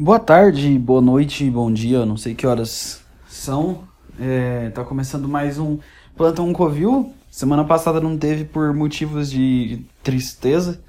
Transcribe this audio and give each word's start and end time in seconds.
Boa 0.00 0.20
tarde, 0.20 0.78
boa 0.78 1.00
noite, 1.00 1.50
bom 1.50 1.72
dia, 1.72 2.06
não 2.06 2.16
sei 2.16 2.32
que 2.32 2.46
horas 2.46 3.02
são. 3.28 3.82
É, 4.16 4.70
tá 4.70 4.84
começando 4.84 5.28
mais 5.28 5.58
um 5.58 5.80
Plantão 6.16 6.52
Covil. 6.52 7.12
Semana 7.28 7.64
passada 7.64 8.00
não 8.00 8.16
teve 8.16 8.44
por 8.44 8.72
motivos 8.72 9.28
de 9.28 9.84
tristeza. 10.00 10.80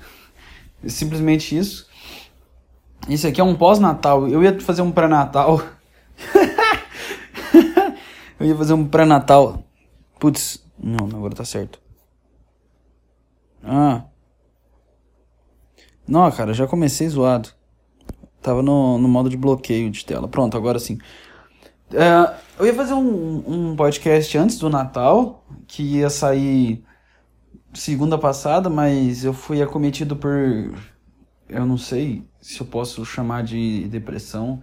Simplesmente 0.85 1.57
isso. 1.57 1.89
Isso 3.09 3.25
aqui 3.25 3.41
é 3.41 3.43
um 3.43 3.55
pós-natal. 3.55 4.27
Eu 4.27 4.43
ia 4.43 4.61
fazer 4.61 4.83
um 4.83 4.91
pré-natal. 4.91 5.59
Eu 8.39 8.45
ia 8.45 8.55
fazer 8.55 8.73
um 8.73 8.85
pré-natal. 8.85 9.63
Putz, 10.19 10.63
não, 10.77 11.07
agora 11.17 11.33
tá 11.33 11.43
certo. 11.43 11.81
Ah. 13.63 14.03
Não, 16.07 16.31
cara, 16.31 16.53
já 16.53 16.67
comecei 16.67 17.09
zoado. 17.09 17.57
Tava 18.41 18.61
no, 18.61 18.97
no 18.97 19.07
modo 19.07 19.29
de 19.29 19.37
bloqueio 19.37 19.89
de 19.89 20.05
tela. 20.05 20.27
Pronto, 20.27 20.55
agora 20.55 20.79
sim. 20.79 20.97
É, 21.91 22.35
eu 22.59 22.65
ia 22.65 22.73
fazer 22.73 22.93
um, 22.93 23.71
um 23.71 23.75
podcast 23.75 24.37
antes 24.37 24.59
do 24.59 24.69
Natal, 24.69 25.43
que 25.67 25.83
ia 25.83 26.09
sair 26.09 26.83
segunda 27.73 28.17
passada, 28.17 28.69
mas 28.69 29.23
eu 29.23 29.33
fui 29.33 29.61
acometido 29.61 30.15
por. 30.15 30.31
Eu 31.47 31.65
não 31.65 31.77
sei 31.77 32.27
se 32.41 32.61
eu 32.61 32.65
posso 32.65 33.03
chamar 33.05 33.43
de 33.43 33.87
depressão, 33.87 34.61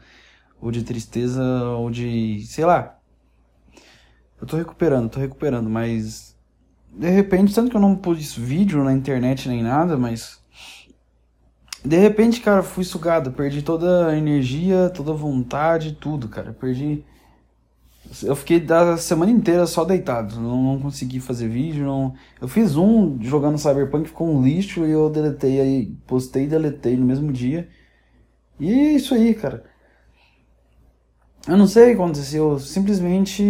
ou 0.60 0.70
de 0.70 0.82
tristeza, 0.82 1.42
ou 1.42 1.90
de. 1.90 2.44
sei 2.46 2.64
lá. 2.64 2.98
Eu 4.40 4.46
tô 4.46 4.56
recuperando, 4.56 5.10
tô 5.10 5.20
recuperando, 5.20 5.68
mas. 5.68 6.36
De 6.92 7.10
repente, 7.10 7.54
tanto 7.54 7.70
que 7.70 7.76
eu 7.76 7.80
não 7.80 7.94
pus 7.96 8.34
vídeo 8.34 8.82
na 8.82 8.92
internet 8.92 9.48
nem 9.48 9.62
nada, 9.62 9.98
mas 9.98 10.42
de 11.86 11.96
repente, 11.96 12.40
cara, 12.40 12.62
fui 12.62 12.84
sugado, 12.84 13.32
perdi 13.32 13.62
toda 13.62 14.08
a 14.08 14.16
energia, 14.16 14.90
toda 14.94 15.12
a 15.12 15.14
vontade, 15.14 15.92
tudo, 15.92 16.28
cara. 16.28 16.52
Perdi. 16.52 17.04
Eu 18.22 18.36
fiquei 18.36 18.60
da 18.60 18.96
semana 18.96 19.32
inteira 19.32 19.66
só 19.66 19.84
deitado, 19.84 20.40
não, 20.40 20.62
não 20.62 20.80
consegui 20.80 21.20
fazer 21.20 21.48
vídeo, 21.48 21.84
não. 21.86 22.14
Eu 22.40 22.48
fiz 22.48 22.76
um 22.76 23.18
jogando 23.22 23.58
Cyberpunk, 23.58 24.08
ficou 24.08 24.28
um 24.28 24.42
lixo 24.44 24.84
e 24.84 24.90
eu 24.90 25.10
deletei 25.10 25.60
aí, 25.60 25.86
postei 26.06 26.44
e 26.44 26.48
deletei 26.48 26.96
no 26.96 27.04
mesmo 27.04 27.32
dia. 27.32 27.68
E 28.58 28.70
é 28.72 28.92
isso 28.92 29.14
aí, 29.14 29.34
cara. 29.34 29.64
Eu 31.48 31.56
não 31.56 31.66
sei 31.68 31.84
o 31.84 31.86
que 31.86 32.02
aconteceu, 32.02 32.58
simplesmente 32.58 33.42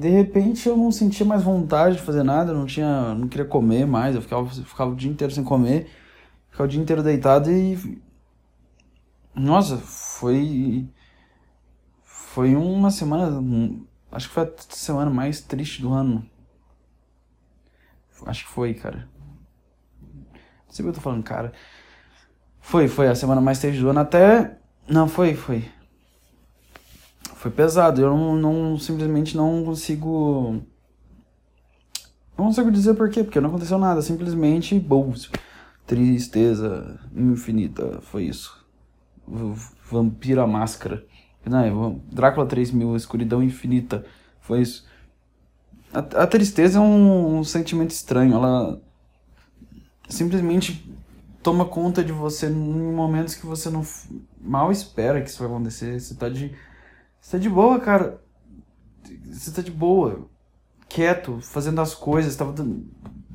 de 0.00 0.08
repente 0.08 0.68
eu 0.68 0.76
não 0.76 0.92
sentia 0.92 1.26
mais 1.26 1.42
vontade 1.42 1.96
de 1.96 2.02
fazer 2.02 2.22
nada, 2.22 2.52
não 2.52 2.66
tinha, 2.66 3.14
não 3.14 3.26
queria 3.26 3.44
comer 3.44 3.84
mais, 3.84 4.14
eu 4.14 4.22
ficava, 4.22 4.46
ficava 4.48 4.92
o 4.92 4.96
dia 4.96 5.10
inteiro 5.10 5.32
sem 5.32 5.42
comer. 5.42 5.88
Ficar 6.56 6.64
o 6.64 6.68
dia 6.68 6.80
inteiro 6.80 7.02
deitado 7.02 7.50
e. 7.50 8.00
Nossa, 9.34 9.76
foi. 9.76 10.88
Foi 12.02 12.56
uma 12.56 12.90
semana. 12.90 13.44
Acho 14.10 14.28
que 14.28 14.34
foi 14.34 14.44
a 14.44 14.52
semana 14.70 15.10
mais 15.10 15.42
triste 15.42 15.82
do 15.82 15.92
ano. 15.92 16.26
Acho 18.24 18.46
que 18.46 18.50
foi, 18.50 18.72
cara. 18.72 19.06
Não 20.00 20.70
sei 20.70 20.82
o 20.82 20.86
que 20.86 20.88
eu 20.88 20.94
tô 20.94 21.00
falando, 21.02 21.22
cara. 21.22 21.52
Foi, 22.58 22.88
foi 22.88 23.08
a 23.08 23.14
semana 23.14 23.42
mais 23.42 23.58
triste 23.58 23.82
do 23.82 23.90
ano 23.90 24.00
até. 24.00 24.56
Não, 24.88 25.06
foi, 25.06 25.34
foi. 25.34 25.70
Foi 27.34 27.50
pesado. 27.50 28.00
Eu 28.00 28.16
não, 28.16 28.34
não 28.34 28.78
simplesmente 28.78 29.36
não 29.36 29.62
consigo. 29.62 30.62
Não 32.38 32.46
consigo 32.46 32.70
dizer 32.70 32.94
por 32.94 33.10
quê, 33.10 33.22
porque 33.22 33.42
não 33.42 33.50
aconteceu 33.50 33.76
nada. 33.76 34.00
Simplesmente, 34.00 34.80
bolso 34.80 35.30
Tristeza 35.86 36.98
infinita, 37.14 38.00
foi 38.02 38.24
isso. 38.24 38.66
Vampira 39.90 40.46
Máscara. 40.46 41.04
Não, 41.44 41.60
é 41.60 42.00
Drácula 42.12 42.44
3000, 42.44 42.96
Escuridão 42.96 43.42
Infinita, 43.42 44.04
foi 44.40 44.62
isso. 44.62 44.84
A, 45.92 46.00
a 46.22 46.26
tristeza 46.26 46.78
é 46.78 46.82
um, 46.82 47.38
um, 47.38 47.44
sentimento 47.44 47.90
estranho, 47.90 48.34
ela 48.34 48.82
simplesmente 50.08 50.92
toma 51.42 51.64
conta 51.64 52.02
de 52.02 52.12
você 52.12 52.48
em 52.48 52.92
momentos 52.92 53.36
que 53.36 53.46
você 53.46 53.70
não 53.70 53.86
mal 54.40 54.72
espera 54.72 55.22
que 55.22 55.30
isso 55.30 55.38
vai 55.38 55.46
acontecer. 55.46 56.00
Você 56.00 56.14
tá 56.16 56.28
de, 56.28 56.52
você 57.20 57.36
tá 57.36 57.38
de 57.38 57.48
boa, 57.48 57.78
cara. 57.78 58.20
Você 59.30 59.52
tá 59.52 59.62
de 59.62 59.70
boa, 59.70 60.28
quieto, 60.88 61.40
fazendo 61.40 61.80
as 61.80 61.94
coisas, 61.94 62.34
tava 62.34 62.52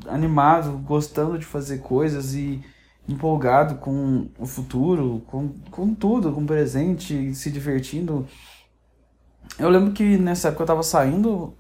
animado, 0.08 0.78
gostando 0.80 1.38
de 1.38 1.46
fazer 1.46 1.80
coisas 1.80 2.34
e 2.34 2.64
empolgado 3.08 3.76
com 3.76 4.30
o 4.38 4.46
futuro, 4.46 5.22
com, 5.28 5.50
com 5.70 5.94
tudo, 5.94 6.32
com 6.32 6.44
o 6.44 6.48
presente, 6.48 7.34
se 7.34 7.52
divertindo. 7.52 8.28
Eu 9.60 9.70
lembro 9.70 9.92
que 9.92 10.18
nessa 10.18 10.48
época 10.48 10.64
eu 10.64 10.68
tava 10.68 10.84
saindo 10.84 11.54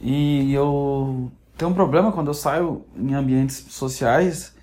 e 0.00 0.52
eu 0.52 1.30
tenho 1.56 1.70
um 1.70 1.74
problema 1.74 2.12
quando 2.12 2.28
eu 2.28 2.34
saio 2.34 2.84
em 2.96 3.14
ambientes 3.14 3.56
sociais 3.70 4.54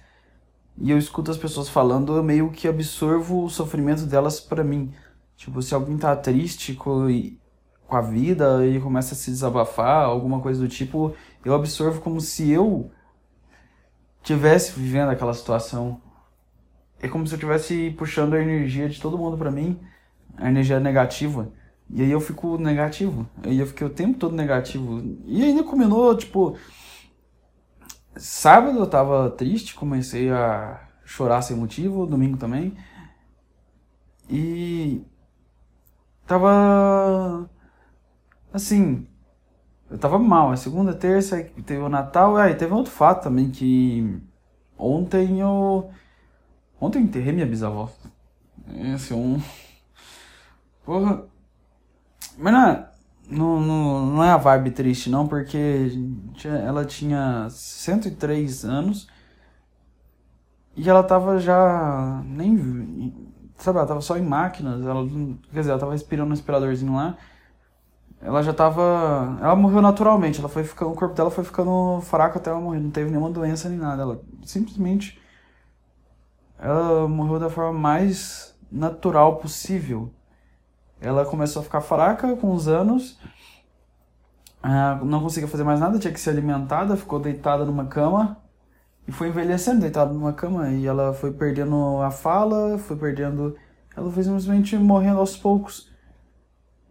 e 0.79 0.91
eu 0.91 0.97
escuto 0.97 1.31
as 1.31 1.37
pessoas 1.37 1.67
falando, 1.67 2.15
eu 2.15 2.23
meio 2.23 2.51
que 2.51 2.67
absorvo 2.67 3.43
o 3.43 3.49
sofrimento 3.49 4.05
delas 4.05 4.39
para 4.39 4.63
mim. 4.63 4.93
Tipo, 5.35 5.61
se 5.61 5.73
alguém 5.73 5.97
tá 5.97 6.15
triste 6.15 6.73
com, 6.73 7.07
com 7.87 7.95
a 7.95 8.01
vida 8.01 8.65
e 8.67 8.79
começa 8.79 9.13
a 9.13 9.17
se 9.17 9.31
desabafar, 9.31 10.03
alguma 10.03 10.41
coisa 10.41 10.59
do 10.59 10.67
tipo, 10.67 11.15
eu 11.43 11.53
absorvo 11.53 12.01
como 12.01 12.19
se 12.19 12.51
eu 12.51 12.91
tivesse 14.21 14.77
vivendo 14.77 15.09
aquela 15.09 15.33
situação. 15.33 16.01
É 16.99 17.07
como 17.07 17.25
se 17.25 17.35
eu 17.35 17.39
tivesse 17.39 17.91
puxando 17.97 18.33
a 18.33 18.41
energia 18.41 18.89
de 18.89 18.99
todo 18.99 19.17
mundo 19.17 19.37
para 19.37 19.51
mim, 19.51 19.79
a 20.35 20.49
energia 20.49 20.79
negativa. 20.79 21.51
E 21.89 22.01
aí 22.01 22.11
eu 22.11 22.19
fico 22.19 22.57
negativo. 22.57 23.27
Aí 23.43 23.57
eu 23.57 23.65
fiquei 23.65 23.87
o 23.87 23.89
tempo 23.89 24.19
todo 24.19 24.35
negativo. 24.35 25.01
E 25.25 25.43
ainda 25.43 25.63
combinou, 25.63 26.15
tipo. 26.17 26.57
Sábado 28.15 28.79
eu 28.79 28.87
tava 28.87 29.29
triste, 29.29 29.75
comecei 29.75 30.29
a 30.29 30.81
chorar 31.05 31.41
sem 31.41 31.55
motivo, 31.55 32.05
domingo 32.05 32.37
também. 32.37 32.75
E. 34.29 35.01
Tava. 36.25 37.49
Assim, 38.53 39.07
eu 39.89 39.97
tava 39.97 40.19
mal. 40.19 40.51
A 40.51 40.57
segunda, 40.57 40.93
terça, 40.93 41.41
teve 41.65 41.81
o 41.81 41.89
Natal. 41.89 42.37
Ah, 42.37 42.49
e 42.49 42.55
teve 42.55 42.73
outro 42.73 42.91
fato 42.91 43.23
também 43.23 43.49
que. 43.49 44.19
Ontem 44.77 45.39
eu. 45.39 45.89
Ontem 46.79 46.99
eu 46.99 47.03
enterrei 47.03 47.33
minha 47.33 47.45
bisavó. 47.45 47.89
Esse 48.93 49.13
é 49.13 49.15
um. 49.15 49.41
Porra. 50.85 51.25
Mas 52.37 52.53
não 52.53 52.67
é, 52.67 52.89
não, 53.29 53.59
não, 53.59 54.05
não 54.07 54.23
é 54.23 54.29
a 54.29 54.37
vibe 54.37 54.71
triste, 54.71 55.09
não, 55.09 55.27
porque 55.27 55.91
ela 56.45 56.85
tinha 56.85 57.47
103 57.49 58.63
anos 58.63 59.07
e 60.75 60.89
ela 60.89 61.03
tava 61.03 61.39
já. 61.39 62.21
Nem. 62.25 63.13
Sabe, 63.57 63.79
ela 63.79 63.87
tava 63.87 64.01
só 64.01 64.17
em 64.17 64.21
máquinas. 64.21 64.85
Ela, 64.85 65.07
quer 65.51 65.59
dizer, 65.59 65.71
ela 65.71 65.79
tava 65.79 65.93
respirando 65.93 66.29
no 66.29 66.35
respiradorzinho 66.35 66.93
lá 66.95 67.17
ela 68.21 68.41
já 68.41 68.53
tava. 68.53 69.37
Ela 69.41 69.55
morreu 69.55 69.81
naturalmente, 69.81 70.39
ela 70.39 70.49
foi 70.49 70.63
ficando, 70.63 70.91
o 70.91 70.95
corpo 70.95 71.15
dela 71.15 71.29
foi 71.29 71.43
ficando 71.43 72.01
fraco 72.01 72.37
até 72.37 72.49
ela 72.49 72.59
morrer, 72.59 72.79
não 72.79 72.91
teve 72.91 73.09
nenhuma 73.09 73.29
doença 73.29 73.69
nem 73.69 73.77
nada. 73.77 74.01
Ela 74.01 74.21
simplesmente. 74.43 75.21
Ela 76.59 77.07
morreu 77.07 77.39
da 77.39 77.49
forma 77.49 77.77
mais 77.77 78.57
natural 78.71 79.37
possível. 79.37 80.11
Ela 80.99 81.25
começou 81.25 81.61
a 81.61 81.63
ficar 81.63 81.81
fraca 81.81 82.35
com 82.35 82.53
os 82.53 82.67
anos, 82.67 83.19
ah, 84.61 84.99
não 85.03 85.21
conseguia 85.21 85.47
fazer 85.47 85.63
mais 85.63 85.79
nada, 85.79 85.99
tinha 85.99 86.11
que 86.11 86.19
ser 86.19 86.31
alimentada, 86.31 86.97
ficou 86.97 87.19
deitada 87.19 87.63
numa 87.63 87.85
cama 87.85 88.37
e 89.07 89.11
foi 89.11 89.29
envelhecendo 89.29 89.81
deitada 89.81 90.11
numa 90.11 90.33
cama. 90.33 90.69
E 90.71 90.85
ela 90.85 91.13
foi 91.13 91.31
perdendo 91.31 92.01
a 92.01 92.11
fala, 92.11 92.77
foi 92.77 92.97
perdendo. 92.97 93.55
Ela 93.95 94.11
foi 94.11 94.23
simplesmente 94.23 94.75
morrendo 94.77 95.19
aos 95.19 95.37
poucos. 95.37 95.86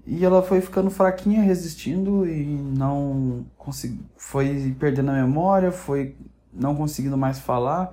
E 0.06 0.25
ela 0.25 0.41
foi 0.43 0.61
ficando 0.61 0.88
fraquinha, 0.88 1.43
resistindo 1.43 2.26
e 2.29 2.47
não 2.47 3.44
consegui, 3.58 4.00
foi 4.17 4.75
perdendo 4.79 5.11
a 5.11 5.14
memória, 5.14 5.73
foi 5.73 6.17
não 6.53 6.76
conseguindo 6.76 7.17
mais 7.17 7.41
falar. 7.41 7.93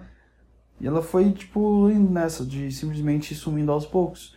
E 0.79 0.87
ela 0.87 1.01
foi, 1.01 1.31
tipo, 1.31 1.89
indo 1.89 2.11
nessa, 2.11 2.45
de 2.45 2.71
simplesmente 2.71 3.33
sumindo 3.33 3.71
aos 3.71 3.85
poucos. 3.85 4.35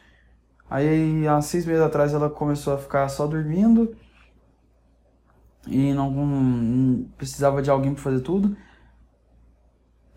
Aí, 0.70 1.26
há 1.28 1.40
seis 1.42 1.66
meses 1.66 1.82
atrás, 1.82 2.14
ela 2.14 2.30
começou 2.30 2.72
a 2.74 2.78
ficar 2.78 3.08
só 3.08 3.26
dormindo. 3.26 3.94
E 5.66 5.92
não, 5.92 6.10
não 6.10 7.04
precisava 7.18 7.60
de 7.60 7.70
alguém 7.70 7.92
para 7.92 8.02
fazer 8.02 8.20
tudo. 8.20 8.56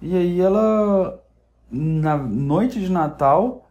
E 0.02 0.16
aí 0.16 0.40
ela, 0.40 1.22
na 1.70 2.16
noite 2.16 2.80
de 2.80 2.90
Natal, 2.90 3.69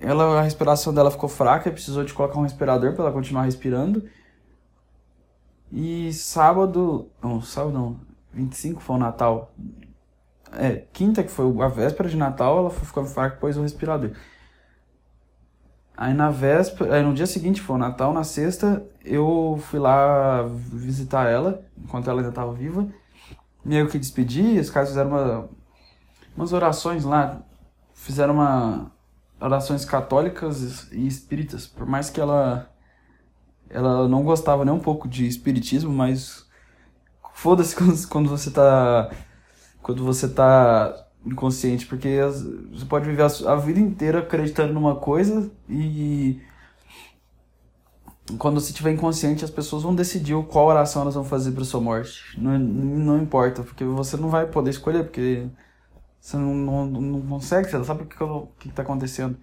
ela, 0.00 0.40
a 0.40 0.42
respiração 0.42 0.94
dela 0.94 1.10
ficou 1.10 1.28
fraca 1.28 1.68
e 1.68 1.72
precisou 1.72 2.02
de 2.04 2.14
colocar 2.14 2.38
um 2.38 2.42
respirador 2.42 2.94
para 2.94 3.04
ela 3.04 3.12
continuar 3.12 3.42
respirando. 3.42 4.08
E 5.70 6.12
sábado. 6.12 7.10
Não, 7.22 7.40
sábado 7.42 7.72
não. 7.72 8.00
25 8.32 8.80
foi 8.80 8.96
o 8.96 8.98
Natal. 8.98 9.52
É, 10.52 10.84
quinta 10.92 11.22
que 11.22 11.30
foi 11.30 11.46
a 11.62 11.68
véspera 11.68 12.08
de 12.08 12.16
Natal, 12.16 12.58
ela 12.58 12.70
ficando 12.70 13.06
fraca 13.06 13.36
e 13.36 13.40
pôs 13.40 13.56
o 13.56 13.62
respirador. 13.62 14.12
Aí 15.96 16.14
na 16.14 16.30
véspera, 16.30 16.96
aí 16.96 17.02
no 17.02 17.12
dia 17.12 17.26
seguinte 17.26 17.60
foi 17.60 17.76
o 17.76 17.78
Natal, 17.78 18.12
na 18.12 18.24
sexta, 18.24 18.82
eu 19.04 19.60
fui 19.64 19.78
lá 19.78 20.42
visitar 20.48 21.28
ela, 21.28 21.62
enquanto 21.76 22.08
ela 22.08 22.20
ainda 22.20 22.30
estava 22.30 22.52
viva. 22.54 22.88
Meio 23.62 23.86
que 23.86 23.98
despedi, 23.98 24.58
os 24.58 24.70
caras 24.70 24.88
fizeram 24.88 25.10
uma, 25.10 25.48
umas 26.34 26.52
orações 26.54 27.04
lá, 27.04 27.42
fizeram 27.92 28.34
uma 28.34 28.90
orações 29.40 29.84
católicas 29.84 30.90
e 30.92 31.06
espíritas, 31.06 31.66
por 31.66 31.86
mais 31.86 32.10
que 32.10 32.20
ela 32.20 32.70
ela 33.68 34.08
não 34.08 34.24
gostava 34.24 34.64
nem 34.64 34.74
um 34.74 34.80
pouco 34.80 35.08
de 35.08 35.26
espiritismo, 35.26 35.92
mas 35.92 36.46
foda-se 37.32 37.76
quando 38.08 38.28
você 38.28 38.50
tá 38.50 39.10
quando 39.82 40.04
você 40.04 40.28
tá 40.28 41.06
inconsciente, 41.24 41.86
porque 41.86 42.18
você 42.72 42.84
pode 42.86 43.06
viver 43.06 43.22
a, 43.22 43.56
vida 43.56 43.78
inteira 43.78 44.20
acreditando 44.20 44.72
numa 44.72 44.96
coisa 44.96 45.50
e 45.68 46.40
quando 48.38 48.60
você 48.60 48.70
estiver 48.70 48.92
inconsciente, 48.92 49.44
as 49.44 49.50
pessoas 49.50 49.82
vão 49.82 49.94
decidir 49.94 50.34
qual 50.44 50.66
oração 50.66 51.02
elas 51.02 51.14
vão 51.14 51.24
fazer 51.24 51.52
para 51.52 51.64
sua 51.64 51.80
morte. 51.80 52.40
Não, 52.40 52.58
não 52.58 53.18
importa, 53.18 53.62
porque 53.62 53.84
você 53.84 54.16
não 54.16 54.28
vai 54.28 54.46
poder 54.46 54.70
escolher, 54.70 55.04
porque 55.04 55.48
você 56.20 56.36
não, 56.36 56.54
não, 56.54 56.86
não 56.86 57.22
consegue, 57.22 57.68
você 57.68 57.78
não 57.78 57.84
sabe 57.84 58.02
o 58.02 58.06
que, 58.06 58.22
o 58.22 58.48
que 58.58 58.68
tá 58.70 58.82
acontecendo. 58.82 59.36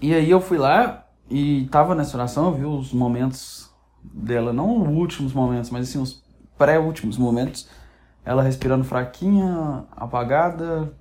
E 0.00 0.12
aí 0.12 0.30
eu 0.30 0.40
fui 0.40 0.58
lá 0.58 1.06
e 1.30 1.68
tava 1.70 1.94
nessa 1.94 2.16
oração, 2.16 2.46
eu 2.46 2.54
vi 2.54 2.64
os 2.64 2.92
momentos 2.92 3.72
dela, 4.02 4.52
não 4.52 4.82
os 4.82 4.88
últimos 4.88 5.32
momentos, 5.32 5.70
mas 5.70 5.88
assim, 5.88 6.00
os 6.00 6.22
pré-últimos 6.58 7.16
momentos 7.16 7.68
ela 8.24 8.42
respirando 8.42 8.84
fraquinha, 8.84 9.86
apagada. 9.92 10.96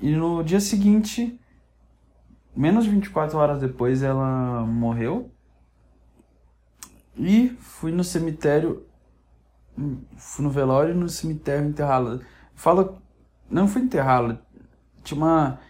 E 0.00 0.14
no 0.14 0.42
dia 0.42 0.60
seguinte, 0.60 1.38
menos 2.54 2.84
de 2.84 2.90
24 2.90 3.36
horas 3.36 3.60
depois, 3.60 4.02
ela 4.02 4.64
morreu. 4.64 5.30
E 7.16 7.50
fui 7.58 7.92
no 7.92 8.04
cemitério, 8.04 8.86
fui 10.16 10.44
no 10.44 10.50
velório 10.50 10.94
e 10.94 10.96
no 10.96 11.08
cemitério 11.08 11.66
enterrá-la. 11.66 12.20
Fala, 12.54 13.01
não 13.52 13.68
fui 13.68 13.82
enterrá-la, 13.82 14.38
tinha 15.04 15.18
uma, 15.18 15.60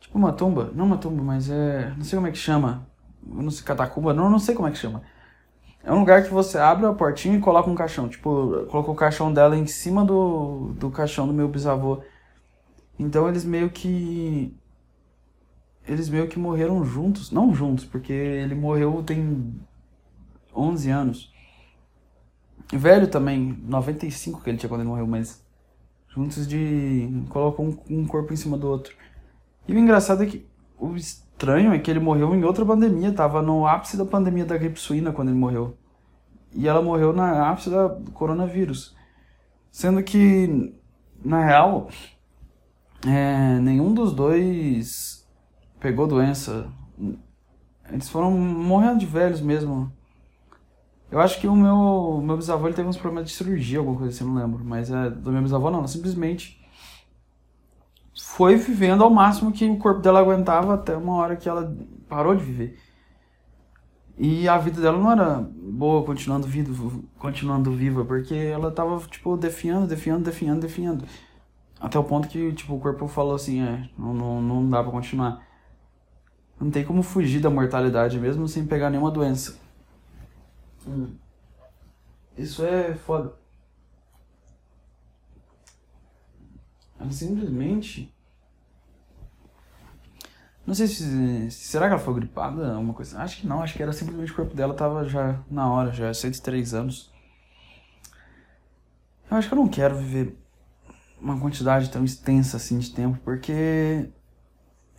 tipo 0.00 0.18
uma 0.18 0.32
tumba, 0.32 0.72
não 0.74 0.86
uma 0.86 0.96
tumba, 0.96 1.22
mas 1.22 1.50
é, 1.50 1.92
não 1.96 2.04
sei 2.04 2.16
como 2.16 2.26
é 2.26 2.30
que 2.30 2.38
chama, 2.38 2.86
não 3.22 3.50
sei, 3.50 3.64
catacumba, 3.64 4.14
não, 4.14 4.30
não 4.30 4.38
sei 4.38 4.54
como 4.54 4.68
é 4.68 4.70
que 4.70 4.78
chama. 4.78 5.02
É 5.84 5.92
um 5.92 6.00
lugar 6.00 6.22
que 6.22 6.30
você 6.30 6.58
abre 6.58 6.86
a 6.86 6.92
portinha 6.92 7.36
e 7.36 7.40
coloca 7.40 7.70
um 7.70 7.74
caixão. 7.74 8.08
Tipo, 8.08 8.66
colocou 8.70 8.94
o 8.94 8.96
caixão 8.96 9.32
dela 9.32 9.56
em 9.56 9.66
cima 9.66 10.04
do, 10.04 10.74
do 10.78 10.90
caixão 10.90 11.26
do 11.26 11.32
meu 11.32 11.48
bisavô. 11.48 12.02
Então 12.98 13.28
eles 13.28 13.44
meio 13.44 13.70
que. 13.70 14.54
Eles 15.86 16.08
meio 16.08 16.28
que 16.28 16.38
morreram 16.38 16.84
juntos. 16.84 17.30
Não 17.30 17.54
juntos, 17.54 17.84
porque 17.84 18.12
ele 18.12 18.54
morreu 18.54 19.02
tem 19.02 19.54
11 20.54 20.90
anos. 20.90 21.32
Velho 22.70 23.06
também, 23.06 23.58
95 23.62 24.42
que 24.42 24.50
ele 24.50 24.58
tinha 24.58 24.68
quando 24.68 24.82
ele 24.82 24.90
morreu, 24.90 25.06
mas. 25.06 25.42
Juntos 26.18 26.48
de. 26.48 27.08
Colocou 27.28 27.64
um, 27.64 27.78
um 27.88 28.04
corpo 28.04 28.32
em 28.32 28.36
cima 28.36 28.58
do 28.58 28.66
outro. 28.66 28.92
E 29.68 29.72
o 29.72 29.78
engraçado 29.78 30.24
é 30.24 30.26
que. 30.26 30.44
O, 30.76 30.96
estranho 30.96 31.72
é 31.72 31.78
que 31.78 31.88
ele 31.88 32.00
morreu 32.00 32.34
em 32.34 32.42
outra 32.42 32.66
pandemia, 32.66 33.12
tava 33.12 33.40
no 33.40 33.64
ápice 33.64 33.96
da 33.96 34.04
pandemia 34.04 34.44
da 34.44 34.56
gripe 34.56 34.80
suína 34.80 35.12
quando 35.12 35.28
ele 35.28 35.38
morreu. 35.38 35.76
E 36.52 36.66
ela 36.66 36.82
morreu 36.82 37.12
na 37.12 37.48
ápice 37.48 37.70
da, 37.70 37.88
coronavírus. 38.12 38.96
Sendo 39.70 40.02
que, 40.02 40.74
na 41.24 41.44
real, 41.44 41.88
é, 43.06 43.60
nenhum 43.60 43.94
dos 43.94 44.12
dois 44.12 45.24
pegou 45.78 46.08
doença. 46.08 46.66
Eles 47.92 48.08
foram 48.08 48.32
morrendo 48.32 48.98
de 48.98 49.06
velhos 49.06 49.40
mesmo. 49.40 49.92
Eu 51.10 51.20
acho 51.20 51.40
que 51.40 51.46
o 51.46 51.56
meu, 51.56 52.20
meu 52.22 52.36
bisavô 52.36 52.66
ele 52.66 52.74
teve 52.74 52.88
uns 52.88 52.96
problemas 52.96 53.30
de 53.30 53.36
cirurgia, 53.36 53.78
alguma 53.78 53.98
coisa 53.98 54.14
assim, 54.14 54.24
não 54.24 54.34
lembro. 54.34 54.64
Mas 54.64 54.90
é, 54.90 55.08
do 55.10 55.32
meu 55.32 55.42
bisavô 55.42 55.70
não, 55.70 55.86
simplesmente 55.86 56.58
foi 58.20 58.56
vivendo 58.56 59.02
ao 59.02 59.10
máximo 59.10 59.52
que 59.52 59.68
o 59.68 59.78
corpo 59.78 60.00
dela 60.00 60.20
aguentava 60.20 60.74
até 60.74 60.96
uma 60.96 61.14
hora 61.14 61.36
que 61.36 61.48
ela 61.48 61.76
parou 62.08 62.34
de 62.34 62.44
viver. 62.44 62.78
E 64.16 64.48
a 64.48 64.58
vida 64.58 64.80
dela 64.80 64.98
não 64.98 65.12
era 65.12 65.40
boa 65.40 66.04
continuando 66.04 66.46
viva, 66.46 67.00
continuando 67.18 67.70
viva, 67.70 68.04
porque 68.04 68.34
ela 68.34 68.70
tava, 68.70 68.98
tipo, 69.06 69.36
definhando, 69.36 69.86
definhando, 69.86 70.24
definhando, 70.24 70.60
definhando. 70.60 71.04
Até 71.80 71.98
o 71.98 72.04
ponto 72.04 72.28
que, 72.28 72.52
tipo, 72.52 72.74
o 72.74 72.80
corpo 72.80 73.06
falou 73.06 73.34
assim, 73.36 73.62
é, 73.62 73.88
não, 73.96 74.12
não, 74.12 74.42
não 74.42 74.70
dá 74.70 74.82
pra 74.82 74.90
continuar. 74.90 75.40
Não 76.60 76.70
tem 76.70 76.84
como 76.84 77.02
fugir 77.02 77.40
da 77.40 77.48
mortalidade 77.48 78.18
mesmo 78.18 78.48
sem 78.48 78.66
pegar 78.66 78.90
nenhuma 78.90 79.10
doença. 79.10 79.56
Hum. 80.88 81.14
Isso 82.36 82.64
é 82.64 82.94
foda. 82.94 83.34
Ela 86.98 87.12
simplesmente. 87.12 88.14
Não 90.66 90.74
sei 90.74 90.86
se. 90.86 91.50
Será 91.50 91.86
que 91.86 91.94
ela 91.94 92.02
foi 92.02 92.14
gripada? 92.14 92.74
Alguma 92.74 92.94
coisa? 92.94 93.20
Acho 93.20 93.40
que 93.40 93.46
não, 93.46 93.62
acho 93.62 93.74
que 93.74 93.82
era 93.82 93.92
simplesmente 93.92 94.32
o 94.32 94.34
corpo 94.34 94.54
dela 94.54 94.74
tava 94.74 95.04
já 95.06 95.40
na 95.50 95.70
hora, 95.70 95.92
já 95.92 96.12
103 96.12 96.74
anos. 96.74 97.12
Eu 99.30 99.36
acho 99.36 99.48
que 99.48 99.54
eu 99.54 99.58
não 99.58 99.68
quero 99.68 99.96
viver 99.96 100.38
uma 101.20 101.38
quantidade 101.38 101.90
tão 101.90 102.04
extensa 102.04 102.56
assim 102.56 102.78
de 102.78 102.90
tempo, 102.90 103.18
porque 103.24 104.10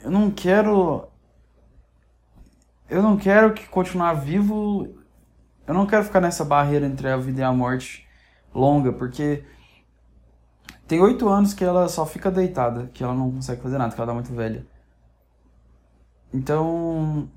eu 0.04 0.12
não 0.12 0.30
quero. 0.30 1.08
Eu 2.90 3.02
não 3.02 3.18
quero 3.18 3.54
que 3.54 3.68
continuar 3.68 4.14
vivo. 4.14 4.99
Eu 5.70 5.76
não 5.76 5.86
quero 5.86 6.04
ficar 6.04 6.20
nessa 6.20 6.44
barreira 6.44 6.88
entre 6.88 7.08
a 7.08 7.16
vida 7.16 7.42
e 7.42 7.44
a 7.44 7.54
morte 7.54 8.08
longa, 8.52 8.92
porque 8.92 9.46
tem 10.88 11.00
oito 11.00 11.30
anos 11.30 11.54
que 11.54 11.64
ela 11.64 11.88
só 11.88 12.08
fica 12.08 12.32
deitada, 12.32 12.88
que 12.92 13.04
ela 13.04 13.14
não 13.14 13.32
consegue 13.32 13.62
fazer 13.62 13.78
nada, 13.78 13.94
que 13.94 14.02
ela 14.02 14.08
tá 14.08 14.14
muito 14.16 14.34
velha. 14.34 14.66
Então. 16.34 17.30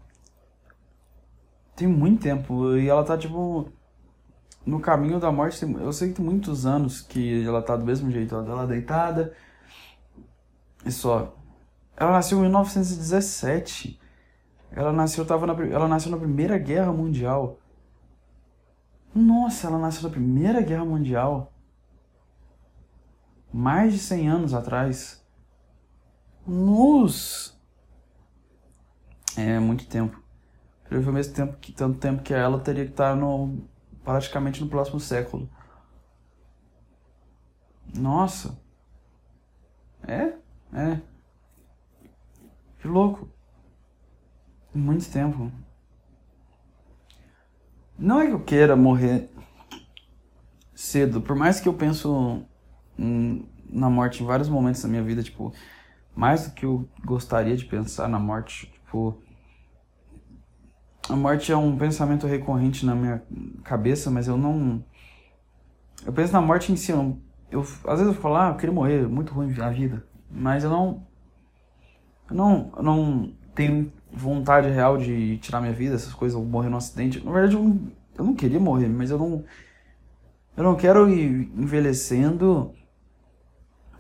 Tem 1.77 1.87
muito 1.87 2.23
tempo. 2.23 2.75
E 2.75 2.89
ela 2.89 3.05
tá, 3.05 3.19
tipo. 3.19 3.69
No 4.65 4.81
caminho 4.81 5.21
da 5.21 5.31
morte. 5.31 5.63
Eu 5.63 5.93
sei 5.93 6.09
que 6.09 6.15
tem 6.15 6.25
muitos 6.25 6.65
anos 6.65 7.03
que 7.03 7.47
ela 7.47 7.61
tá 7.61 7.77
do 7.77 7.85
mesmo 7.85 8.11
jeito. 8.11 8.35
Ela 8.35 8.63
tá 8.63 8.65
deitada. 8.65 9.35
E 10.87 10.91
só. 10.91 11.37
Ela 11.95 12.13
nasceu 12.13 12.39
em 12.39 12.43
1917. 12.43 14.01
Ela 14.71 14.91
nasceu, 14.91 15.27
tava 15.27 15.47
na, 15.47 15.53
ela 15.67 15.87
nasceu 15.87 16.11
na 16.11 16.17
Primeira 16.17 16.57
Guerra 16.57 16.95
Mundial. 16.95 17.59
Nossa, 19.15 19.67
ela 19.67 19.79
nasceu 19.79 20.05
na 20.05 20.11
Primeira 20.11 20.63
Guerra 20.63 20.85
Mundial 20.85 21.53
mais 23.53 23.93
de 23.93 23.99
100 23.99 24.29
anos 24.29 24.55
atrás. 24.55 25.23
Nos 26.47 27.53
é 29.37 29.59
muito 29.59 29.87
tempo. 29.87 30.21
Pelo 30.89 31.07
ao 31.07 31.13
mesmo 31.13 31.35
tempo 31.35 31.57
que 31.59 31.73
tanto 31.73 31.99
tempo 31.99 32.23
que 32.23 32.35
ela 32.35 32.59
teria 32.61 32.85
que 32.85 32.91
estar 32.91 33.15
no 33.17 33.63
praticamente 34.05 34.63
no 34.63 34.69
próximo 34.69 35.01
século. 35.01 35.49
Nossa. 37.95 38.59
É? 40.07 40.35
É. 40.75 41.01
Que 42.81 42.89
louco. 42.89 43.29
Muito 44.75 45.11
tempo. 45.11 45.51
Não 47.99 48.21
é 48.21 48.27
que 48.27 48.33
eu 48.33 48.41
queira 48.41 48.75
morrer 48.75 49.31
cedo, 50.75 51.21
por 51.21 51.37
mais 51.37 51.61
que 51.61 51.69
eu 51.69 51.75
penso 51.75 52.43
na 52.99 53.89
morte 53.89 54.23
em 54.23 54.27
vários 54.27 54.49
momentos 54.49 54.83
da 54.83 54.89
minha 54.89 55.03
vida, 55.03 55.23
tipo, 55.23 55.53
mais 56.15 56.49
do 56.49 56.55
que 56.55 56.67
eu 56.67 56.89
gostaria 57.05 57.57
de 57.57 57.65
pensar 57.65 58.09
na 58.09 58.19
morte, 58.19 58.67
tipo, 58.67 59.23
a 61.09 61.17
morte 61.17 61.51
é 61.51 61.57
um 61.57 61.77
pensamento 61.77 62.27
recorrente 62.27 62.85
na 62.85 62.95
minha 62.95 63.23
cabeça, 63.65 64.11
mas 64.11 64.29
eu 64.29 64.37
não 64.37 64.85
eu 66.05 66.13
penso 66.13 66.33
na 66.33 66.41
morte 66.41 66.73
em 66.73 66.77
si, 66.77 66.91
eu, 66.91 67.19
eu 67.51 67.61
às 67.61 68.01
vezes 68.01 68.15
eu 68.15 68.15
falo, 68.15 68.37
ah, 68.37 68.49
eu 68.49 68.57
queria 68.57 68.75
morrer, 68.75 69.09
muito 69.09 69.33
ruim 69.33 69.55
a 69.61 69.71
vida, 69.71 70.07
mas 70.31 70.65
eu 70.65 70.71
não 70.71 71.07
eu 72.29 72.37
não 72.37 72.73
eu 72.77 72.83
não 72.83 73.35
tenho 73.55 73.93
vontade 74.13 74.69
real 74.69 74.99
de 74.99 75.39
tirar 75.39 75.61
minha 75.61 75.73
vida, 75.73 75.95
essas 75.95 76.13
coisas, 76.13 76.39
ou 76.39 76.45
morrer 76.45 76.69
num 76.69 76.77
acidente. 76.77 77.25
Na 77.25 77.33
verdade, 77.33 77.57
eu 77.57 77.63
não, 77.63 77.81
eu 78.17 78.25
não 78.25 78.35
queria 78.35 78.61
morrer, 78.61 78.89
mas 78.89 79.11
eu 79.11 79.19
não 79.19 79.45
eu 80.57 80.63
não 80.63 80.75
quero 80.75 81.09
ir 81.09 81.51
envelhecendo 81.57 82.75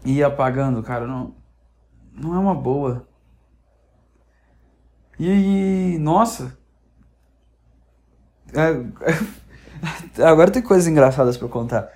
e 0.05 0.19
ir 0.19 0.25
apagando, 0.25 0.83
cara, 0.83 1.07
não, 1.07 1.35
não 2.13 2.35
é 2.35 2.39
uma 2.39 2.55
boa. 2.55 3.09
E, 5.19 5.97
nossa. 5.99 6.59
É, 8.53 10.23
agora 10.23 10.51
tem 10.51 10.63
coisas 10.63 10.87
engraçadas 10.87 11.39
para 11.39 11.49
contar. 11.49 11.91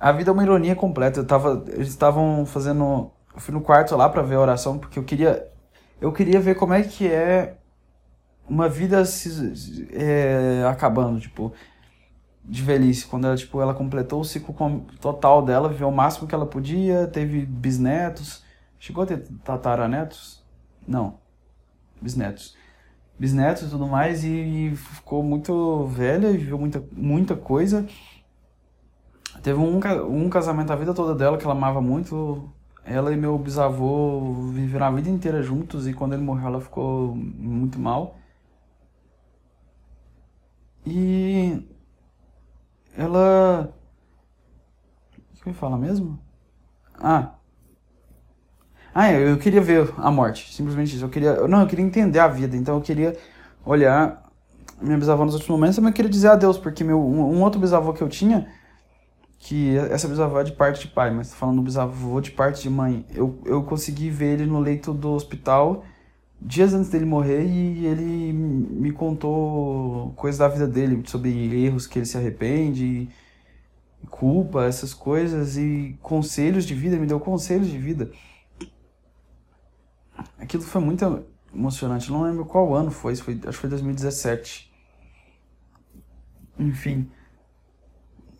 A 0.00 0.10
vida 0.12 0.30
é 0.30 0.32
uma 0.32 0.42
ironia 0.42 0.74
completa. 0.74 1.20
Eu 1.20 1.26
tava, 1.26 1.64
eles 1.68 1.88
estavam 1.88 2.44
fazendo. 2.46 3.12
Eu 3.34 3.40
fui 3.40 3.54
no 3.54 3.60
quarto 3.60 3.96
lá 3.96 4.08
para 4.08 4.22
ver 4.22 4.36
a 4.36 4.40
oração, 4.40 4.78
porque 4.78 4.98
eu 4.98 5.04
queria. 5.04 5.50
Eu 6.00 6.12
queria 6.12 6.40
ver 6.40 6.54
como 6.54 6.74
é 6.74 6.82
que 6.82 7.06
é 7.06 7.56
uma 8.48 8.68
vida 8.68 9.04
se, 9.04 9.88
é, 9.92 10.64
acabando, 10.68 11.20
tipo, 11.20 11.52
de 12.44 12.62
velhice, 12.62 13.06
quando 13.06 13.26
ela, 13.26 13.36
tipo, 13.36 13.60
ela 13.60 13.74
completou 13.74 14.20
o 14.20 14.24
ciclo 14.24 14.54
total 15.00 15.42
dela, 15.44 15.68
viveu 15.68 15.88
o 15.88 15.94
máximo 15.94 16.28
que 16.28 16.34
ela 16.34 16.46
podia, 16.46 17.06
teve 17.08 17.44
bisnetos, 17.44 18.44
chegou 18.78 19.02
a 19.02 19.06
ter 19.06 19.26
tataranetos? 19.42 20.44
Não, 20.86 21.18
bisnetos. 22.00 22.56
Bisnetos 23.18 23.64
e 23.64 23.70
tudo 23.70 23.86
mais, 23.86 24.22
e 24.24 24.72
ficou 24.76 25.22
muito 25.22 25.86
velha, 25.86 26.30
viveu 26.30 26.58
muita, 26.58 26.84
muita 26.92 27.34
coisa. 27.34 27.86
Teve 29.42 29.58
um, 29.58 29.80
um 30.08 30.28
casamento 30.28 30.72
a 30.72 30.76
vida 30.76 30.94
toda 30.94 31.14
dela 31.14 31.38
que 31.38 31.44
ela 31.44 31.54
amava 31.54 31.80
muito, 31.80 32.52
ela 32.86 33.12
e 33.12 33.16
meu 33.16 33.36
bisavô 33.36 34.32
viveram 34.52 34.86
a 34.86 34.90
vida 34.92 35.10
inteira 35.10 35.42
juntos 35.42 35.88
e 35.88 35.92
quando 35.92 36.12
ele 36.14 36.22
morreu 36.22 36.46
ela 36.46 36.60
ficou 36.60 37.14
muito 37.16 37.78
mal. 37.78 38.16
E 40.86 41.66
ela. 42.96 43.74
O 45.34 45.42
que 45.42 45.48
eu 45.48 45.52
ia 45.52 45.58
falar 45.58 45.76
mesmo? 45.76 46.18
Ah. 46.94 47.32
Ah, 48.94 49.12
eu 49.12 49.36
queria 49.36 49.60
ver 49.60 49.92
a 49.98 50.10
morte. 50.10 50.54
Simplesmente 50.54 50.94
isso. 50.94 51.04
Eu 51.04 51.08
queria. 51.10 51.46
Não, 51.48 51.62
eu 51.62 51.66
queria 51.66 51.84
entender 51.84 52.20
a 52.20 52.28
vida. 52.28 52.56
Então 52.56 52.76
eu 52.76 52.80
queria 52.80 53.16
olhar 53.64 54.24
minha 54.80 54.96
bisavó 54.96 55.24
nos 55.24 55.34
últimos 55.34 55.58
momentos, 55.58 55.78
mas 55.78 55.88
eu 55.88 55.94
queria 55.94 56.10
dizer 56.10 56.28
adeus, 56.28 56.58
porque 56.58 56.84
meu, 56.84 57.00
um, 57.00 57.36
um 57.36 57.42
outro 57.42 57.60
bisavô 57.60 57.92
que 57.92 58.02
eu 58.02 58.08
tinha 58.08 58.46
que 59.46 59.76
essa 59.76 60.08
bisavó 60.08 60.40
é 60.40 60.44
de 60.44 60.50
parte 60.50 60.80
de 60.80 60.88
pai, 60.88 61.08
mas 61.12 61.32
falando 61.32 61.58
do 61.58 61.62
bisavô 61.62 62.20
de 62.20 62.32
parte 62.32 62.62
de 62.62 62.68
mãe, 62.68 63.06
eu, 63.14 63.40
eu 63.44 63.62
consegui 63.62 64.10
ver 64.10 64.40
ele 64.40 64.46
no 64.46 64.58
leito 64.58 64.92
do 64.92 65.12
hospital 65.12 65.84
dias 66.40 66.74
antes 66.74 66.90
dele 66.90 67.04
morrer 67.04 67.44
e 67.44 67.86
ele 67.86 68.32
me 68.32 68.90
contou 68.90 70.12
coisas 70.16 70.40
da 70.40 70.48
vida 70.48 70.66
dele, 70.66 71.00
sobre 71.06 71.30
erros 71.64 71.86
que 71.86 71.96
ele 71.96 72.06
se 72.06 72.16
arrepende, 72.16 73.08
culpa, 74.10 74.64
essas 74.64 74.92
coisas 74.92 75.56
e 75.56 75.96
conselhos 76.02 76.64
de 76.66 76.74
vida, 76.74 76.96
me 76.96 77.06
deu 77.06 77.20
conselhos 77.20 77.68
de 77.68 77.78
vida. 77.78 78.10
Aquilo 80.40 80.64
foi 80.64 80.80
muito 80.80 81.24
emocionante, 81.54 82.10
não 82.10 82.24
lembro 82.24 82.44
qual 82.44 82.74
ano 82.74 82.90
foi, 82.90 83.14
foi 83.14 83.34
acho 83.34 83.52
que 83.52 83.52
foi 83.52 83.70
2017. 83.70 84.72
Enfim, 86.58 87.08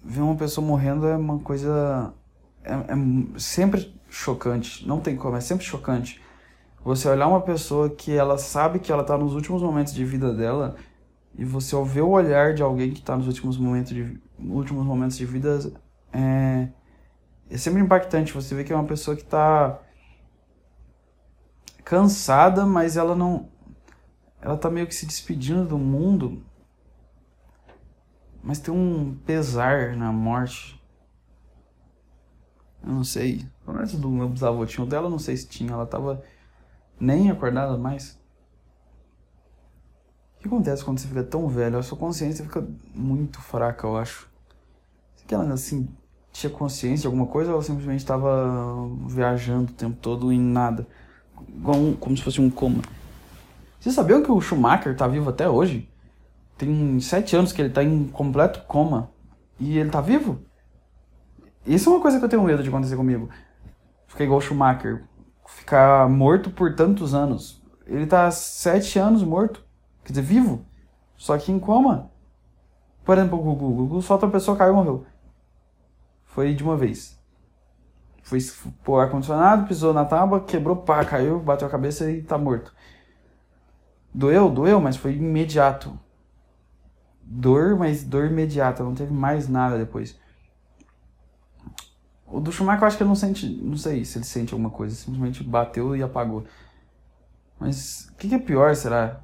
ver 0.07 0.21
uma 0.21 0.37
pessoa 0.37 0.67
morrendo 0.67 1.07
é 1.07 1.17
uma 1.17 1.39
coisa. 1.41 2.15
É, 2.65 2.73
é, 2.73 3.39
sempre 3.39 3.95
chocante. 4.09 4.87
Não 4.87 5.01
tem 5.01 5.17
como, 5.17 5.37
é 5.37 5.41
sempre 5.41 5.65
chocante. 5.65 6.23
Você 6.85 7.09
olhar 7.09 7.27
uma 7.27 7.41
pessoa 7.41 7.91
que 7.91 8.13
ela 8.13 8.39
sabe 8.39 8.79
que 8.79 8.93
ela 8.93 9.03
está 9.03 9.19
nos 9.19 9.35
últimos 9.35 9.61
momentos 9.61 9.93
de 9.93 10.05
vida 10.05 10.33
dela 10.33 10.77
e 11.37 11.45
você 11.45 11.75
ouvir 11.75 12.01
o 12.01 12.11
olhar 12.11 12.55
de 12.55 12.63
alguém 12.63 12.93
que 12.93 13.01
está 13.01 13.17
nos 13.17 13.27
últimos 13.27 13.59
momentos 13.59 13.93
de 13.93 14.19
últimos 14.39 14.87
momentos 14.87 15.17
de 15.17 15.27
vida 15.27 15.59
é, 16.13 16.69
é 17.51 17.59
sempre 17.59 17.81
impactante. 17.83 18.33
Você 18.33 18.55
vê 18.55 18.63
que 18.63 18.73
é 18.73 18.77
uma 18.77 18.85
pessoa 18.85 19.17
que 19.17 19.23
está 19.23 19.81
cansada, 21.85 22.65
mas 22.65 22.97
ela 22.97 23.17
não 23.17 23.49
ela 24.41 24.57
tá 24.57 24.71
meio 24.71 24.87
que 24.87 24.95
se 24.95 25.07
despedindo 25.07 25.65
do 25.65 25.79
mundo 25.79 26.46
mas 28.47 28.61
tem 28.61 28.73
um 28.73 29.17
pesar 29.27 29.97
na 29.97 30.13
morte. 30.13 30.81
Eu 32.81 32.93
não 32.93 33.03
sei. 33.03 33.45
Pelo 33.65 33.77
menos 33.77 33.93
do 33.95 34.09
meu 34.09 34.29
bisavô 34.29 34.65
tinha. 34.65 34.85
O 34.85 34.89
dela 34.89 35.11
não 35.11 35.19
sei 35.19 35.37
se 35.37 35.49
tinha. 35.49 35.73
Ela 35.73 35.85
tava 35.85 36.23
nem 37.01 37.29
acordada 37.29 37.77
mais. 37.77 38.17
O 40.37 40.43
que 40.43 40.47
acontece 40.47 40.85
quando 40.85 41.01
você 41.01 41.09
fica 41.09 41.25
tão 41.25 41.49
velho? 41.49 41.77
A 41.77 41.83
sua 41.83 41.99
consciência 41.99 42.45
fica 42.45 42.65
muito 42.95 43.41
fraca, 43.41 43.85
eu 43.85 43.97
acho. 43.97 44.31
Será 45.17 45.27
que 45.27 45.35
ela, 45.35 45.53
assim, 45.53 45.89
tinha 46.31 46.49
consciência 46.49 47.01
de 47.01 47.07
alguma 47.09 47.27
coisa 47.27 47.51
ou 47.51 47.57
ela 47.57 47.65
simplesmente 47.65 47.99
estava 47.99 48.89
viajando 49.09 49.73
o 49.73 49.75
tempo 49.75 49.97
todo 50.01 50.33
em 50.33 50.39
nada? 50.39 50.87
Como, 51.65 51.97
como 51.97 52.17
se 52.17 52.23
fosse 52.23 52.41
um 52.41 52.49
coma. 52.49 52.83
Você 53.81 53.91
sabia 53.91 54.23
que 54.23 54.31
o 54.31 54.41
Schumacher 54.41 54.97
tá 54.97 55.09
vivo 55.09 55.31
até 55.31 55.49
hoje? 55.51 55.91
Tem 56.57 56.99
sete 57.01 57.37
anos 57.37 57.53
que 57.53 57.61
ele 57.61 57.71
tá 57.71 57.83
em 57.83 58.09
completo 58.09 58.63
coma. 58.67 59.11
E 59.59 59.79
ele 59.79 59.91
tá 59.91 60.01
vivo? 60.01 60.41
Isso 61.67 61.89
é 61.89 61.93
uma 61.93 62.01
coisa 62.01 62.19
que 62.19 62.25
eu 62.25 62.29
tenho 62.29 62.43
medo 62.43 62.63
de 62.63 62.69
acontecer 62.69 62.97
comigo. 62.97 63.29
Ficar 64.07 64.25
igual 64.25 64.39
o 64.39 64.43
Schumacher. 64.43 65.05
Ficar 65.47 66.09
morto 66.09 66.51
por 66.51 66.75
tantos 66.75 67.15
anos. 67.15 67.63
Ele 67.87 68.07
tá 68.07 68.31
sete 68.31 68.99
anos 68.99 69.23
morto. 69.23 69.65
Quer 70.05 70.13
dizer, 70.13 70.23
vivo. 70.23 70.65
Só 71.17 71.37
que 71.37 71.53
em 71.53 71.59
coma. 71.59 72.11
Por 73.05 73.17
exemplo, 73.17 73.39
o 73.39 73.43
Gugu. 73.43 73.67
O 73.67 73.75
Gugu 73.75 74.03
só 74.03 74.15
outra 74.15 74.29
pessoa 74.29 74.57
caiu 74.57 74.73
e 74.73 74.77
morreu. 74.77 75.07
Foi 76.25 76.55
de 76.55 76.63
uma 76.63 76.77
vez. 76.77 77.19
Foi 78.23 78.41
pôr 78.83 78.99
ar-condicionado, 78.99 79.69
pisou 79.69 79.95
na 79.95 80.05
tábua, 80.05 80.41
quebrou, 80.41 80.77
pá, 80.77 81.05
caiu, 81.05 81.39
bateu 81.39 81.69
a 81.69 81.71
cabeça 81.71 82.11
e 82.11 82.23
tá 82.23 82.37
morto. 82.37 82.75
Doeu? 84.13 84.51
Doeu, 84.51 84.81
mas 84.81 84.97
foi 84.97 85.15
imediato 85.15 85.97
dor, 87.27 87.77
mas 87.77 88.05
dor 88.05 88.27
imediata, 88.27 88.85
não 88.85 88.95
teve 88.95 89.13
mais 89.13 89.49
nada 89.49 89.77
depois. 89.77 90.19
O 92.27 92.41
do 92.41 92.53
Schumacher 92.53 92.83
eu 92.83 92.87
acho 92.87 92.97
que 92.97 93.03
ele 93.03 93.09
não 93.09 93.17
sente, 93.17 93.49
não 93.49 93.77
sei 93.77 94.05
se 94.05 94.19
ele 94.19 94.25
sente 94.25 94.53
alguma 94.53 94.71
coisa, 94.71 94.95
simplesmente 94.95 95.43
bateu 95.43 95.97
e 95.97 96.03
apagou. 96.03 96.45
Mas 97.59 98.09
o 98.11 98.15
que, 98.17 98.29
que, 98.29 98.35
é 98.35 98.39
pior, 98.39 98.75
será? 98.75 99.21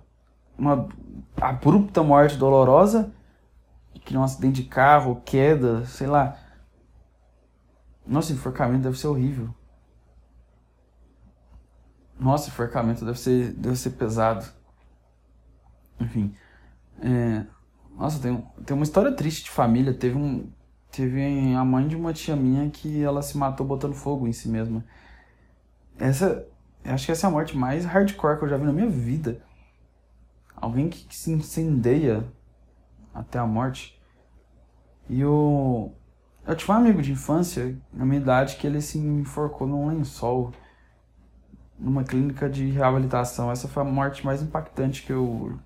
Uma 0.56 0.88
abrupta 1.40 2.02
morte 2.02 2.36
dolorosa, 2.36 3.12
que 4.04 4.16
um 4.16 4.22
acidente 4.22 4.62
de 4.62 4.68
carro, 4.68 5.20
queda, 5.24 5.84
sei 5.86 6.06
lá. 6.06 6.36
Nossa, 8.06 8.32
enforcamento 8.32 8.82
deve 8.82 8.98
ser 8.98 9.06
horrível. 9.08 9.54
Nossa, 12.18 12.48
enforcamento 12.48 13.04
deve 13.04 13.18
ser, 13.18 13.52
deve 13.52 13.76
ser 13.76 13.90
pesado. 13.90 14.46
Enfim. 16.00 16.34
É, 17.00 17.46
nossa, 17.96 18.20
tem, 18.20 18.44
tem 18.64 18.74
uma 18.74 18.84
história 18.84 19.12
triste 19.12 19.44
de 19.44 19.50
família. 19.50 19.94
Teve 19.94 20.16
um. 20.16 20.50
Teve 20.90 21.54
a 21.54 21.64
mãe 21.64 21.88
de 21.88 21.96
uma 21.96 22.12
tia 22.12 22.36
minha 22.36 22.68
que 22.68 23.02
ela 23.02 23.22
se 23.22 23.36
matou 23.38 23.66
botando 23.66 23.94
fogo 23.94 24.26
em 24.26 24.32
si 24.32 24.48
mesma. 24.48 24.84
Essa. 25.98 26.46
Acho 26.84 27.06
que 27.06 27.12
essa 27.12 27.26
é 27.26 27.28
a 27.28 27.30
morte 27.30 27.56
mais 27.56 27.84
hardcore 27.84 28.38
que 28.38 28.44
eu 28.44 28.48
já 28.48 28.56
vi 28.56 28.64
na 28.64 28.72
minha 28.72 28.88
vida. 28.88 29.40
Alguém 30.56 30.88
que, 30.88 31.06
que 31.06 31.16
se 31.16 31.30
incendeia 31.30 32.24
até 33.14 33.38
a 33.38 33.46
morte. 33.46 34.00
E 35.08 35.24
o. 35.24 35.92
Eu 36.44 36.56
tinha 36.56 36.76
um 36.76 36.80
amigo 36.80 37.00
de 37.00 37.12
infância, 37.12 37.78
na 37.92 38.04
minha 38.04 38.20
idade, 38.20 38.56
que 38.56 38.66
ele 38.66 38.80
se 38.80 38.98
enforcou 38.98 39.66
num 39.66 39.86
lençol. 39.88 40.52
Numa 41.78 42.04
clínica 42.04 42.50
de 42.50 42.68
reabilitação. 42.70 43.50
Essa 43.50 43.68
foi 43.68 43.82
a 43.82 43.86
morte 43.86 44.24
mais 44.24 44.42
impactante 44.42 45.02
que 45.04 45.12
eu 45.12 45.58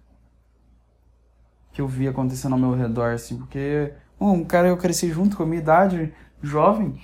que 1.77 1.83
eu 1.83 1.87
vi 1.87 2.09
acontecendo 2.09 2.55
ao 2.55 2.59
meu 2.59 2.73
redor, 2.73 3.13
assim, 3.13 3.37
porque 3.37 3.93
um 4.19 4.43
cara 4.43 4.69
eu 4.69 4.79
cresci 4.79 5.11
junto 5.13 5.37
com 5.37 5.43
a 5.43 5.47
minha 5.47 5.61
idade, 5.61 6.11
jovem, 6.41 6.99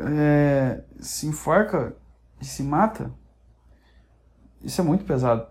é, 0.00 0.82
se 0.98 1.26
enforca 1.26 1.94
e 2.40 2.46
se 2.46 2.62
mata, 2.62 3.12
isso 4.62 4.80
é 4.80 4.84
muito 4.84 5.04
pesado. 5.04 5.46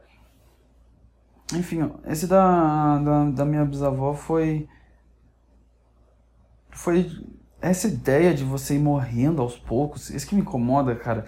Enfim, 1.53 1.92
esse 2.06 2.25
da, 2.25 2.98
da, 2.98 3.25
da 3.30 3.46
minha 3.46 3.63
bisavó 3.65 4.15
foi. 4.15 4.68
Foi 6.72 7.08
essa 7.62 7.88
ideia 7.88 8.34
de 8.34 8.44
você 8.44 8.77
ir 8.77 8.80
morrendo 8.80 9.44
aos 9.44 9.56
poucos, 9.56 10.10
isso 10.10 10.25
que 10.25 10.34
me 10.34 10.42
incomoda, 10.42 10.96
cara. 10.96 11.25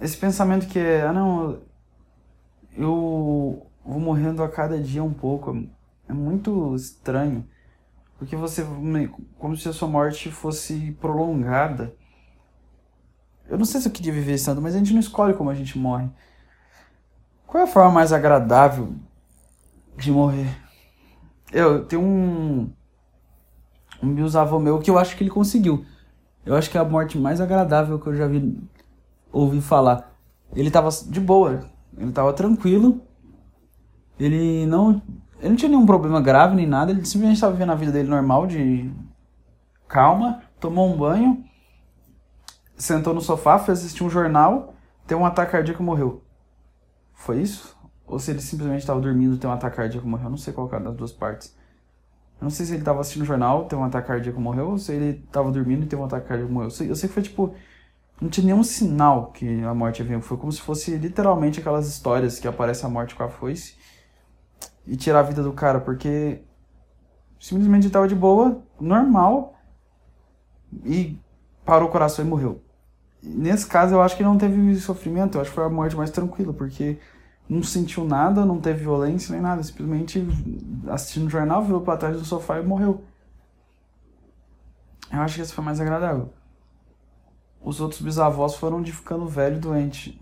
Esse 0.00 0.16
pensamento 0.16 0.66
que 0.66 0.80
é, 0.80 1.02
ah 1.02 1.12
não, 1.12 1.62
eu 2.76 3.70
vou 3.84 4.00
morrendo 4.00 4.42
a 4.42 4.48
cada 4.48 4.78
dia 4.78 5.02
um 5.02 5.12
pouco. 5.12 5.66
É 6.08 6.12
muito 6.12 6.74
estranho. 6.74 7.46
Porque 8.18 8.36
você. 8.36 8.66
Como 9.38 9.56
se 9.56 9.68
a 9.68 9.72
sua 9.72 9.88
morte 9.88 10.30
fosse 10.30 10.96
prolongada. 11.00 11.94
Eu 13.48 13.58
não 13.58 13.64
sei 13.64 13.80
se 13.80 13.88
eu 13.88 13.92
queria 13.92 14.12
viver 14.12 14.34
isso 14.34 14.46
tanto, 14.46 14.62
mas 14.62 14.74
a 14.74 14.78
gente 14.78 14.92
não 14.92 15.00
escolhe 15.00 15.34
como 15.34 15.50
a 15.50 15.54
gente 15.54 15.78
morre. 15.78 16.08
Qual 17.46 17.60
é 17.60 17.64
a 17.64 17.70
forma 17.70 17.90
mais 17.90 18.12
agradável 18.12 18.94
de 19.96 20.10
morrer? 20.10 20.56
Eu 21.52 21.84
tenho 21.84 22.02
um. 22.02 22.72
Um 24.02 24.14
bisavô 24.14 24.58
meu 24.58 24.80
que 24.80 24.90
eu 24.90 24.98
acho 24.98 25.16
que 25.16 25.22
ele 25.22 25.30
conseguiu. 25.30 25.84
Eu 26.44 26.56
acho 26.56 26.70
que 26.70 26.76
é 26.76 26.80
a 26.80 26.84
morte 26.84 27.18
mais 27.18 27.40
agradável 27.40 28.00
que 28.00 28.06
eu 28.08 28.14
já 28.14 28.26
vi 28.26 28.58
ouvi 29.32 29.60
falar. 29.60 30.12
Ele 30.54 30.70
tava 30.70 30.88
de 31.08 31.20
boa, 31.20 31.70
ele 31.96 32.12
tava 32.12 32.32
tranquilo, 32.32 33.00
ele 34.24 34.66
não, 34.66 35.02
ele 35.40 35.50
não 35.50 35.56
tinha 35.56 35.68
nenhum 35.68 35.86
problema 35.86 36.20
grave 36.20 36.54
nem 36.54 36.66
nada, 36.66 36.92
ele 36.92 37.04
simplesmente 37.04 37.36
estava 37.36 37.52
vivendo 37.52 37.72
a 37.72 37.74
vida 37.74 37.90
dele 37.90 38.08
normal, 38.08 38.46
de 38.46 38.90
calma, 39.88 40.42
tomou 40.60 40.88
um 40.88 40.96
banho, 40.96 41.44
sentou 42.76 43.12
no 43.12 43.20
sofá, 43.20 43.58
fez 43.58 43.78
assistir 43.78 44.04
um 44.04 44.10
jornal, 44.10 44.74
teve 45.06 45.20
um 45.20 45.26
ataque 45.26 45.52
cardíaco 45.52 45.82
e 45.82 45.86
morreu. 45.86 46.22
Foi 47.12 47.40
isso? 47.40 47.76
Ou 48.06 48.18
se 48.18 48.30
ele 48.30 48.40
simplesmente 48.40 48.80
estava 48.80 49.00
dormindo 49.00 49.36
teve 49.36 49.48
um 49.48 49.52
ataque 49.52 49.76
cardíaco 49.76 50.06
e 50.06 50.10
morreu. 50.10 50.26
Eu 50.26 50.30
não 50.30 50.36
sei 50.36 50.52
qual 50.52 50.70
é 50.72 50.80
das 50.80 50.94
duas 50.94 51.12
partes. 51.12 51.56
Eu 52.40 52.44
não 52.44 52.50
sei 52.50 52.66
se 52.66 52.72
ele 52.72 52.80
estava 52.80 53.00
assistindo 53.00 53.22
o 53.22 53.26
jornal, 53.26 53.64
teve 53.64 53.80
um 53.80 53.84
ataque 53.84 54.08
cardíaco 54.08 54.38
e 54.38 54.42
morreu, 54.42 54.70
ou 54.70 54.78
se 54.78 54.92
ele 54.92 55.22
estava 55.24 55.50
dormindo 55.50 55.84
e 55.84 55.86
teve 55.86 56.00
um 56.00 56.04
ataque 56.04 56.28
cardíaco 56.28 56.50
e 56.50 56.54
morreu. 56.54 56.66
Eu 56.66 56.70
sei, 56.70 56.90
eu 56.90 56.96
sei 56.96 57.08
que 57.08 57.14
foi 57.14 57.22
tipo. 57.22 57.54
Não 58.20 58.28
tinha 58.28 58.46
nenhum 58.46 58.62
sinal 58.62 59.32
que 59.32 59.64
a 59.64 59.74
morte 59.74 60.02
veio. 60.04 60.20
Foi 60.20 60.36
como 60.36 60.52
se 60.52 60.60
fosse 60.60 60.96
literalmente 60.96 61.58
aquelas 61.58 61.88
histórias 61.88 62.38
que 62.38 62.46
aparece 62.46 62.86
a 62.86 62.88
morte 62.88 63.16
com 63.16 63.24
a 63.24 63.28
foice 63.28 63.74
e 64.86 64.96
tirar 64.96 65.20
a 65.20 65.22
vida 65.22 65.42
do 65.42 65.52
cara, 65.52 65.80
porque 65.80 66.42
simplesmente 67.38 67.86
estava 67.86 68.06
de 68.08 68.14
boa, 68.14 68.62
normal, 68.80 69.54
e 70.84 71.18
parou 71.64 71.88
o 71.88 71.92
coração 71.92 72.24
e 72.24 72.28
morreu. 72.28 72.62
Nesse 73.22 73.66
caso, 73.66 73.94
eu 73.94 74.02
acho 74.02 74.16
que 74.16 74.22
não 74.22 74.36
teve 74.36 74.74
sofrimento, 74.76 75.36
eu 75.36 75.40
acho 75.40 75.50
que 75.50 75.54
foi 75.54 75.64
a 75.64 75.68
morte 75.68 75.96
mais 75.96 76.10
tranquila, 76.10 76.52
porque 76.52 76.98
não 77.48 77.62
sentiu 77.62 78.04
nada, 78.04 78.44
não 78.44 78.60
teve 78.60 78.80
violência 78.80 79.32
nem 79.32 79.40
nada, 79.40 79.62
simplesmente 79.62 80.26
assistindo 80.88 81.26
o 81.26 81.30
jornal, 81.30 81.62
virou 81.62 81.80
para 81.80 81.98
trás 81.98 82.16
do 82.16 82.24
sofá 82.24 82.58
e 82.58 82.66
morreu. 82.66 83.04
Eu 85.12 85.20
acho 85.20 85.36
que 85.36 85.42
esse 85.42 85.52
foi 85.52 85.62
mais 85.62 85.80
agradável. 85.80 86.32
Os 87.62 87.80
outros 87.80 88.00
bisavós 88.00 88.56
foram 88.56 88.82
de 88.82 88.90
ficando 88.90 89.26
velho 89.26 89.56
e 89.56 89.60
doente. 89.60 90.20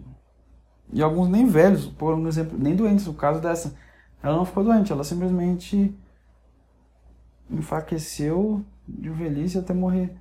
E 0.93 1.03
alguns 1.03 1.29
nem 1.29 1.47
velhos, 1.47 1.87
por 1.87 2.15
um 2.15 2.27
exemplo, 2.27 2.59
nem 2.59 2.75
doentes. 2.75 3.07
No 3.07 3.15
caso 3.15 3.41
dessa, 3.41 3.75
ela 4.23 4.37
não 4.37 4.45
ficou 4.45 4.65
doente, 4.65 4.93
ela 4.93 5.05
simplesmente 5.05 5.97
enfraqueceu 7.51 8.65
de 8.87 9.11
velhice 9.11 9.59
até 9.59 9.73
morrer. 9.73 10.15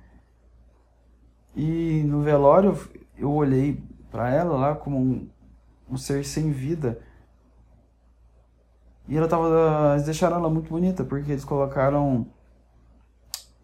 E 1.54 2.02
no 2.04 2.22
velório 2.22 2.78
eu 3.16 3.30
olhei 3.30 3.82
para 4.10 4.30
ela 4.30 4.56
lá 4.56 4.74
como 4.74 4.98
um, 4.98 5.28
um, 5.88 5.96
ser 5.96 6.24
sem 6.24 6.50
vida. 6.50 7.00
E 9.08 9.16
ela 9.16 9.28
tava. 9.28 9.92
Eles 9.92 10.04
deixaram 10.04 10.36
ela 10.36 10.48
muito 10.48 10.70
bonita, 10.70 11.04
porque 11.04 11.32
eles 11.32 11.44
colocaram 11.44 12.26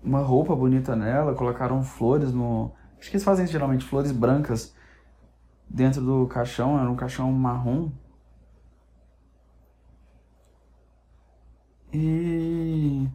uma 0.03 0.21
roupa 0.21 0.55
bonita 0.55 0.95
nela, 0.97 1.35
colocaram 1.35 1.83
flores 1.83 2.33
no. 2.33 2.73
Acho 2.99 3.11
que 3.11 3.17
eles 3.17 3.25
fazem 3.25 3.47
geralmente 3.47 3.85
flores 3.85 4.13
brancas 4.13 4.75
dentro 5.69 6.01
do 6.01 6.27
caixão, 6.27 6.79
era 6.79 6.91
um 6.91 6.97
caixão 6.97 7.31
marrom. 7.33 7.91
E 11.99 13.09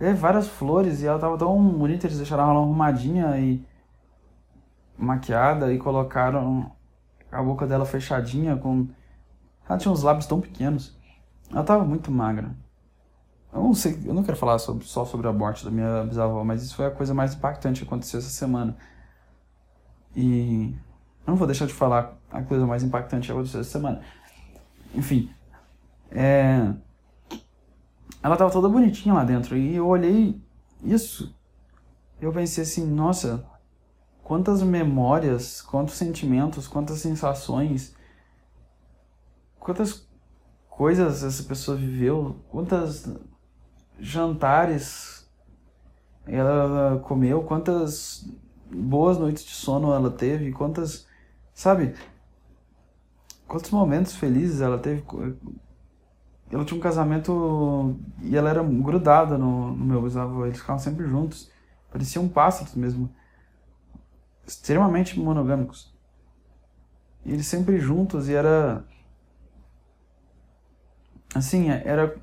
é, 0.00 0.14
várias 0.14 0.48
flores 0.48 1.02
e 1.02 1.06
ela 1.06 1.18
tava 1.18 1.36
tão 1.36 1.62
bonita, 1.68 2.06
eles 2.06 2.16
deixaram 2.16 2.44
ela 2.44 2.60
arrumadinha 2.60 3.38
e 3.38 3.62
maquiada 4.96 5.70
e 5.70 5.78
colocaram 5.78 6.72
a 7.30 7.42
boca 7.42 7.66
dela 7.66 7.84
fechadinha 7.84 8.56
com. 8.56 8.88
Ela 9.68 9.78
tinha 9.78 9.92
uns 9.92 10.02
lábios 10.02 10.26
tão 10.26 10.40
pequenos. 10.40 10.96
Ela 11.50 11.62
tava 11.62 11.84
muito 11.84 12.10
magra. 12.10 12.56
Eu 13.52 13.62
não 13.62 13.74
sei, 13.74 14.00
eu 14.06 14.14
não 14.14 14.22
quero 14.22 14.36
falar 14.38 14.58
sobre, 14.58 14.86
só 14.86 15.04
sobre 15.04 15.28
a 15.28 15.32
morte 15.32 15.62
da 15.62 15.70
minha 15.70 16.04
bisavó, 16.04 16.42
mas 16.42 16.62
isso 16.62 16.74
foi 16.74 16.86
a 16.86 16.90
coisa 16.90 17.12
mais 17.12 17.34
impactante 17.34 17.82
que 17.82 17.86
aconteceu 17.86 18.18
essa 18.18 18.30
semana. 18.30 18.74
E 20.14 20.74
eu 21.26 21.32
não 21.32 21.36
vou 21.36 21.46
deixar 21.46 21.66
de 21.66 21.74
falar 21.74 22.16
a 22.30 22.42
coisa 22.42 22.66
mais 22.66 22.82
impactante 22.82 23.26
que 23.26 23.32
aconteceu 23.32 23.60
essa 23.60 23.70
semana. 23.70 24.00
Enfim, 24.94 25.30
é, 26.10 26.72
ela 28.26 28.36
tava 28.36 28.50
toda 28.50 28.68
bonitinha 28.68 29.14
lá 29.14 29.22
dentro. 29.22 29.56
E 29.56 29.76
eu 29.76 29.86
olhei 29.86 30.42
isso. 30.82 31.32
Eu 32.20 32.32
pensei 32.32 32.64
assim, 32.64 32.84
nossa, 32.84 33.46
quantas 34.24 34.64
memórias, 34.64 35.62
quantos 35.62 35.94
sentimentos, 35.94 36.66
quantas 36.66 36.98
sensações, 36.98 37.94
quantas 39.60 40.08
coisas 40.68 41.22
essa 41.22 41.44
pessoa 41.44 41.76
viveu, 41.76 42.36
quantas 42.48 43.08
jantares 44.00 45.30
ela 46.26 46.98
comeu, 47.04 47.44
quantas 47.44 48.28
boas 48.68 49.18
noites 49.18 49.44
de 49.44 49.52
sono 49.52 49.92
ela 49.92 50.10
teve, 50.10 50.50
quantas, 50.50 51.06
sabe, 51.54 51.94
quantos 53.46 53.70
momentos 53.70 54.16
felizes 54.16 54.60
ela 54.60 54.78
teve, 54.78 55.04
ela 56.50 56.64
tinha 56.64 56.78
um 56.78 56.82
casamento 56.82 57.96
e 58.22 58.36
ela 58.36 58.50
era 58.50 58.62
grudada 58.62 59.36
no, 59.36 59.72
no 59.72 59.84
meu 59.84 60.02
bisavô. 60.02 60.46
Eles 60.46 60.58
ficavam 60.58 60.78
sempre 60.78 61.06
juntos. 61.06 61.50
Pareciam 61.90 62.28
pássaros 62.28 62.74
mesmo. 62.74 63.10
Extremamente 64.46 65.18
monogâmicos. 65.18 65.92
E 67.24 67.32
eles 67.32 67.46
sempre 67.46 67.78
juntos 67.80 68.28
e 68.28 68.34
era. 68.34 68.84
Assim, 71.34 71.68
era. 71.68 72.16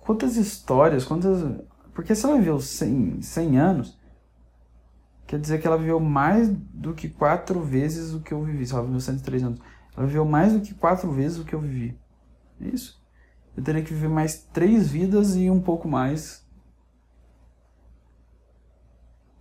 Quantas 0.00 0.36
histórias, 0.36 1.04
quantas. 1.04 1.44
Porque 1.94 2.14
se 2.14 2.26
ela 2.26 2.36
viveu 2.36 2.58
100, 2.58 3.22
100 3.22 3.58
anos, 3.58 3.98
quer 5.24 5.38
dizer 5.38 5.60
que 5.60 5.66
ela 5.68 5.78
viveu 5.78 6.00
mais 6.00 6.48
do 6.48 6.94
que 6.94 7.08
quatro 7.08 7.60
vezes 7.60 8.12
o 8.12 8.20
que 8.20 8.32
eu 8.32 8.42
vivi. 8.42 8.66
Se 8.66 8.72
ela 8.72 8.82
viveu 8.82 9.00
103 9.00 9.44
anos. 9.44 9.60
Ela 9.96 10.06
viveu 10.06 10.24
mais 10.24 10.52
do 10.52 10.60
que 10.60 10.74
quatro 10.74 11.12
vezes 11.12 11.38
o 11.38 11.44
que 11.44 11.54
eu 11.54 11.60
vivi. 11.60 11.96
Isso. 12.60 13.00
Eu 13.56 13.62
teria 13.62 13.82
que 13.82 13.92
viver 13.92 14.08
mais 14.08 14.42
três 14.52 14.90
vidas 14.90 15.34
e 15.36 15.50
um 15.50 15.60
pouco 15.60 15.88
mais 15.88 16.46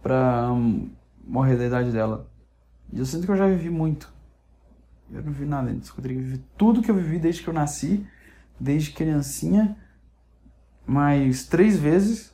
pra 0.02 0.52
hum, 0.52 0.90
morrer 1.24 1.58
da 1.58 1.66
idade 1.66 1.92
dela. 1.92 2.30
E 2.92 3.00
eu 3.00 3.06
sinto 3.06 3.26
que 3.26 3.32
eu 3.32 3.38
já 3.38 3.48
vivi 3.48 3.70
muito. 3.70 4.12
Eu 5.12 5.24
não 5.24 5.32
vivi 5.32 5.46
nada 5.46 5.70
antes. 5.70 5.90
Eu 5.90 5.96
teria 6.02 6.18
que 6.18 6.24
viver 6.24 6.44
tudo 6.58 6.82
que 6.82 6.90
eu 6.90 6.96
vivi 6.96 7.20
desde 7.20 7.44
que 7.44 7.50
eu 7.50 7.54
nasci, 7.54 8.06
desde 8.60 8.92
criancinha, 8.92 9.78
mais 10.86 11.46
três 11.46 11.78
vezes. 11.78 12.34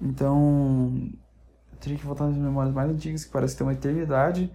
Então, 0.00 1.10
eu 1.72 1.78
teria 1.78 1.98
que 1.98 2.06
voltar 2.06 2.26
nas 2.26 2.36
memórias 2.36 2.74
mais 2.74 2.90
antigas, 2.90 3.24
que 3.24 3.30
parece 3.30 3.56
ter 3.56 3.64
uma 3.64 3.72
eternidade, 3.72 4.52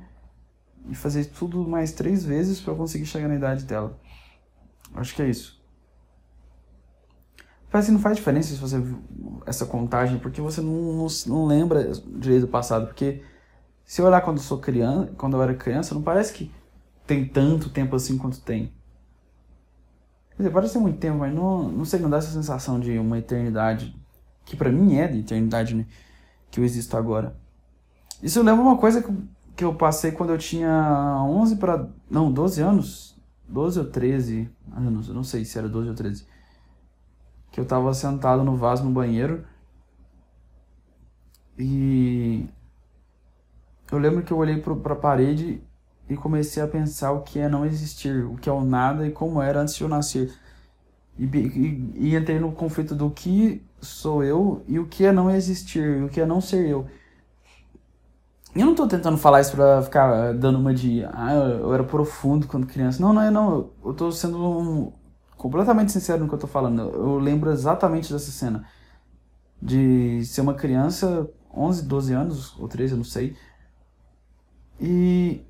e 0.90 0.96
fazer 0.96 1.26
tudo 1.26 1.68
mais 1.68 1.92
três 1.92 2.26
vezes 2.26 2.60
para 2.60 2.74
conseguir 2.76 3.06
chegar 3.06 3.28
na 3.28 3.36
idade 3.36 3.66
dela. 3.66 3.98
Acho 4.96 5.16
que 5.16 5.22
é 5.22 5.30
isso. 5.30 5.62
Parece 7.72 7.88
que 7.88 7.94
não 7.94 8.00
faz 8.00 8.16
diferença 8.16 8.50
se 8.50 8.56
você 8.56 8.82
essa 9.46 9.66
contagem, 9.66 10.20
porque 10.20 10.40
você 10.40 10.62
não, 10.62 10.94
não, 10.94 11.08
não 11.28 11.46
lembra 11.46 11.92
direito 12.20 12.42
do 12.42 12.48
passado. 12.48 12.86
Porque 12.86 13.24
se 13.84 14.02
eu 14.02 14.06
olhar 14.06 14.22
quando 14.22 14.38
eu 14.38 14.44
sou 14.44 14.60
criança, 14.60 15.12
quando 15.18 15.36
eu 15.36 15.42
era 15.42 15.56
criança, 15.56 15.96
não 15.96 16.02
parece 16.02 16.34
que 16.34 16.52
tem 17.06 17.26
tanto 17.26 17.70
tempo 17.70 17.96
assim 17.96 18.18
quanto 18.18 18.40
tem. 18.42 18.72
Quer 20.32 20.44
dizer, 20.44 20.52
parece 20.52 20.78
muito 20.78 21.00
tempo, 21.00 21.20
mas 21.20 21.34
não, 21.34 21.70
não 21.70 21.86
sei, 21.86 22.00
não 22.00 22.10
dá 22.10 22.18
essa 22.18 22.32
sensação 22.32 22.80
de 22.80 22.98
uma 22.98 23.20
eternidade, 23.20 23.96
que 24.46 24.56
para 24.56 24.72
mim 24.72 24.96
é 24.96 25.08
de 25.08 25.20
eternidade, 25.20 25.76
né? 25.76 25.86
Que 26.50 26.60
eu 26.60 26.64
existo 26.64 26.98
agora. 26.98 27.36
Isso 28.22 28.42
lembra 28.42 28.64
uma 28.64 28.78
coisa 28.78 29.02
que, 29.02 29.14
que 29.56 29.64
eu 29.64 29.76
passei 29.76 30.12
quando 30.12 30.32
eu 30.32 30.38
tinha 30.38 31.22
11 31.24 31.58
para. 31.58 31.90
Não, 32.10 32.32
12 32.32 32.62
anos. 32.62 33.13
12 33.54 33.80
ou 33.80 33.86
13 33.86 34.50
anos, 34.76 35.08
eu 35.08 35.14
não 35.14 35.24
sei 35.24 35.46
se 35.46 35.58
era 35.60 35.70
12 35.70 35.90
ou 35.90 35.96
13, 35.96 36.26
que 37.52 37.60
eu 37.60 37.66
tava 37.66 37.94
sentado 37.94 38.44
no 38.44 38.58
vaso 38.58 38.84
no 38.84 38.90
banheiro 38.90 39.46
e 41.58 42.48
eu 43.92 44.00
lembro 44.00 44.24
que 44.24 44.34
eu 44.34 44.38
olhei 44.38 44.60
pro, 44.60 44.76
pra 44.76 44.96
parede 44.96 45.62
e 46.10 46.16
comecei 46.16 46.64
a 46.64 46.68
pensar 46.68 47.12
o 47.12 47.22
que 47.22 47.38
é 47.38 47.48
não 47.48 47.64
existir, 47.64 48.26
o 48.26 48.36
que 48.38 48.50
é 48.50 48.52
o 48.52 48.64
nada 48.64 49.06
e 49.08 49.12
como 49.12 49.40
era 49.40 49.62
antes 49.62 49.76
de 49.76 49.84
eu 49.84 49.88
nascer. 49.88 50.34
E, 51.18 51.26
e, 51.26 51.94
e 51.96 52.16
entrei 52.16 52.40
no 52.40 52.52
conflito 52.52 52.96
do 52.96 53.12
que 53.12 53.64
sou 53.80 54.24
eu 54.24 54.64
e 54.68 54.80
o 54.80 54.88
que 54.88 55.06
é 55.06 55.12
não 55.12 55.30
existir, 55.30 56.04
o 56.04 56.10
que 56.10 56.20
é 56.20 56.26
não 56.26 56.42
ser 56.42 56.68
eu. 56.68 56.88
Eu 58.56 58.68
não 58.68 58.76
tô 58.76 58.88
tentando 58.88 59.18
falar 59.18 59.42
isso 59.42 59.56
pra 59.56 59.82
ficar 59.82 60.34
dando 60.34 60.60
uma 60.60 60.74
de. 60.74 61.04
Ah, 61.06 61.34
eu 61.34 61.74
era 61.74 61.84
profundo 61.84 62.48
quando 62.48 62.68
criança. 62.68 63.02
Não, 63.02 63.12
não 63.12 63.22
é 63.22 63.32
não. 63.32 63.72
Eu 63.84 63.94
tô 63.94 64.12
sendo 64.12 64.38
um, 64.38 64.94
completamente 65.36 65.92
sincero 65.92 66.22
no 66.22 66.28
que 66.28 66.36
eu 66.36 66.40
tô 66.40 66.46
falando. 66.48 66.82
Eu 66.82 67.18
lembro 67.18 67.52
exatamente 67.52 68.14
dessa 68.14 68.32
cena. 68.32 68.68
De 69.60 70.24
ser 70.26 70.42
uma 70.42 70.54
criança, 70.54 71.30
11, 71.56 71.84
12 71.84 72.14
anos, 72.14 72.60
ou 72.60 72.68
13, 72.68 72.94
eu 72.94 72.98
não 72.98 73.04
sei. 73.04 73.36
E. 74.80 75.44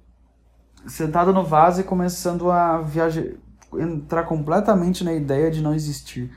Sentado 0.88 1.34
no 1.34 1.44
vaso 1.44 1.82
e 1.82 1.84
começando 1.84 2.50
a 2.52 2.82
viajar. 2.82 3.26
Entrar 3.74 4.24
completamente 4.24 5.04
na 5.04 5.14
ideia 5.14 5.52
de 5.52 5.62
não 5.62 5.74
existir. 5.74 6.32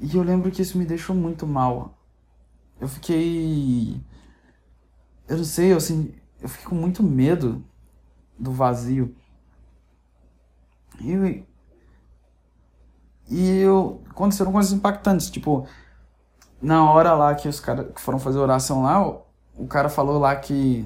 E 0.00 0.16
eu 0.16 0.22
lembro 0.22 0.50
que 0.50 0.62
isso 0.62 0.78
me 0.78 0.86
deixou 0.86 1.14
muito 1.14 1.46
mal. 1.46 1.98
Eu 2.80 2.88
fiquei 2.88 4.00
eu 5.28 5.36
não 5.36 5.44
sei, 5.44 5.72
eu, 5.72 5.76
assim, 5.76 6.14
eu 6.40 6.48
fiquei 6.48 6.66
com 6.66 6.74
muito 6.74 7.02
medo 7.02 7.64
do 8.38 8.52
vazio. 8.52 9.14
E, 11.00 11.44
e 13.28 13.60
eu, 13.60 14.02
aconteceram 14.08 14.52
coisas 14.52 14.72
impactantes, 14.72 15.30
tipo, 15.30 15.66
na 16.60 16.90
hora 16.90 17.14
lá 17.14 17.34
que 17.34 17.48
os 17.48 17.60
caras 17.60 17.92
que 17.94 18.00
foram 18.00 18.18
fazer 18.18 18.38
oração 18.38 18.82
lá, 18.82 19.06
o 19.54 19.66
cara 19.66 19.88
falou 19.88 20.18
lá 20.18 20.34
que 20.36 20.84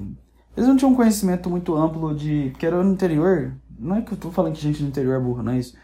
eles 0.55 0.67
não 0.67 0.75
tinham 0.75 0.91
um 0.91 0.95
conhecimento 0.95 1.49
muito 1.49 1.75
amplo 1.75 2.13
de. 2.13 2.49
Porque 2.51 2.65
era 2.65 2.83
no 2.83 2.91
interior. 2.91 3.53
Não 3.79 3.97
é 3.97 4.01
que 4.01 4.11
eu 4.11 4.17
tô 4.17 4.31
falando 4.31 4.53
que 4.53 4.61
gente 4.61 4.83
no 4.83 4.89
interior 4.89 5.15
é 5.15 5.19
burra, 5.19 5.43
não 5.43 5.53
é 5.53 5.59
isso. 5.59 5.75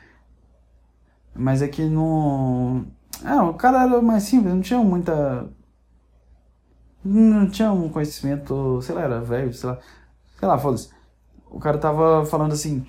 Mas 1.33 1.61
é 1.61 1.67
que 1.67 1.83
no. 1.85 2.85
É, 3.23 3.35
o 3.41 3.53
cara 3.53 3.83
era 3.83 4.01
mais 4.01 4.23
simples, 4.23 4.53
não 4.53 4.61
tinha 4.61 4.79
muita. 4.79 5.47
Não 7.03 7.49
tinha 7.49 7.71
um 7.71 7.89
conhecimento, 7.89 8.81
sei 8.81 8.95
lá, 8.95 9.01
era 9.03 9.21
velho, 9.21 9.53
sei 9.53 9.69
lá. 9.69 9.79
Sei 10.37 10.47
lá, 10.47 10.57
foda-se. 10.57 10.89
O 11.49 11.59
cara 11.59 11.77
tava 11.77 12.25
falando 12.25 12.53
assim. 12.53 12.85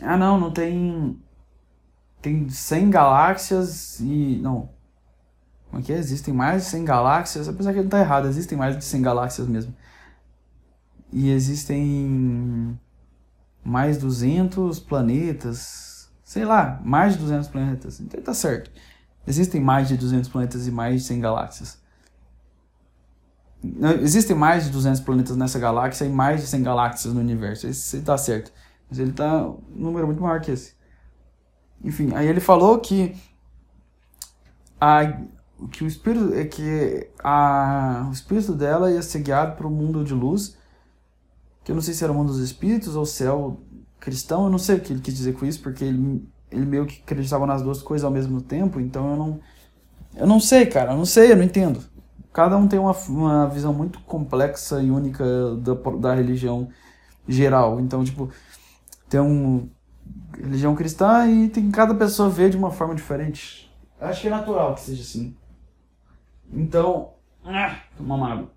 Ah, 0.00 0.16
não, 0.16 0.38
não 0.38 0.50
tem. 0.50 1.20
Tem 2.20 2.48
100 2.48 2.90
galáxias 2.90 4.00
e. 4.00 4.38
Não. 4.42 4.70
Como 5.68 5.82
é 5.82 5.84
que 5.84 5.92
é? 5.92 5.96
Existem 5.96 6.32
mais 6.32 6.64
de 6.64 6.70
100 6.70 6.84
galáxias. 6.84 7.48
Apesar 7.48 7.72
que 7.72 7.80
ele 7.80 7.88
tá 7.88 7.98
errado, 7.98 8.28
existem 8.28 8.56
mais 8.56 8.76
de 8.76 8.84
100 8.84 9.02
galáxias 9.02 9.48
mesmo. 9.48 9.74
E 11.12 11.30
existem 11.30 12.78
mais 13.64 13.98
200 13.98 14.78
planetas. 14.80 16.10
Sei 16.24 16.44
lá, 16.44 16.80
mais 16.84 17.14
de 17.14 17.18
200 17.20 17.48
planetas. 17.48 18.00
Então 18.00 18.20
tá 18.22 18.32
certo. 18.32 18.70
Existem 19.26 19.60
mais 19.60 19.88
de 19.88 19.96
200 19.96 20.30
planetas 20.30 20.66
e 20.66 20.70
mais 20.70 21.02
de 21.02 21.08
100 21.08 21.20
galáxias. 21.20 21.81
Existem 24.00 24.34
mais 24.34 24.64
de 24.64 24.70
200 24.70 25.00
planetas 25.00 25.36
nessa 25.36 25.58
galáxia 25.58 26.04
e 26.04 26.08
mais 26.08 26.40
de 26.40 26.46
100 26.48 26.62
galáxias 26.62 27.14
no 27.14 27.20
universo. 27.20 27.66
Esse 27.66 28.00
tá 28.00 28.18
certo. 28.18 28.52
Mas 28.90 28.98
ele 28.98 29.12
tá 29.12 29.48
um 29.48 29.60
número 29.74 30.06
muito 30.06 30.20
maior 30.20 30.40
que 30.40 30.50
esse. 30.50 30.74
Enfim, 31.84 32.12
aí 32.14 32.26
ele 32.26 32.40
falou 32.40 32.78
que 32.78 33.16
a, 34.80 35.20
que 35.70 35.84
o 35.84 35.86
espírito 35.86 36.34
é 36.34 36.44
que 36.44 37.08
a, 37.22 38.06
o 38.08 38.12
espírito 38.12 38.52
dela 38.52 38.90
ia 38.90 39.02
ser 39.02 39.20
guiado 39.20 39.56
para 39.56 39.66
o 39.66 39.70
mundo 39.70 40.04
de 40.04 40.12
luz, 40.12 40.56
que 41.64 41.70
eu 41.70 41.74
não 41.74 41.82
sei 41.82 41.94
se 41.94 42.02
era 42.02 42.12
o 42.12 42.16
mundo 42.16 42.32
dos 42.32 42.40
espíritos 42.40 42.96
ou 42.96 43.06
céu 43.06 43.60
cristão, 44.00 44.44
eu 44.44 44.50
não 44.50 44.58
sei 44.58 44.76
o 44.76 44.80
que 44.80 44.92
ele 44.92 45.00
quis 45.00 45.14
dizer 45.14 45.34
com 45.34 45.46
isso, 45.46 45.60
porque 45.60 45.84
ele, 45.84 46.28
ele 46.50 46.66
meio 46.66 46.86
que 46.86 47.00
acreditava 47.02 47.46
nas 47.46 47.62
duas 47.62 47.80
coisas 47.80 48.04
ao 48.04 48.10
mesmo 48.10 48.40
tempo, 48.40 48.80
então 48.80 49.10
eu 49.10 49.16
não 49.16 49.40
eu 50.14 50.26
não 50.26 50.38
sei, 50.38 50.66
cara, 50.66 50.92
eu 50.92 50.96
não 50.96 51.06
sei, 51.06 51.32
eu 51.32 51.36
não 51.36 51.44
entendo. 51.44 51.82
Cada 52.32 52.56
um 52.56 52.66
tem 52.66 52.78
uma, 52.78 52.92
uma 53.08 53.48
visão 53.48 53.74
muito 53.74 54.00
complexa 54.00 54.82
e 54.82 54.90
única 54.90 55.24
da, 55.56 55.74
da 55.98 56.14
religião 56.14 56.68
geral. 57.28 57.78
Então, 57.78 58.02
tipo, 58.02 58.30
tem 59.08 59.20
um 59.20 59.68
religião 60.36 60.74
cristã 60.74 61.26
e 61.28 61.48
tem 61.48 61.70
cada 61.70 61.94
pessoa 61.94 62.30
vê 62.30 62.48
de 62.48 62.56
uma 62.56 62.70
forma 62.70 62.94
diferente. 62.94 63.70
Acho 64.00 64.22
que 64.22 64.28
é 64.28 64.30
natural 64.30 64.74
que 64.74 64.80
seja 64.80 65.02
assim. 65.02 65.36
Então, 66.50 67.12
ah, 67.44 67.76
tomar 67.96 68.14
uma 68.14 68.32
água. 68.32 68.50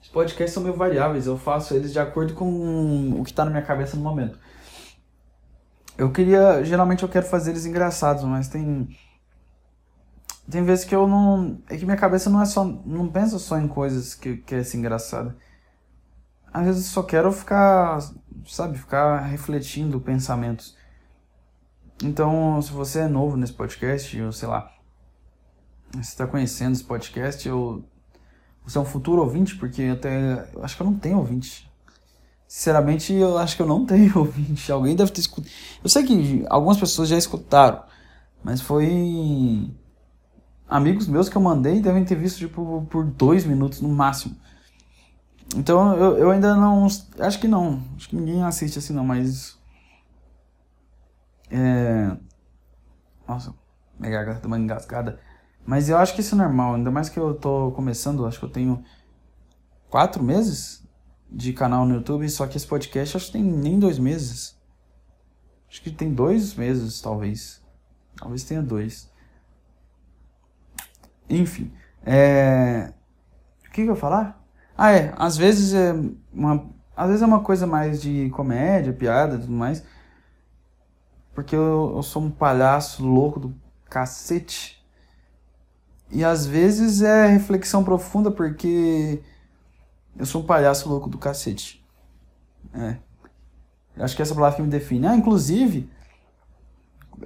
Os 0.00 0.08
podcasts 0.08 0.54
são 0.54 0.62
meio 0.62 0.74
variáveis, 0.74 1.26
eu 1.26 1.36
faço 1.36 1.74
eles 1.74 1.92
de 1.92 1.98
acordo 1.98 2.32
com 2.32 3.20
o 3.20 3.22
que 3.22 3.30
está 3.30 3.44
na 3.44 3.50
minha 3.50 3.62
cabeça 3.62 3.94
no 3.94 4.02
momento. 4.02 4.38
Eu 5.98 6.12
queria. 6.12 6.64
Geralmente 6.64 7.02
eu 7.02 7.08
quero 7.08 7.26
fazer 7.26 7.50
eles 7.50 7.66
engraçados, 7.66 8.22
mas 8.22 8.46
tem. 8.46 8.96
Tem 10.48 10.62
vezes 10.62 10.84
que 10.84 10.94
eu 10.94 11.08
não. 11.08 11.60
É 11.68 11.76
que 11.76 11.84
minha 11.84 11.96
cabeça 11.96 12.30
não 12.30 12.40
é 12.40 12.46
só. 12.46 12.64
Não 12.64 13.08
pensa 13.08 13.36
só 13.40 13.58
em 13.58 13.66
coisas 13.66 14.14
que, 14.14 14.36
que 14.36 14.54
é 14.54 14.58
assim, 14.58 14.78
engraçada. 14.78 15.36
Às 16.52 16.64
vezes 16.64 16.86
eu 16.86 16.92
só 16.92 17.02
quero 17.02 17.32
ficar. 17.32 17.98
Sabe? 18.46 18.78
Ficar 18.78 19.18
refletindo 19.22 20.00
pensamentos. 20.00 20.76
Então, 22.02 22.62
se 22.62 22.70
você 22.70 23.00
é 23.00 23.08
novo 23.08 23.36
nesse 23.36 23.52
podcast, 23.52 24.22
ou 24.22 24.32
sei 24.32 24.48
lá. 24.48 24.72
Você 25.92 26.00
está 26.00 26.26
conhecendo 26.28 26.74
esse 26.74 26.84
podcast, 26.84 27.48
ou. 27.50 27.84
Você 28.64 28.78
é 28.78 28.80
um 28.80 28.84
futuro 28.84 29.20
ouvinte, 29.20 29.56
porque 29.56 29.82
até. 29.82 30.48
Eu 30.54 30.62
acho 30.62 30.76
que 30.76 30.82
eu 30.82 30.86
não 30.86 30.96
tenho 30.96 31.18
ouvinte. 31.18 31.67
Sinceramente, 32.48 33.12
eu 33.12 33.36
acho 33.36 33.54
que 33.54 33.62
eu 33.62 33.66
não 33.66 33.84
tenho 33.86 34.18
ouvinte. 34.18 34.72
Alguém 34.72 34.96
deve 34.96 35.12
ter 35.12 35.20
escutado. 35.20 35.52
Eu 35.84 35.90
sei 35.90 36.02
que 36.02 36.46
algumas 36.48 36.78
pessoas 36.78 37.10
já 37.10 37.18
escutaram, 37.18 37.82
mas 38.42 38.62
foi. 38.62 39.70
Amigos 40.66 41.06
meus 41.06 41.28
que 41.28 41.36
eu 41.36 41.42
mandei 41.42 41.80
devem 41.80 42.04
ter 42.04 42.14
visto 42.14 42.38
tipo, 42.38 42.86
por 42.90 43.04
dois 43.04 43.44
minutos 43.44 43.80
no 43.80 43.88
máximo. 43.88 44.34
Então 45.56 45.94
eu, 45.96 46.18
eu 46.18 46.30
ainda 46.30 46.56
não. 46.56 46.86
Acho 47.18 47.38
que 47.38 47.48
não. 47.48 47.82
Acho 47.96 48.08
que 48.08 48.16
ninguém 48.16 48.42
assiste 48.42 48.78
assim 48.78 48.94
não, 48.94 49.04
mas. 49.04 49.58
É. 51.50 52.16
Nossa, 53.26 53.54
minha 53.98 54.10
garganta 54.10 54.40
tá 54.40 54.46
uma 54.46 54.58
engasgada. 54.58 55.20
Mas 55.66 55.90
eu 55.90 55.98
acho 55.98 56.14
que 56.14 56.22
isso 56.22 56.34
é 56.34 56.38
normal, 56.38 56.76
ainda 56.76 56.90
mais 56.90 57.10
que 57.10 57.18
eu 57.18 57.34
tô 57.34 57.72
começando, 57.72 58.24
acho 58.24 58.38
que 58.38 58.44
eu 58.46 58.50
tenho 58.50 58.82
quatro 59.90 60.22
meses 60.22 60.82
de 61.30 61.52
canal 61.52 61.84
no 61.84 61.96
YouTube, 61.96 62.28
só 62.28 62.46
que 62.46 62.56
esse 62.56 62.66
podcast 62.66 63.16
acho 63.16 63.26
que 63.26 63.32
tem 63.32 63.42
nem 63.42 63.78
dois 63.78 63.98
meses. 63.98 64.56
Acho 65.68 65.82
que 65.82 65.90
tem 65.90 66.12
dois 66.12 66.54
meses, 66.54 67.00
talvez. 67.00 67.62
Talvez 68.16 68.42
tenha 68.44 68.62
dois. 68.62 69.10
Enfim. 71.28 71.72
É... 72.04 72.92
O 73.60 73.70
que, 73.70 73.82
que 73.82 73.82
eu 73.82 73.94
ia 73.94 73.96
falar? 73.96 74.42
Ah, 74.76 74.92
é. 74.92 75.12
Às 75.16 75.36
vezes 75.36 75.74
é 75.74 75.92
uma. 76.32 76.70
Às 76.96 77.08
vezes 77.08 77.22
é 77.22 77.26
uma 77.26 77.40
coisa 77.40 77.66
mais 77.66 78.00
de 78.00 78.30
comédia, 78.30 78.92
piada 78.92 79.36
e 79.36 79.40
tudo 79.40 79.52
mais. 79.52 79.84
Porque 81.34 81.54
eu, 81.54 81.92
eu 81.96 82.02
sou 82.02 82.22
um 82.22 82.30
palhaço 82.30 83.04
louco 83.06 83.38
do 83.38 83.54
cacete. 83.88 84.84
E 86.10 86.24
às 86.24 86.46
vezes 86.46 87.02
é 87.02 87.26
reflexão 87.26 87.84
profunda, 87.84 88.30
porque 88.30 89.22
eu 90.18 90.26
sou 90.26 90.42
um 90.42 90.44
palhaço 90.44 90.88
louco 90.88 91.08
do 91.08 91.16
cacete. 91.16 91.84
É. 92.74 92.96
Acho 93.98 94.16
que 94.16 94.22
essa 94.22 94.34
palavra 94.34 94.56
que 94.56 94.62
me 94.62 94.68
define. 94.68 95.06
Ah, 95.06 95.16
inclusive, 95.16 95.88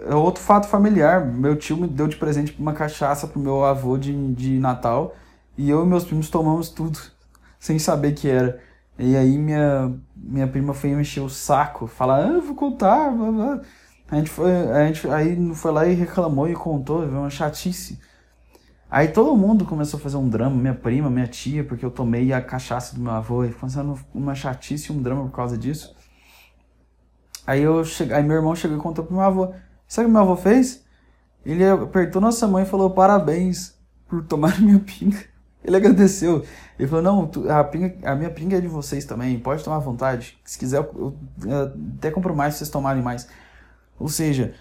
é 0.07 0.14
outro 0.14 0.42
fato 0.42 0.68
familiar. 0.68 1.24
Meu 1.24 1.57
tio 1.57 1.76
me 1.76 1.87
deu 1.87 2.07
de 2.07 2.16
presente 2.16 2.55
uma 2.59 2.72
cachaça 2.72 3.26
pro 3.26 3.40
meu 3.40 3.64
avô 3.64 3.96
de, 3.98 4.33
de 4.35 4.59
Natal. 4.59 5.14
E 5.57 5.68
eu 5.68 5.85
e 5.85 5.87
meus 5.87 6.05
primos 6.05 6.31
tomamos 6.31 6.68
tudo, 6.68 6.98
sem 7.59 7.78
saber 7.78 8.12
que 8.12 8.28
era. 8.28 8.61
E 8.98 9.16
aí 9.16 9.38
minha, 9.38 9.92
minha 10.14 10.46
prima 10.46 10.74
foi 10.74 10.94
mexer 10.94 11.20
o 11.20 11.28
saco, 11.28 11.87
falar, 11.87 12.24
ah, 12.26 12.28
eu 12.28 12.42
vou 12.42 12.55
contar. 12.55 13.11
A 14.11 14.16
gente 14.16 14.31
foi, 14.31 14.52
a 14.70 14.87
gente 14.87 15.09
aí 15.09 15.55
foi 15.55 15.72
lá 15.72 15.87
e 15.87 15.94
reclamou 15.94 16.48
e 16.48 16.55
contou, 16.55 17.07
viu 17.07 17.18
uma 17.18 17.31
chatice. 17.31 17.98
Aí 18.92 19.09
todo 19.09 19.35
mundo 19.35 19.64
começou 19.64 19.98
a 19.98 20.02
fazer 20.02 20.18
um 20.18 20.28
drama, 20.28 20.55
minha 20.55 20.74
prima, 20.74 21.09
minha 21.09 21.26
tia, 21.26 21.64
porque 21.64 21.83
eu 21.83 21.90
tomei 21.90 22.31
a 22.31 22.42
cachaça 22.42 22.94
do 22.94 23.00
meu 23.00 23.12
avô, 23.12 23.42
e 23.42 23.50
fazendo 23.50 23.98
uma 24.12 24.35
chatice 24.35 24.92
e 24.92 24.94
um 24.94 25.00
drama 25.00 25.22
por 25.22 25.33
causa 25.33 25.57
disso. 25.57 25.96
Aí 27.46 27.62
eu 27.62 27.83
cheguei, 27.87 28.14
aí 28.14 28.22
meu 28.22 28.37
irmão 28.37 28.55
chegou 28.55 28.76
e 28.76 28.81
contou 28.81 29.02
pro 29.02 29.14
meu 29.14 29.24
avô. 29.24 29.55
Sabe 29.88 30.05
o 30.05 30.09
que 30.09 30.12
meu 30.12 30.20
avô 30.20 30.37
fez? 30.37 30.85
Ele 31.42 31.66
apertou 31.66 32.20
nossa 32.20 32.46
mãe 32.46 32.64
e 32.64 32.66
falou 32.66 32.90
parabéns 32.90 33.74
por 34.07 34.22
tomar 34.24 34.61
minha 34.61 34.78
pinga. 34.78 35.24
Ele 35.64 35.74
agradeceu. 35.74 36.44
Ele 36.78 36.87
falou, 36.87 37.02
não, 37.02 37.50
a, 37.50 37.64
pinga, 37.64 37.96
a 38.05 38.14
minha 38.14 38.31
pinga 38.31 38.59
é 38.59 38.61
de 38.61 38.68
vocês 38.68 39.07
também, 39.07 39.38
pode 39.38 39.64
tomar 39.64 39.76
à 39.76 39.81
vontade. 39.81 40.38
Se 40.44 40.59
quiser, 40.59 40.81
eu, 40.81 41.16
eu 41.46 41.72
até 41.96 42.11
compro 42.11 42.37
mais 42.37 42.52
se 42.52 42.59
vocês 42.59 42.68
tomarem 42.68 43.02
mais. 43.02 43.26
Ou 43.98 44.11
seja, 44.11 44.55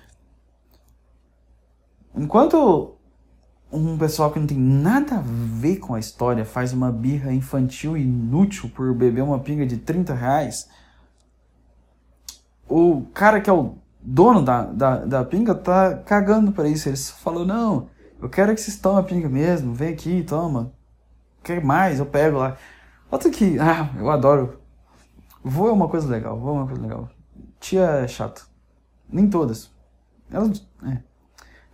enquanto 2.15 2.95
um 3.71 3.97
pessoal 3.97 4.31
que 4.31 4.39
não 4.39 4.47
tem 4.47 4.57
nada 4.57 5.17
a 5.17 5.23
ver 5.23 5.77
com 5.77 5.95
a 5.95 5.99
história 5.99 6.43
faz 6.43 6.73
uma 6.73 6.91
birra 6.91 7.33
infantil 7.33 7.95
inútil 7.95 8.69
por 8.69 8.93
beber 8.93 9.23
uma 9.23 9.39
pinga 9.39 9.65
de 9.65 9.77
30 9.77 10.13
reais, 10.13 10.69
o 12.67 13.03
cara 13.13 13.39
que 13.39 13.49
é 13.49 13.53
o 13.53 13.75
dono 14.01 14.41
da, 14.41 14.63
da, 14.63 15.05
da 15.05 15.25
pinga 15.25 15.53
tá 15.53 15.95
cagando 15.97 16.51
para 16.51 16.67
isso. 16.67 16.89
Ele 16.89 16.97
falou, 16.97 17.45
não, 17.45 17.89
eu 18.21 18.29
quero 18.29 18.53
que 18.53 18.61
vocês 18.61 18.77
tomem 18.77 18.99
a 18.99 19.03
pinga 19.03 19.29
mesmo, 19.29 19.73
vem 19.73 19.93
aqui, 19.93 20.23
toma. 20.23 20.71
Quer 21.43 21.63
mais? 21.63 21.99
Eu 21.99 22.05
pego 22.05 22.37
lá. 22.37 22.57
Outro 23.09 23.31
que, 23.31 23.57
ah, 23.59 23.89
eu 23.97 24.09
adoro. 24.09 24.59
Voo 25.43 25.67
é 25.67 25.71
uma 25.71 25.87
coisa 25.89 26.07
legal, 26.07 26.39
voo 26.39 26.49
é 26.49 26.59
uma 26.59 26.67
coisa 26.67 26.81
legal. 26.81 27.09
Tia 27.59 27.81
é 27.81 28.07
chato. 28.07 28.47
Nem 29.09 29.29
todas. 29.29 29.71
Elas, 30.31 30.65
é. 30.85 31.10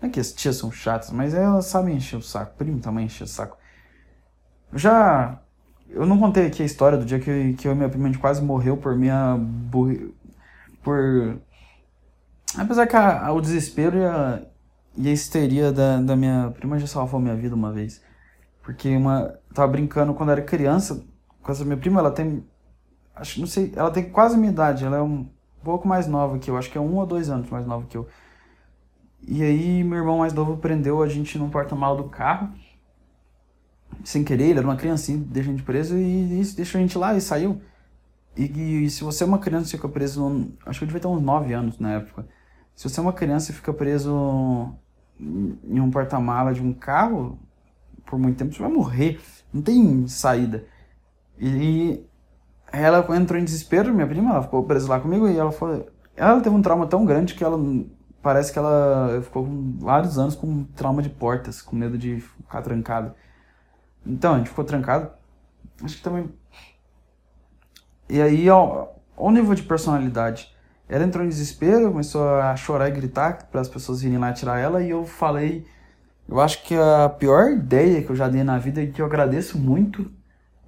Não 0.02 0.10
é 0.10 0.12
que 0.12 0.20
as 0.20 0.32
tias 0.32 0.56
são 0.56 0.72
chatas, 0.72 1.12
mas 1.12 1.34
elas 1.34 1.66
sabem 1.66 1.96
encher 1.96 2.18
o 2.18 2.22
saco. 2.22 2.56
Primo 2.58 2.80
também 2.80 3.06
encher 3.06 3.24
o 3.24 3.28
saco. 3.28 3.58
Já. 4.74 5.40
Eu 5.90 6.06
não 6.06 6.20
contei 6.20 6.46
aqui 6.48 6.62
a 6.62 6.66
história 6.66 6.98
do 6.98 7.06
dia 7.06 7.20
que, 7.20 7.54
que 7.54 7.68
eu 7.68 7.72
e 7.72 7.76
minha 7.76 7.90
prima 7.90 8.12
quase 8.18 8.42
morreu 8.42 8.78
por 8.78 8.96
minha. 8.96 9.38
Burri... 9.38 10.14
Por. 10.84 11.40
Apesar 12.58 12.88
que 12.88 12.96
a, 12.96 13.32
o 13.32 13.42
desespero 13.42 13.98
e 13.98 14.06
a, 14.06 14.42
e 14.96 15.08
a 15.08 15.12
histeria 15.12 15.72
da, 15.72 16.00
da 16.02 16.16
minha 16.16 16.54
prima 16.58 16.78
já 16.80 16.88
salvou 16.88 17.20
minha 17.20 17.36
vida 17.36 17.56
uma 17.56 17.72
vez. 17.72 18.02
Porque 18.62 18.96
uma. 18.96 19.34
Tava 19.54 19.72
brincando 19.72 20.14
quando 20.14 20.32
era 20.32 20.42
criança 20.42 21.04
com 21.42 21.52
essa 21.52 21.64
minha 21.64 21.78
prima, 21.78 22.02
ela 22.02 22.12
tem. 22.12 22.46
Acho 23.16 23.40
não 23.40 23.48
sei. 23.48 23.72
Ela 23.76 23.90
tem 23.90 24.10
quase 24.10 24.36
a 24.36 24.38
minha 24.38 24.52
idade. 24.52 24.86
Ela 24.86 24.98
é 24.98 25.02
um 25.02 25.28
pouco 25.64 25.88
mais 25.88 26.06
nova 26.06 26.38
que 26.38 26.52
eu. 26.52 26.58
Acho 26.58 26.70
que 26.70 26.78
é 26.78 26.82
um 26.82 26.96
ou 26.98 27.06
dois 27.06 27.30
anos 27.30 27.50
mais 27.50 27.66
nova 27.66 27.86
que 27.88 27.98
eu. 27.98 28.08
E 29.22 29.44
aí 29.44 29.84
meu 29.84 30.00
irmão 30.00 30.20
mais 30.20 30.34
novo 30.34 30.58
prendeu 30.58 31.02
a 31.02 31.08
gente 31.08 31.38
no 31.38 31.50
porta-mala 31.50 31.98
do 31.98 32.10
carro. 32.10 32.54
Sem 34.04 34.24
querer, 34.24 34.50
ele 34.50 34.60
era 34.60 34.68
uma 34.68 34.76
criancinha, 34.76 35.18
deixou 35.18 35.54
a 35.54 35.56
gente 35.56 35.66
preso 35.66 35.98
e, 35.98 36.42
e 36.42 36.44
deixou 36.56 36.80
a 36.80 36.82
gente 36.82 36.98
lá 36.98 37.16
e 37.16 37.22
saiu. 37.22 37.62
E, 38.36 38.86
e, 38.86 38.90
se 38.90 39.04
você 39.04 39.24
é 39.24 39.28
uma 39.28 39.40
criança 39.40 39.70
e 39.70 39.72
fica 39.72 39.90
preso, 39.90 40.52
acho 40.66 40.80
que 40.80 40.84
eu 40.84 40.88
devia 40.88 41.02
ter 41.02 41.08
uns 41.08 41.22
9 41.22 41.54
anos 41.54 41.80
na 41.80 41.94
época. 41.94 42.28
Se 42.76 42.88
você 42.88 43.00
é 43.00 43.04
uma 43.04 43.14
criança 43.14 43.52
e 43.52 43.56
fica 43.56 43.74
preso 43.74 44.72
em 45.20 45.80
um 45.80 45.90
porta-mala 45.90 46.54
de 46.54 46.62
um 46.62 46.72
carro 46.72 47.40
por 48.06 48.20
muito 48.20 48.38
tempo, 48.38 48.54
você 48.54 48.62
vai 48.62 48.72
morrer. 48.72 49.20
Não 49.52 49.62
tem 49.62 50.08
saída. 50.08 50.66
E 51.40 52.06
ela 52.72 53.06
entrou 53.16 53.40
em 53.40 53.44
desespero, 53.44 53.94
minha 53.94 54.08
prima, 54.08 54.32
ela 54.32 54.44
ficou 54.44 54.64
presa 54.64 54.88
lá 54.88 55.00
comigo 55.00 55.28
e 55.28 55.38
ela 55.38 55.52
falou. 55.52 55.88
Ela 56.16 56.40
teve 56.42 56.56
um 56.56 56.62
trauma 56.62 56.86
tão 56.86 57.06
grande 57.06 57.34
que 57.34 57.44
ela. 57.44 57.58
Parece 58.28 58.52
que 58.52 58.60
ela 58.60 59.22
ficou 59.24 59.48
vários 59.80 60.20
anos 60.20 60.36
com 60.36 60.66
trauma 60.76 61.02
de 61.02 61.08
portas, 61.08 61.62
com 61.62 61.78
medo 61.78 61.98
de 61.98 62.20
ficar 62.20 62.62
trancada. 62.62 63.16
Então, 64.06 64.34
a 64.34 64.38
gente 64.40 64.50
ficou 64.50 64.66
trancado. 64.66 65.10
Acho 65.82 65.96
que 65.96 66.04
também. 66.04 66.30
E 68.10 68.22
aí, 68.22 68.50
ó, 68.50 68.90
o 69.16 69.32
nível 69.32 69.56
de 69.56 69.64
personalidade. 69.64 70.54
Ela 70.90 71.06
entrou 71.06 71.24
em 71.24 71.30
desespero, 71.30 71.90
começou 71.90 72.28
a 72.28 72.54
chorar 72.58 72.90
e 72.90 72.92
gritar 72.92 73.48
para 73.50 73.62
as 73.62 73.70
pessoas 73.70 74.02
virem 74.02 74.18
lá 74.18 74.34
tirar 74.34 74.60
ela, 74.60 74.84
e 74.84 74.90
eu 74.90 75.06
falei. 75.06 75.66
Eu 76.28 76.42
acho 76.42 76.66
que 76.66 76.76
a 76.76 77.08
pior 77.08 77.52
ideia 77.52 78.04
que 78.04 78.10
eu 78.10 78.16
já 78.18 78.28
dei 78.28 78.44
na 78.44 78.58
vida 78.58 78.82
e 78.82 78.92
que 78.92 79.02
eu 79.02 79.06
agradeço 79.06 79.58
muito 79.58 80.12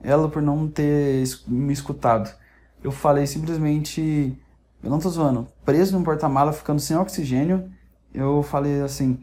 ela 0.02 0.30
por 0.30 0.42
não 0.42 0.66
ter 0.66 1.26
me 1.46 1.74
escutado. 1.74 2.34
Eu 2.82 2.90
falei 2.90 3.28
simplesmente, 3.28 4.42
eu 4.84 4.90
não 4.90 5.00
tô 5.00 5.10
zoando, 5.10 5.48
preso 5.66 5.98
num 5.98 6.04
porta-mala, 6.04 6.54
ficando 6.54 6.80
sem 6.80 6.98
oxigênio, 6.98 7.72
eu 8.14 8.42
falei 8.44 8.82
assim, 8.82 9.20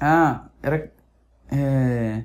ah, 0.00 0.46
era, 0.62 0.92
é, 1.50 2.24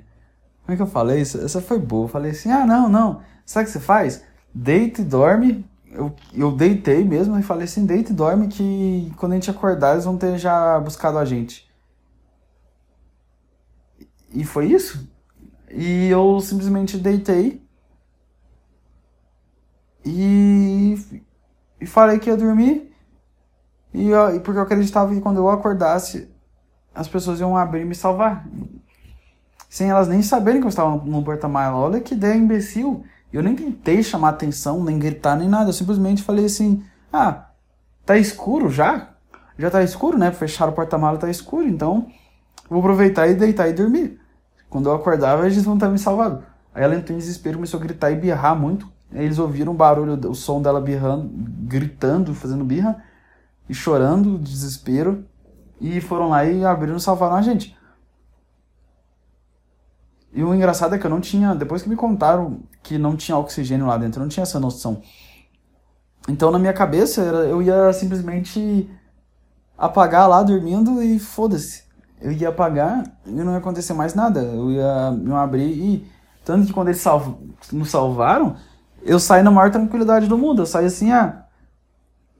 como 0.62 0.74
é 0.74 0.76
que 0.76 0.82
eu 0.82 0.86
falei 0.86 1.20
isso? 1.20 1.40
Essa 1.40 1.60
foi 1.60 1.78
boa, 1.78 2.04
eu 2.04 2.08
falei 2.08 2.30
assim, 2.32 2.50
ah, 2.50 2.66
não, 2.66 2.88
não, 2.88 3.22
sabe 3.44 3.64
o 3.64 3.66
que 3.66 3.72
você 3.72 3.80
faz? 3.80 4.24
Deita 4.54 5.00
e 5.00 5.04
dorme, 5.04 5.64
eu, 5.90 6.14
eu 6.32 6.52
deitei 6.52 7.04
mesmo 7.04 7.38
e 7.38 7.42
falei 7.42 7.64
assim, 7.64 7.86
deita 7.86 8.12
e 8.12 8.14
dorme 8.14 8.48
que 8.48 9.12
quando 9.16 9.32
a 9.32 9.34
gente 9.36 9.50
acordar 9.50 9.92
eles 9.92 10.04
vão 10.04 10.16
ter 10.16 10.38
já 10.38 10.78
buscado 10.80 11.18
a 11.18 11.24
gente. 11.24 11.68
E 14.32 14.44
foi 14.44 14.66
isso? 14.66 15.08
E 15.70 16.08
eu 16.08 16.40
simplesmente 16.40 16.98
deitei 16.98 17.64
e, 20.04 20.98
e 21.84 21.86
falei 21.86 22.18
que 22.18 22.30
ia 22.30 22.36
dormir. 22.36 22.90
E, 23.92 24.10
e 24.10 24.40
porque 24.40 24.58
eu 24.58 24.62
acreditava 24.62 25.14
que 25.14 25.20
quando 25.20 25.36
eu 25.36 25.48
acordasse, 25.50 26.28
as 26.94 27.06
pessoas 27.06 27.40
iam 27.40 27.56
abrir 27.56 27.82
e 27.82 27.84
me 27.84 27.94
salvar. 27.94 28.48
Sem 29.68 29.90
elas 29.90 30.08
nem 30.08 30.22
saberem 30.22 30.60
que 30.60 30.66
eu 30.66 30.70
estava 30.70 30.96
no 30.96 31.22
porta-malas. 31.22 31.78
Olha 31.78 32.00
que 32.00 32.14
ideia 32.14 32.34
imbecil. 32.34 33.04
Eu 33.30 33.42
nem 33.42 33.54
tentei 33.54 34.02
chamar 34.02 34.30
atenção, 34.30 34.82
nem 34.82 34.98
gritar, 34.98 35.36
nem 35.36 35.48
nada. 35.48 35.68
Eu 35.68 35.72
simplesmente 35.74 36.22
falei 36.22 36.46
assim: 36.46 36.82
Ah, 37.12 37.48
tá 38.06 38.16
escuro 38.16 38.70
já? 38.70 39.10
Já 39.58 39.70
tá 39.70 39.82
escuro, 39.82 40.16
né? 40.16 40.32
Fecharam 40.32 40.72
o 40.72 40.74
porta-malas, 40.74 41.20
tá 41.20 41.28
escuro. 41.28 41.68
Então, 41.68 42.08
vou 42.70 42.78
aproveitar 42.80 43.28
e 43.28 43.34
deitar 43.34 43.68
e 43.68 43.72
dormir. 43.74 44.18
Quando 44.70 44.88
eu 44.88 44.94
acordava, 44.94 45.44
eles 45.44 45.66
não 45.66 45.74
estavam 45.74 45.92
me 45.92 45.98
salvando. 45.98 46.42
Aí 46.74 46.82
ela 46.82 46.96
entrou 46.96 47.14
em 47.14 47.20
desespero, 47.20 47.56
começou 47.58 47.78
a 47.78 47.82
gritar 47.82 48.10
e 48.10 48.16
birrar 48.16 48.56
muito. 48.58 48.93
Eles 49.12 49.38
ouviram 49.38 49.72
o 49.72 49.76
barulho, 49.76 50.18
o 50.28 50.34
som 50.34 50.60
dela 50.60 50.80
birrando, 50.80 51.30
gritando, 51.32 52.34
fazendo 52.34 52.64
birra 52.64 53.02
e 53.68 53.74
chorando, 53.74 54.38
desespero. 54.38 55.24
E 55.80 56.00
foram 56.00 56.28
lá 56.30 56.44
e 56.44 56.64
abriram 56.64 56.96
e 56.96 57.00
salvaram 57.00 57.36
a 57.36 57.42
gente. 57.42 57.76
E 60.32 60.42
o 60.42 60.52
engraçado 60.54 60.94
é 60.94 60.98
que 60.98 61.06
eu 61.06 61.10
não 61.10 61.20
tinha, 61.20 61.54
depois 61.54 61.82
que 61.82 61.88
me 61.88 61.94
contaram 61.94 62.60
que 62.82 62.98
não 62.98 63.16
tinha 63.16 63.38
oxigênio 63.38 63.86
lá 63.86 63.96
dentro, 63.96 64.20
eu 64.20 64.22
não 64.22 64.28
tinha 64.28 64.42
essa 64.42 64.58
noção. 64.58 65.00
Então 66.28 66.50
na 66.50 66.58
minha 66.58 66.72
cabeça 66.72 67.20
eu 67.22 67.62
ia 67.62 67.92
simplesmente 67.92 68.90
apagar 69.78 70.28
lá 70.28 70.42
dormindo 70.42 71.00
e 71.02 71.18
foda-se 71.18 71.84
eu 72.24 72.32
ia 72.32 72.48
apagar 72.48 73.04
e 73.26 73.30
não 73.30 73.52
ia 73.52 73.58
acontecer 73.58 73.92
mais 73.92 74.14
nada. 74.14 74.40
Eu 74.40 74.70
ia 74.70 75.10
me 75.10 75.32
abrir 75.34 75.68
e. 75.68 76.14
Tanto 76.42 76.66
que 76.66 76.72
quando 76.72 76.88
eles 76.88 77.00
salv 77.00 77.36
nos 77.72 77.90
salvaram, 77.90 78.56
eu 79.04 79.20
saí 79.20 79.42
na 79.42 79.50
maior 79.50 79.70
tranquilidade 79.70 80.26
do 80.26 80.38
mundo. 80.38 80.62
Eu 80.62 80.66
saí 80.66 80.86
assim, 80.86 81.12
ah. 81.12 81.46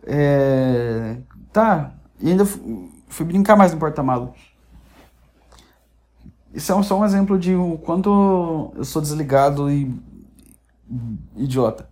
É, 0.06 1.18
tá. 1.52 1.92
E 2.20 2.30
ainda 2.30 2.44
fui 2.44 3.26
brincar 3.26 3.56
mais 3.56 3.72
no 3.72 3.78
porta-malo. 3.78 4.34
Isso 6.52 6.72
é 6.72 6.82
só 6.82 6.98
um 6.98 7.04
exemplo 7.04 7.38
de 7.38 7.54
o 7.54 7.78
quanto 7.78 8.72
eu 8.76 8.84
sou 8.84 9.02
desligado 9.02 9.70
e 9.70 9.92
idiota. 11.36 11.88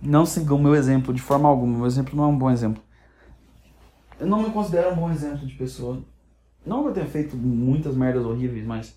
Não 0.00 0.26
sigam 0.26 0.56
o 0.56 0.62
meu 0.62 0.74
exemplo 0.74 1.14
de 1.14 1.22
forma 1.22 1.48
alguma. 1.48 1.78
Meu 1.78 1.86
exemplo 1.86 2.16
não 2.16 2.24
é 2.24 2.26
um 2.26 2.38
bom 2.38 2.50
exemplo. 2.50 2.82
Eu 4.18 4.26
não 4.26 4.42
me 4.42 4.50
considero 4.50 4.92
um 4.92 4.96
bom 4.96 5.10
exemplo 5.10 5.46
de 5.46 5.54
pessoa. 5.54 6.02
Não 6.64 6.82
que 6.82 6.88
eu 6.88 6.94
tenha 6.94 7.06
feito 7.06 7.36
muitas 7.36 7.94
merdas 7.94 8.24
horríveis, 8.24 8.66
mas. 8.66 8.96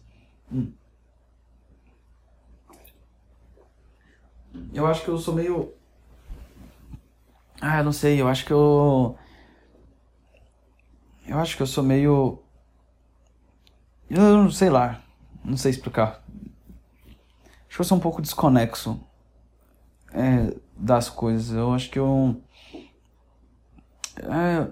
Hum. 0.52 0.68
Eu 4.74 4.86
acho 4.86 5.04
que 5.04 5.10
eu 5.10 5.18
sou 5.18 5.34
meio. 5.34 5.74
Ah, 7.62 7.80
eu 7.80 7.84
não 7.84 7.92
sei, 7.92 8.22
eu 8.22 8.28
acho 8.28 8.46
que 8.46 8.54
eu. 8.54 9.18
Eu 11.28 11.40
acho 11.40 11.56
que 11.56 11.64
eu 11.64 11.68
sou 11.68 11.84
meio. 11.84 12.40
Eu 14.10 14.38
não 14.38 14.52
sei 14.52 14.70
lá. 14.70 15.02
Não 15.44 15.58
sei 15.58 15.72
explicar. 15.72 16.24
Acho 17.68 17.78
que 17.78 17.82
eu 17.82 17.86
sou 17.86 17.98
um 17.98 18.02
pouco 18.02 18.22
desconexo 18.22 19.00
é, 20.14 20.56
das 20.78 21.10
coisas. 21.10 21.56
Eu 21.56 21.74
acho 21.74 21.90
que 21.90 22.00
eu. 22.00 22.42
É, 24.18 24.68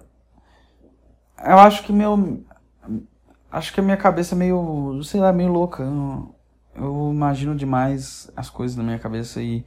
eu 1.49 1.59
acho 1.59 1.83
que 1.83 1.91
meu 1.91 2.43
acho 3.53 3.71
que 3.71 3.79
a 3.79 3.83
minha 3.83 3.97
cabeça 3.97 4.33
é 4.33 4.37
meio, 4.37 4.99
sei 5.03 5.21
lá, 5.21 5.31
meio 5.31 5.51
louca. 5.51 5.83
Eu, 5.83 6.32
eu 6.75 7.11
imagino 7.11 7.55
demais 7.55 8.31
as 8.35 8.49
coisas 8.49 8.75
na 8.75 8.83
minha 8.83 8.99
cabeça 8.99 9.41
e. 9.41 9.65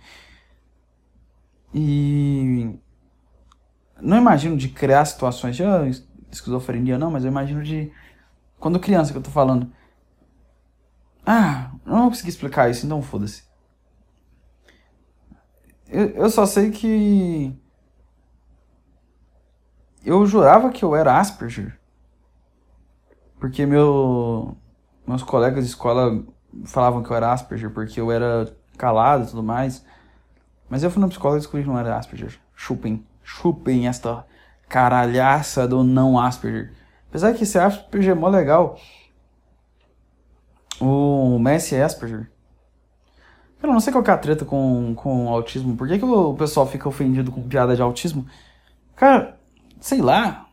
E. 1.75 2.79
Não 4.01 4.17
imagino 4.17 4.57
de 4.57 4.69
criar 4.69 5.05
situações 5.05 5.57
de 5.57 5.65
ah, 5.65 5.89
esquizofrenia, 6.31 6.99
não, 6.99 7.11
mas 7.11 7.25
eu 7.25 7.31
imagino 7.31 7.63
de. 7.63 7.93
Quando 8.59 8.81
criança 8.81 9.13
que 9.13 9.19
eu 9.19 9.23
tô 9.23 9.31
falando. 9.31 9.71
Ah, 11.25 11.73
não 11.85 12.03
vou 12.03 12.09
conseguir 12.11 12.31
explicar 12.31 12.71
isso, 12.71 12.87
então 12.87 13.03
foda-se. 13.03 13.45
Eu, 15.89 16.09
eu 16.11 16.31
só 16.31 16.47
sei 16.47 16.71
que. 16.71 17.57
Eu 20.05 20.25
jurava 20.27 20.71
que 20.71 20.85
eu 20.85 20.95
era 20.95 21.19
Asperger. 21.19 21.79
Porque 23.39 23.67
meu, 23.67 24.57
meus 25.07 25.23
colegas 25.23 25.65
de 25.65 25.71
escola 25.71 26.25
falavam 26.65 27.03
que 27.03 27.11
eu 27.11 27.17
era 27.17 27.33
Asperger 27.33 27.71
porque 27.71 28.01
eu 28.01 28.11
era 28.11 28.53
calado 28.77 29.25
e 29.25 29.27
tudo 29.27 29.43
mais. 29.43 29.85
Mas 30.69 30.83
eu 30.83 30.91
fui 30.91 31.01
na 31.01 31.09
psicóloga 31.09 31.39
e 31.39 31.41
descobri 31.41 31.63
que 31.63 31.69
não 31.69 31.79
era 31.79 31.97
Asperger. 31.97 32.39
Chupem. 32.55 33.05
Chupem 33.23 33.89
esta 33.89 34.25
caralhaça 34.69 35.67
do 35.67 35.83
não 35.83 36.19
Asperger. 36.19 36.73
Apesar 37.09 37.33
que 37.35 37.45
esse 37.45 37.59
Asperger 37.59 38.13
é 38.13 38.15
mó 38.15 38.29
legal. 38.29 38.79
O 40.81 41.39
Messi 41.39 41.75
é 41.75 41.83
Asperger. 41.83 42.31
Eu 43.63 43.73
não 43.73 43.81
sei 43.81 43.93
qual 43.93 44.05
é 44.05 44.11
a 44.11 44.19
treta 44.19 44.45
com, 44.45 44.95
com 44.95 45.29
autismo. 45.29 45.77
Por 45.77 45.89
que, 45.89 45.99
que 45.99 46.05
o 46.05 46.35
pessoal 46.35 46.67
fica 46.67 46.89
ofendido 46.89 47.33
com 47.33 47.43
piada 47.43 47.75
de 47.75 47.83
autismo? 47.83 48.27
Cara, 48.95 49.39
sei 49.81 50.01
lá. 50.01 50.49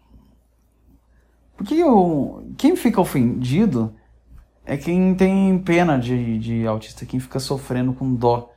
Porque 1.55 1.75
eu, 1.75 2.47
quem 2.57 2.75
fica 2.75 3.01
ofendido 3.01 3.93
é 4.65 4.77
quem 4.77 5.13
tem 5.15 5.57
pena 5.59 5.97
de, 5.97 6.39
de 6.39 6.67
autista, 6.67 7.05
quem 7.05 7.19
fica 7.19 7.39
sofrendo 7.39 7.93
com 7.93 8.13
dó. 8.13 8.51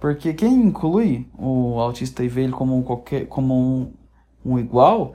Porque 0.00 0.32
quem 0.32 0.52
inclui 0.54 1.28
o 1.38 1.78
autista 1.78 2.24
e 2.24 2.28
vê 2.28 2.42
ele 2.44 2.52
como, 2.52 2.82
qualquer, 2.82 3.26
como 3.26 3.54
um, 3.54 3.92
um 4.44 4.58
igual, 4.58 5.14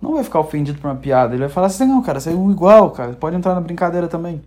não 0.00 0.14
vai 0.14 0.24
ficar 0.24 0.40
ofendido 0.40 0.80
por 0.80 0.88
uma 0.88 0.96
piada. 0.96 1.34
Ele 1.34 1.44
vai 1.44 1.48
falar 1.48 1.68
assim, 1.68 1.86
não, 1.86 2.02
cara, 2.02 2.20
você 2.20 2.30
é 2.30 2.34
um 2.34 2.50
igual, 2.50 2.90
cara. 2.90 3.14
Pode 3.14 3.36
entrar 3.36 3.54
na 3.54 3.60
brincadeira 3.60 4.08
também. 4.08 4.42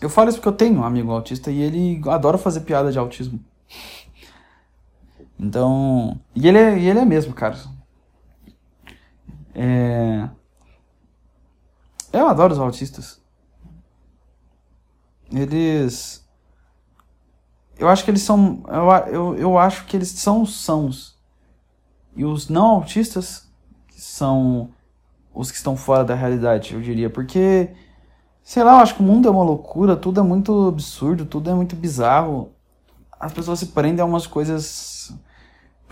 Eu 0.00 0.10
falo 0.10 0.28
isso 0.28 0.38
porque 0.38 0.48
eu 0.48 0.52
tenho 0.52 0.80
um 0.80 0.84
amigo 0.84 1.10
autista 1.10 1.50
e 1.50 1.60
ele 1.60 2.02
adora 2.08 2.36
fazer 2.36 2.60
piada 2.60 2.92
de 2.92 2.98
autismo. 2.98 3.40
Então. 5.38 6.20
E 6.34 6.46
ele 6.46 6.58
é, 6.58 6.78
e 6.78 6.88
ele 6.88 6.98
é 6.98 7.04
mesmo, 7.04 7.32
cara. 7.32 7.56
É... 9.54 10.28
Eu 12.12 12.28
adoro 12.28 12.52
os 12.52 12.58
autistas. 12.58 13.20
Eles. 15.32 16.28
Eu 17.78 17.88
acho 17.88 18.04
que 18.04 18.10
eles 18.10 18.22
são. 18.22 18.62
Eu, 18.68 19.12
eu, 19.12 19.38
eu 19.38 19.58
acho 19.58 19.86
que 19.86 19.96
eles 19.96 20.08
são 20.08 20.44
sãos. 20.44 21.18
E 22.14 22.24
os 22.24 22.48
não 22.48 22.66
autistas, 22.66 23.50
são 23.96 24.70
os 25.34 25.50
que 25.50 25.56
estão 25.56 25.76
fora 25.76 26.04
da 26.04 26.14
realidade, 26.14 26.74
eu 26.74 26.80
diria. 26.80 27.08
Porque, 27.08 27.70
sei 28.42 28.62
lá, 28.62 28.72
eu 28.72 28.78
acho 28.78 28.96
que 28.96 29.02
o 29.02 29.04
mundo 29.04 29.26
é 29.26 29.30
uma 29.30 29.42
loucura, 29.42 29.96
tudo 29.96 30.20
é 30.20 30.22
muito 30.22 30.68
absurdo, 30.68 31.24
tudo 31.24 31.48
é 31.48 31.54
muito 31.54 31.74
bizarro. 31.74 32.50
As 33.18 33.32
pessoas 33.32 33.60
se 33.60 33.66
prendem 33.66 34.02
a 34.02 34.04
umas 34.04 34.26
coisas. 34.26 35.14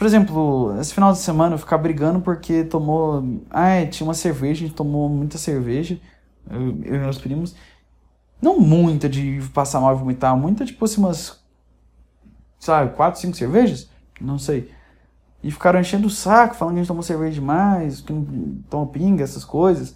Por 0.01 0.07
exemplo, 0.07 0.81
esse 0.81 0.95
final 0.95 1.13
de 1.13 1.19
semana 1.19 1.57
eu 1.57 1.59
ficar 1.59 1.77
brigando 1.77 2.23
porque 2.23 2.65
tomou. 2.65 3.23
Ah, 3.51 3.85
tinha 3.85 4.09
uma 4.09 4.15
cerveja, 4.15 4.65
a 4.65 4.67
gente 4.67 4.75
tomou 4.75 5.11
muita 5.11 5.37
cerveja, 5.37 6.01
eu, 6.49 6.69
eu 6.85 6.95
e 6.95 6.99
meus 6.99 7.19
primos. 7.19 7.55
Não 8.41 8.59
muita 8.59 9.11
de 9.11 9.43
passar 9.53 9.79
mal 9.79 9.95
e 9.95 9.99
vomitar, 9.99 10.35
muita, 10.35 10.65
tipo 10.65 10.83
assim, 10.87 11.03
umas. 11.03 11.45
Sabe, 12.59 12.97
quatro, 12.97 13.21
cinco 13.21 13.37
cervejas? 13.37 13.91
Não 14.19 14.39
sei. 14.39 14.73
E 15.43 15.51
ficaram 15.51 15.79
enchendo 15.79 16.07
o 16.07 16.11
saco, 16.11 16.55
falando 16.55 16.77
que 16.77 16.81
a 16.81 16.83
gente 16.83 16.89
tomou 16.89 17.03
cerveja 17.03 17.35
demais, 17.35 18.01
que 18.01 18.11
não 18.11 18.63
toma 18.71 18.87
pinga, 18.87 19.23
essas 19.23 19.45
coisas. 19.45 19.95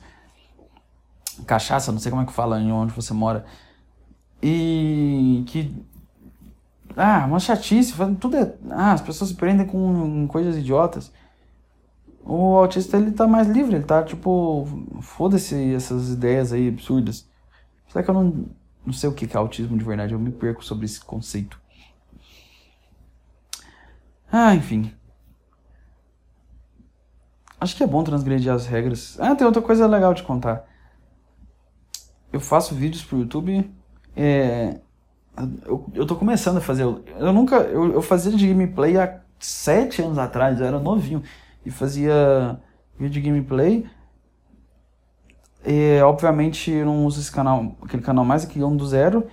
Cachaça, 1.46 1.90
não 1.90 1.98
sei 1.98 2.10
como 2.10 2.20
é 2.20 2.26
que 2.26 2.32
fala 2.34 2.60
em 2.60 2.70
onde 2.70 2.92
você 2.92 3.14
mora. 3.14 3.46
E 4.42 5.44
que. 5.46 5.74
Ah, 6.96 7.26
uma 7.26 7.40
chatice, 7.40 7.94
tudo 8.20 8.36
é. 8.36 8.54
Ah, 8.70 8.92
as 8.92 9.00
pessoas 9.02 9.30
se 9.30 9.36
prendem 9.36 9.66
com 9.66 10.26
coisas 10.28 10.56
idiotas. 10.56 11.12
O 12.24 12.56
autista 12.56 12.96
ele 12.96 13.12
tá 13.12 13.26
mais 13.26 13.48
livre, 13.48 13.76
ele 13.76 13.84
tá 13.84 14.02
tipo. 14.02 14.66
Foda-se 15.00 15.74
essas 15.74 16.10
ideias 16.10 16.52
aí 16.52 16.68
absurdas. 16.68 17.28
Será 17.88 18.02
que 18.02 18.10
eu 18.10 18.14
não, 18.14 18.46
não 18.84 18.92
sei 18.92 19.08
o 19.08 19.12
que 19.12 19.26
é 19.26 19.38
autismo 19.38 19.76
de 19.76 19.84
verdade? 19.84 20.14
Eu 20.14 20.18
me 20.18 20.32
perco 20.32 20.64
sobre 20.64 20.86
esse 20.86 21.00
conceito. 21.00 21.60
Ah, 24.30 24.54
enfim. 24.54 24.92
Acho 27.60 27.76
que 27.76 27.82
é 27.82 27.86
bom 27.86 28.02
transgredir 28.02 28.52
as 28.52 28.66
regras. 28.66 29.18
Ah, 29.20 29.34
tem 29.34 29.46
outra 29.46 29.62
coisa 29.62 29.86
legal 29.86 30.12
de 30.12 30.22
contar. 30.22 30.64
Eu 32.32 32.40
faço 32.40 32.74
vídeos 32.74 33.04
pro 33.04 33.18
YouTube. 33.18 33.70
É, 34.16 34.80
eu, 35.66 35.86
eu 35.94 36.06
tô 36.06 36.16
começando 36.16 36.58
a 36.58 36.60
fazer. 36.60 36.82
Eu 36.82 37.32
nunca. 37.32 37.56
Eu, 37.56 37.92
eu 37.92 38.02
fazia 38.02 38.32
de 38.32 38.46
gameplay 38.46 38.96
há 38.96 39.20
sete 39.38 40.02
anos 40.02 40.18
atrás, 40.18 40.60
eu 40.60 40.66
era 40.66 40.78
novinho. 40.78 41.22
E 41.64 41.70
fazia 41.70 42.60
vídeo 42.98 43.14
de 43.14 43.28
gameplay. 43.28 43.86
E, 45.66 46.00
obviamente 46.02 46.70
eu 46.70 46.84
não 46.84 47.06
uso 47.06 47.20
esse 47.20 47.32
canal, 47.32 47.76
aquele 47.82 48.02
canal 48.02 48.24
mais 48.24 48.44
aqui, 48.44 48.62
um 48.62 48.76
do 48.76 48.86
zero. 48.86 49.26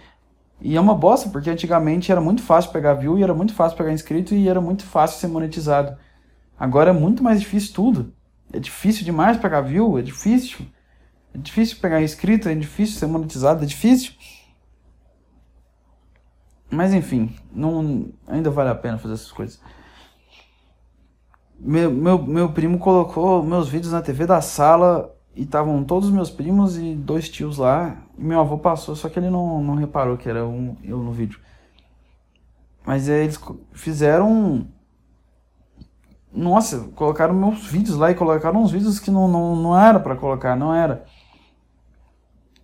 E 0.61 0.77
é 0.77 0.81
uma 0.81 0.93
bosta, 0.95 1.29
porque 1.29 1.49
antigamente 1.49 2.11
era 2.11 2.21
muito 2.21 2.41
fácil 2.41 2.71
pegar 2.71 2.93
view 2.93 3.17
e 3.17 3.23
era 3.23 3.33
muito 3.33 3.53
fácil 3.53 3.77
pegar 3.77 3.91
inscrito 3.91 4.35
e 4.35 4.47
era 4.47 4.61
muito 4.61 4.83
fácil 4.85 5.19
ser 5.19 5.27
monetizado. 5.27 5.97
Agora 6.57 6.91
é 6.91 6.93
muito 6.93 7.23
mais 7.23 7.39
difícil 7.39 7.73
tudo. 7.73 8.13
É 8.53 8.59
difícil 8.59 9.03
demais 9.03 9.37
pegar 9.37 9.61
view, 9.61 9.97
é 9.97 10.01
difícil. 10.01 10.65
É 11.33 11.37
difícil 11.37 11.77
pegar 11.81 12.01
inscrito, 12.01 12.47
é 12.47 12.55
difícil 12.55 12.99
ser 12.99 13.07
monetizado, 13.07 13.63
é 13.63 13.65
difícil. 13.65 14.13
Mas 16.71 16.93
enfim, 16.93 17.35
não, 17.53 18.09
ainda 18.25 18.49
vale 18.49 18.69
a 18.69 18.75
pena 18.75 18.97
fazer 18.97 19.15
essas 19.15 19.31
coisas. 19.31 19.61
Meu, 21.59 21.91
meu, 21.91 22.17
meu 22.23 22.51
primo 22.53 22.79
colocou 22.79 23.43
meus 23.43 23.67
vídeos 23.67 23.91
na 23.91 24.01
TV 24.01 24.25
da 24.25 24.41
sala 24.41 25.13
e 25.35 25.43
estavam 25.43 25.83
todos 25.83 26.09
meus 26.09 26.29
primos 26.31 26.77
e 26.77 26.95
dois 26.95 27.29
tios 27.29 27.57
lá. 27.57 27.97
E 28.17 28.23
meu 28.23 28.39
avô 28.39 28.57
passou, 28.57 28.95
só 28.95 29.09
que 29.09 29.19
ele 29.19 29.29
não, 29.29 29.61
não 29.61 29.75
reparou 29.75 30.17
que 30.17 30.29
era 30.29 30.45
um, 30.45 30.77
eu 30.81 30.97
no 30.97 31.11
vídeo. 31.11 31.39
Mas 32.85 33.09
aí 33.09 33.25
eles 33.25 33.39
fizeram 33.73 34.65
nossa, 36.33 36.79
colocaram 36.95 37.33
meus 37.33 37.65
vídeos 37.67 37.97
lá 37.97 38.09
e 38.09 38.15
colocaram 38.15 38.63
uns 38.63 38.71
vídeos 38.71 38.99
que 38.99 39.11
não, 39.11 39.27
não, 39.27 39.55
não 39.55 39.77
era 39.77 39.99
para 39.99 40.15
colocar, 40.15 40.55
não 40.55 40.73
era. 40.73 41.03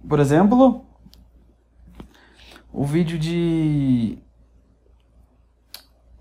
Por 0.08 0.20
exemplo, 0.20 0.86
o 2.71 2.86
vídeo 2.86 3.17
de. 3.17 4.17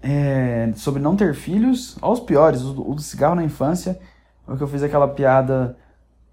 É, 0.03 0.73
sobre 0.77 1.03
não 1.03 1.17
ter 1.17 1.35
filhos, 1.35 1.97
aos 2.01 2.21
piores, 2.21 2.63
o, 2.63 2.91
o 2.91 2.95
do 2.95 3.03
cigarro 3.03 3.35
na 3.35 3.43
infância, 3.43 3.99
o 4.47 4.57
que 4.57 4.63
eu 4.63 4.69
fiz 4.69 4.83
aquela 4.83 5.09
piada. 5.09 5.77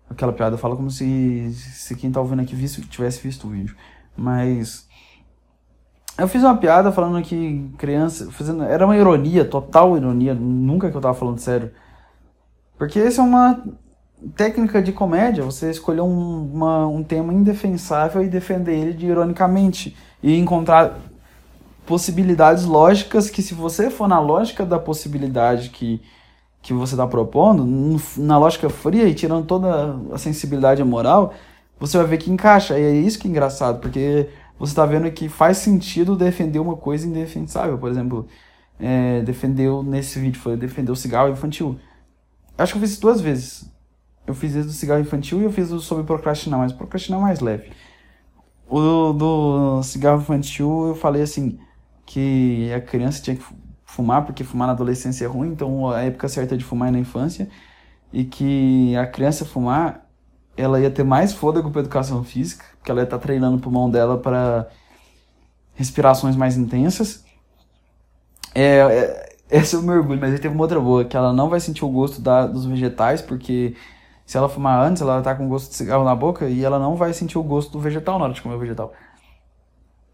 Aquela 0.09 0.33
piada, 0.33 0.55
eu 0.55 0.59
falo 0.59 0.75
como 0.75 0.91
se, 0.91 1.51
se 1.53 1.95
quem 1.95 2.11
tá 2.11 2.19
ouvindo 2.19 2.41
aqui 2.41 2.55
visto, 2.55 2.81
tivesse 2.81 3.21
visto 3.21 3.47
o 3.47 3.49
vídeo. 3.49 3.75
Mas 4.15 4.87
eu 6.17 6.27
fiz 6.27 6.43
uma 6.43 6.57
piada 6.57 6.91
falando 6.91 7.23
que 7.23 7.71
criança. 7.77 8.29
Fazendo, 8.31 8.63
era 8.63 8.85
uma 8.85 8.95
ironia, 8.95 9.43
total 9.43 9.97
ironia, 9.97 10.33
nunca 10.35 10.91
que 10.91 10.97
eu 10.97 11.01
tava 11.01 11.15
falando 11.15 11.39
sério. 11.39 11.71
Porque 12.77 12.99
isso 12.99 13.21
é 13.21 13.23
uma 13.23 13.63
técnica 14.35 14.81
de 14.81 14.91
comédia, 14.91 15.43
você 15.43 15.69
escolher 15.69 16.01
um, 16.01 16.49
uma, 16.53 16.87
um 16.87 17.03
tema 17.03 17.33
indefensável 17.33 18.23
e 18.23 18.27
defender 18.27 18.73
ele 18.73 18.93
de 18.93 19.05
ironicamente. 19.05 19.95
E 20.21 20.37
encontrar 20.37 20.99
possibilidades 21.85 22.63
lógicas 22.63 23.29
que, 23.29 23.41
se 23.41 23.53
você 23.53 23.89
for 23.89 24.07
na 24.07 24.19
lógica 24.19 24.65
da 24.65 24.79
possibilidade 24.79 25.69
que, 25.69 26.01
que 26.61 26.73
você 26.73 26.93
está 26.93 27.05
propondo, 27.05 27.65
na 28.17 28.37
lógica 28.37 28.69
fria 28.69 29.07
e 29.07 29.13
tirando 29.13 29.45
toda 29.45 29.99
a 30.11 30.17
sensibilidade 30.17 30.83
moral, 30.83 31.33
você 31.79 31.97
vai 31.97 32.07
ver 32.07 32.17
que 32.17 32.31
encaixa. 32.31 32.79
E 32.79 32.83
é 32.83 32.91
isso 32.91 33.19
que 33.19 33.27
é 33.27 33.29
engraçado, 33.29 33.81
porque 33.81 34.29
você 34.57 34.71
está 34.71 34.85
vendo 34.85 35.11
que 35.11 35.27
faz 35.27 35.57
sentido 35.57 36.15
defender 36.15 36.59
uma 36.59 36.77
coisa 36.77 37.05
indefensável. 37.05 37.77
Por 37.77 37.91
exemplo, 37.91 38.27
é, 38.79 39.21
defendeu 39.21 39.83
nesse 39.83 40.19
vídeo, 40.19 40.39
foi 40.39 40.55
defender 40.55 40.91
o 40.91 40.95
cigarro 40.95 41.29
infantil. 41.29 41.77
Acho 42.57 42.73
que 42.73 42.77
eu 42.77 42.81
fiz 42.81 42.91
isso 42.91 43.01
duas 43.01 43.19
vezes. 43.19 43.72
Eu 44.25 44.33
fiz 44.33 44.55
esse 44.55 44.67
do 44.67 44.73
cigarro 44.73 45.01
infantil 45.01 45.41
e 45.41 45.43
eu 45.43 45.51
fiz 45.51 45.71
o 45.71 45.79
sobre 45.79 46.03
procrastinar, 46.03 46.59
mas 46.59 46.71
procrastinar 46.71 47.19
é 47.19 47.23
mais 47.23 47.39
leve. 47.39 47.71
O 48.67 49.13
do 49.13 49.83
cigarro 49.83 50.21
infantil 50.21 50.87
eu 50.87 50.95
falei 50.95 51.21
assim, 51.21 51.59
que 52.05 52.71
a 52.73 52.81
criança 52.81 53.21
tinha 53.21 53.35
que 53.35 53.43
fumar, 53.85 54.25
porque 54.25 54.43
fumar 54.43 54.67
na 54.67 54.73
adolescência 54.73 55.25
é 55.25 55.27
ruim, 55.27 55.49
então 55.49 55.89
a 55.89 56.01
época 56.01 56.27
certa 56.27 56.57
de 56.57 56.63
fumar 56.63 56.89
é 56.89 56.91
na 56.91 56.99
infância. 56.99 57.49
E 58.11 58.23
que 58.23 58.95
a 58.95 59.05
criança 59.05 59.45
fumar, 59.45 60.07
ela 60.55 60.79
ia 60.79 60.89
ter 60.89 61.03
mais 61.03 61.33
fôlego 61.33 61.69
para 61.71 61.81
educação 61.81 62.23
física, 62.23 62.65
porque 62.77 62.91
ela 62.91 63.01
ia 63.01 63.05
estar 63.05 63.17
tá 63.17 63.23
treinando 63.23 63.57
o 63.57 63.59
pulmão 63.59 63.89
dela 63.89 64.17
para 64.17 64.67
respirações 65.73 66.35
mais 66.35 66.57
intensas. 66.57 67.23
É, 68.53 68.77
é, 68.77 69.35
esse 69.49 69.75
é 69.75 69.79
o 69.79 69.81
meu 69.81 69.95
orgulho, 69.95 70.19
mas 70.19 70.31
aí 70.31 70.39
teve 70.39 70.53
uma 70.53 70.63
outra 70.63 70.79
boa, 70.79 71.05
que 71.05 71.17
ela 71.17 71.33
não 71.33 71.49
vai 71.49 71.59
sentir 71.59 71.83
o 71.85 71.89
gosto 71.89 72.21
da, 72.21 72.45
dos 72.45 72.65
vegetais, 72.65 73.21
porque 73.21 73.75
se 74.25 74.37
ela 74.37 74.49
fumar 74.49 74.85
antes, 74.85 75.01
ela 75.01 75.21
tá 75.21 75.35
com 75.35 75.47
gosto 75.47 75.69
de 75.69 75.75
cigarro 75.75 76.03
na 76.03 76.15
boca 76.15 76.47
e 76.47 76.63
ela 76.63 76.79
não 76.79 76.95
vai 76.95 77.13
sentir 77.13 77.37
o 77.37 77.43
gosto 77.43 77.71
do 77.71 77.79
vegetal 77.79 78.17
na 78.17 78.25
hora 78.25 78.33
de 78.33 78.41
comer 78.41 78.55
o 78.55 78.59
vegetal. 78.59 78.93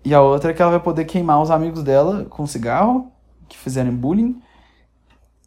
E 0.04 0.14
a 0.14 0.22
outra 0.22 0.52
é 0.52 0.54
que 0.54 0.62
ela 0.62 0.72
vai 0.72 0.80
poder 0.80 1.06
queimar 1.06 1.42
os 1.42 1.52
amigos 1.52 1.84
dela 1.84 2.26
com 2.26 2.48
cigarro, 2.48 3.12
que 3.48 3.58
fizerem 3.58 3.94
bullying, 3.94 4.42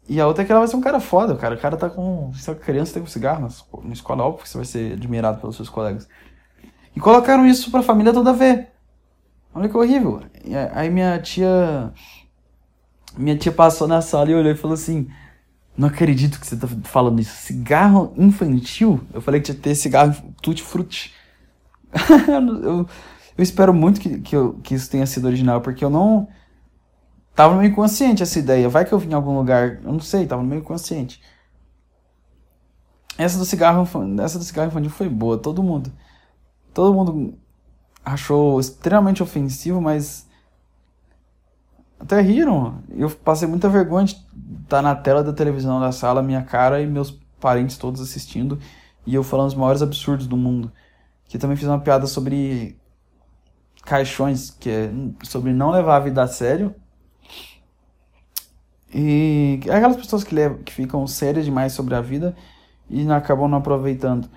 e 0.07 0.19
a 0.19 0.27
outra 0.27 0.43
é 0.43 0.45
que 0.45 0.51
ela 0.51 0.59
vai 0.59 0.67
ser 0.67 0.75
um 0.75 0.81
cara 0.81 0.99
foda, 0.99 1.35
cara. 1.35 1.55
O 1.55 1.57
cara 1.57 1.77
tá 1.77 1.89
com. 1.89 2.31
Se 2.33 2.49
é 2.51 2.55
criança, 2.55 2.93
tem 2.93 3.03
um 3.03 3.07
cigarro 3.07 3.47
na 3.83 3.93
escola, 3.93 4.23
óbvio 4.23 4.43
que 4.43 4.49
você 4.49 4.57
vai 4.57 4.65
ser 4.65 4.93
admirado 4.93 5.39
pelos 5.39 5.55
seus 5.55 5.69
colegas. 5.69 6.07
E 6.95 6.99
colocaram 6.99 7.45
isso 7.45 7.71
pra 7.71 7.81
família 7.81 8.13
toda 8.13 8.33
ver. 8.33 8.69
Olha 9.55 9.69
que 9.69 9.77
horrível. 9.77 10.21
Aí 10.73 10.89
minha 10.89 11.19
tia. 11.19 11.93
Minha 13.17 13.37
tia 13.37 13.51
passou 13.51 13.87
na 13.87 14.01
sala 14.01 14.29
e 14.29 14.35
olhou 14.35 14.51
e 14.51 14.57
falou 14.57 14.73
assim: 14.73 15.07
Não 15.75 15.87
acredito 15.87 16.39
que 16.39 16.45
você 16.45 16.55
tá 16.55 16.67
falando 16.83 17.19
isso. 17.19 17.35
Cigarro 17.35 18.13
infantil? 18.17 19.01
Eu 19.13 19.21
falei 19.21 19.39
que 19.39 19.45
tinha 19.45 19.55
que 19.55 19.61
ter 19.61 19.75
cigarro 19.75 20.15
tutti-frutti. 20.41 21.13
eu, 22.63 22.87
eu 23.37 23.43
espero 23.43 23.73
muito 23.73 23.99
que, 23.99 24.19
que, 24.19 24.35
eu, 24.35 24.53
que 24.63 24.75
isso 24.75 24.89
tenha 24.89 25.05
sido 25.05 25.25
original, 25.25 25.61
porque 25.61 25.83
eu 25.83 25.89
não 25.89 26.27
Tava 27.35 27.55
meio 27.57 27.73
consciente 27.73 28.21
essa 28.21 28.37
ideia. 28.37 28.69
Vai 28.69 28.85
que 28.85 28.93
eu 28.93 28.99
vim 28.99 29.09
em 29.09 29.13
algum 29.13 29.35
lugar. 29.35 29.79
Eu 29.83 29.91
não 29.91 29.99
sei, 29.99 30.27
tava 30.27 30.43
meio 30.43 30.61
consciente. 30.61 31.21
Essa 33.17 33.37
do 33.37 33.45
cigarro, 33.45 33.87
essa 34.21 34.37
do 34.37 34.43
cigarro 34.43 34.67
infantil 34.67 34.91
foi 34.91 35.09
boa. 35.09 35.37
Todo 35.37 35.63
mundo. 35.63 35.91
Todo 36.73 36.93
mundo 36.93 37.37
achou 38.05 38.59
extremamente 38.59 39.23
ofensivo, 39.23 39.81
mas. 39.81 40.27
Até 42.03 42.21
riram. 42.21 42.83
Eu 42.89 43.09
passei 43.09 43.47
muita 43.47 43.69
vergonha 43.69 44.05
de 44.05 44.15
estar 44.63 44.81
na 44.81 44.93
tela 44.95 45.23
da 45.23 45.33
televisão 45.33 45.79
da 45.79 45.91
sala, 45.91 46.21
minha 46.21 46.43
cara 46.43 46.81
e 46.81 46.87
meus 46.87 47.11
parentes 47.39 47.77
todos 47.77 48.01
assistindo. 48.01 48.59
E 49.05 49.15
eu 49.15 49.23
falando 49.23 49.47
os 49.47 49.55
maiores 49.55 49.81
absurdos 49.81 50.27
do 50.27 50.37
mundo. 50.37 50.71
Que 51.25 51.37
também 51.37 51.55
fiz 51.55 51.67
uma 51.67 51.79
piada 51.79 52.05
sobre 52.05 52.77
caixões, 53.83 54.51
que 54.51 54.69
é 54.69 54.91
sobre 55.23 55.53
não 55.53 55.71
levar 55.71 55.95
a 55.95 55.99
vida 55.99 56.21
a 56.21 56.27
sério 56.27 56.75
e 58.93 59.59
aquelas 59.63 59.97
pessoas 59.97 60.23
que, 60.23 60.35
levam, 60.35 60.59
que 60.59 60.71
ficam 60.71 61.05
sérias 61.07 61.45
demais 61.45 61.73
sobre 61.73 61.95
a 61.95 62.01
vida 62.01 62.35
e 62.87 63.09
acabam 63.11 63.49
não 63.49 63.57
aproveitando. 63.57 64.29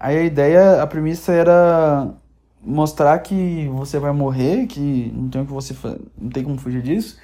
Aí 0.00 0.16
a 0.16 0.22
ideia, 0.22 0.82
a 0.82 0.86
premissa 0.86 1.32
era 1.32 2.14
mostrar 2.62 3.18
que 3.18 3.68
você 3.68 3.98
vai 3.98 4.12
morrer, 4.12 4.66
que 4.66 5.12
não 5.14 5.28
tem 5.28 5.42
o 5.42 5.46
que 5.46 5.52
você 5.52 5.74
não 6.16 6.30
tem 6.30 6.44
como 6.44 6.58
fugir 6.58 6.82
disso. 6.82 7.18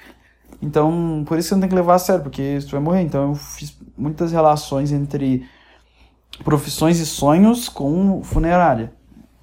Então, 0.61 1.25
por 1.27 1.39
isso 1.39 1.49
você 1.49 1.55
não 1.55 1.61
tem 1.61 1.69
que 1.69 1.75
levar 1.75 1.95
a 1.95 1.99
sério, 1.99 2.23
porque 2.23 2.61
você 2.61 2.71
vai 2.71 2.81
morrer. 2.81 3.03
Então, 3.03 3.31
eu 3.31 3.35
fiz 3.35 3.79
muitas 3.97 4.33
relações 4.33 4.91
entre 4.93 5.47
profissões 6.45 6.99
e 6.99 7.07
sonhos 7.07 7.69
com 7.69 8.23
funerária. 8.23 8.93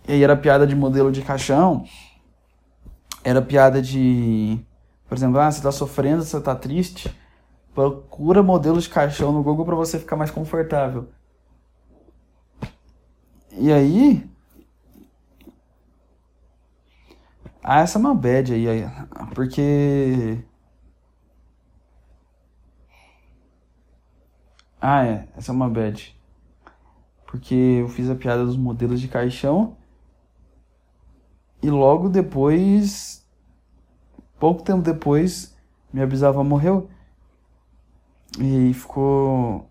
E 0.07 0.13
aí 0.13 0.23
era 0.23 0.35
piada 0.35 0.67
de 0.67 0.75
modelo 0.75 1.11
de 1.11 1.21
caixão, 1.21 1.83
era 3.23 3.41
piada 3.41 3.81
de, 3.81 4.59
por 5.07 5.17
exemplo, 5.17 5.39
ah, 5.39 5.51
você 5.51 5.61
tá 5.61 5.71
sofrendo, 5.71 6.23
você 6.23 6.39
tá 6.39 6.53
triste, 6.53 7.11
procura 7.73 8.43
modelo 8.43 8.79
de 8.79 8.87
caixão 8.87 9.31
no 9.31 9.41
Google 9.41 9.65
para 9.65 9.75
você 9.75 9.97
ficar 9.97 10.15
mais 10.15 10.29
confortável. 10.29 11.09
E 13.57 13.71
aí, 13.71 14.29
ah, 17.67 17.79
essa 17.81 17.97
é 17.97 17.99
uma 17.99 18.13
bad 18.15 18.53
aí, 18.53 18.65
porque 19.33 20.45
Ah, 24.87 25.03
é, 25.03 25.27
essa 25.35 25.51
é 25.51 25.55
uma 25.55 25.67
bad. 25.69 26.15
Porque 27.25 27.55
eu 27.55 27.89
fiz 27.89 28.09
a 28.09 28.15
piada 28.15 28.45
dos 28.45 28.55
modelos 28.55 29.01
de 29.01 29.07
caixão 29.07 29.75
e 31.61 31.69
logo 31.71 32.07
depois, 32.09 33.25
pouco 34.39 34.61
tempo 34.63 34.83
depois, 34.83 35.57
minha 35.91 36.05
bisavó 36.05 36.43
morreu. 36.43 36.87
E 38.39 38.73
ficou 38.75 39.67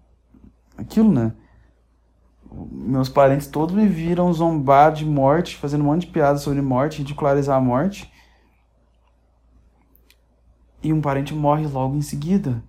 aquilo, 0.77 1.13
né? 1.13 1.33
Meus 2.71 3.09
parentes 3.09 3.49
todos 3.49 3.75
me 3.75 3.87
viram 3.87 4.33
zombar 4.33 4.93
de 4.93 5.05
morte, 5.05 5.57
fazendo 5.57 5.83
um 5.83 5.87
monte 5.87 6.03
de 6.03 6.13
piadas 6.13 6.43
sobre 6.43 6.63
morte, 6.63 6.99
ridicularizar 6.99 7.57
a 7.57 7.61
morte. 7.61 8.13
E 10.83 10.93
um 10.93 11.01
parente 11.01 11.35
morre 11.35 11.67
logo 11.67 11.97
em 11.97 12.03
seguida. 12.03 12.63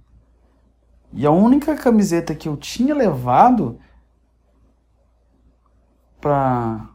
E 1.13 1.25
a 1.25 1.31
única 1.31 1.75
camiseta 1.75 2.33
que 2.33 2.47
eu 2.47 2.57
tinha 2.57 2.95
levado 2.95 3.79
pra. 6.19 6.89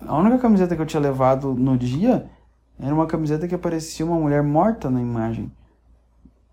A 0.00 0.18
única 0.18 0.38
camiseta 0.38 0.76
que 0.76 0.82
eu 0.82 0.86
tinha 0.86 1.00
levado 1.00 1.54
no 1.54 1.78
dia 1.78 2.30
era 2.78 2.94
uma 2.94 3.06
camiseta 3.06 3.48
que 3.48 3.54
aparecia 3.54 4.04
uma 4.04 4.18
mulher 4.18 4.42
morta 4.42 4.90
na 4.90 5.00
imagem. 5.00 5.50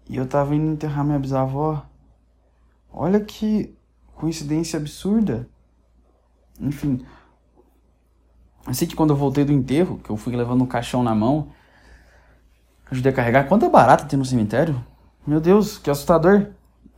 E 0.07 0.15
eu 0.15 0.25
tava 0.25 0.55
indo 0.55 0.71
enterrar 0.71 1.03
minha 1.03 1.19
bisavó. 1.19 1.85
Olha 2.91 3.19
que 3.19 3.75
coincidência 4.21 4.77
absurda. 4.77 5.49
Enfim. 6.59 7.03
Eu 8.67 8.73
sei 8.75 8.87
que 8.87 8.95
quando 8.95 9.09
eu 9.09 9.15
voltei 9.15 9.43
do 9.43 9.51
enterro, 9.51 9.97
que 9.97 10.11
eu 10.11 10.15
fui 10.15 10.35
levando 10.35 10.63
um 10.63 10.67
caixão 10.67 11.01
na 11.01 11.15
mão, 11.15 11.47
ajudei 12.91 13.11
a 13.11 13.15
carregar. 13.15 13.47
Quanta 13.47 13.67
barata 13.67 14.05
tem 14.05 14.19
no 14.19 14.23
cemitério? 14.23 14.79
Meu 15.25 15.41
Deus, 15.41 15.79
que 15.79 15.89
assustador. 15.89 16.49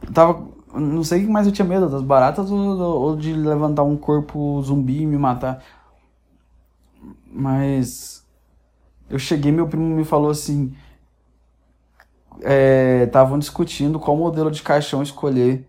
Eu 0.02 0.12
tava. 0.12 0.46
Não 0.74 1.04
sei 1.04 1.22
o 1.22 1.26
que 1.26 1.32
mais 1.32 1.48
eu 1.48 1.54
tinha 1.54 1.68
medo, 1.68 1.88
das 1.88 2.02
baratas 2.02 2.52
ou, 2.52 2.60
ou 2.60 3.16
de 3.16 3.32
levantar 3.32 3.84
um 3.84 3.96
corpo 3.96 4.62
zumbi 4.62 5.04
e 5.04 5.06
me 5.06 5.18
matar. 5.18 5.64
Mas. 7.32 8.28
Eu 9.10 9.18
cheguei, 9.20 9.52
meu 9.52 9.68
primo 9.68 9.96
me 9.96 10.04
falou 10.04 10.30
assim. 10.30 10.76
Estavam 13.06 13.38
é, 13.38 13.40
discutindo 13.40 13.98
qual 13.98 14.18
modelo 14.18 14.52
de 14.52 14.62
caixão 14.62 15.02
escolher 15.02 15.66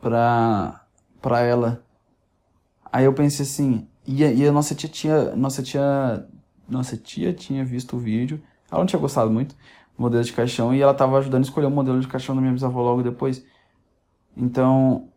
pra, 0.00 0.84
pra 1.20 1.40
ela. 1.40 1.84
Aí 2.92 3.04
eu 3.04 3.12
pensei 3.12 3.44
assim. 3.44 3.86
E, 4.06 4.22
e 4.22 4.46
a 4.46 4.52
nossa 4.52 4.74
tia 4.74 4.88
tinha. 4.88 5.36
Nossa 5.36 5.62
tia. 5.62 6.26
Nossa 6.68 6.96
tia 6.96 7.32
tinha 7.32 7.64
visto 7.64 7.96
o 7.96 7.98
vídeo. 7.98 8.40
Ela 8.70 8.80
não 8.80 8.86
tinha 8.86 9.00
gostado 9.00 9.30
muito 9.30 9.54
modelo 10.00 10.24
de 10.24 10.32
caixão 10.32 10.74
e 10.74 10.80
ela 10.80 10.92
estava 10.92 11.18
ajudando 11.18 11.42
a 11.42 11.46
escolher 11.46 11.66
o 11.66 11.70
modelo 11.70 12.00
de 12.00 12.08
caixão 12.08 12.34
da 12.34 12.40
minha 12.40 12.54
bisavó 12.54 12.80
logo 12.80 13.02
depois. 13.02 13.44
Então, 14.34 15.08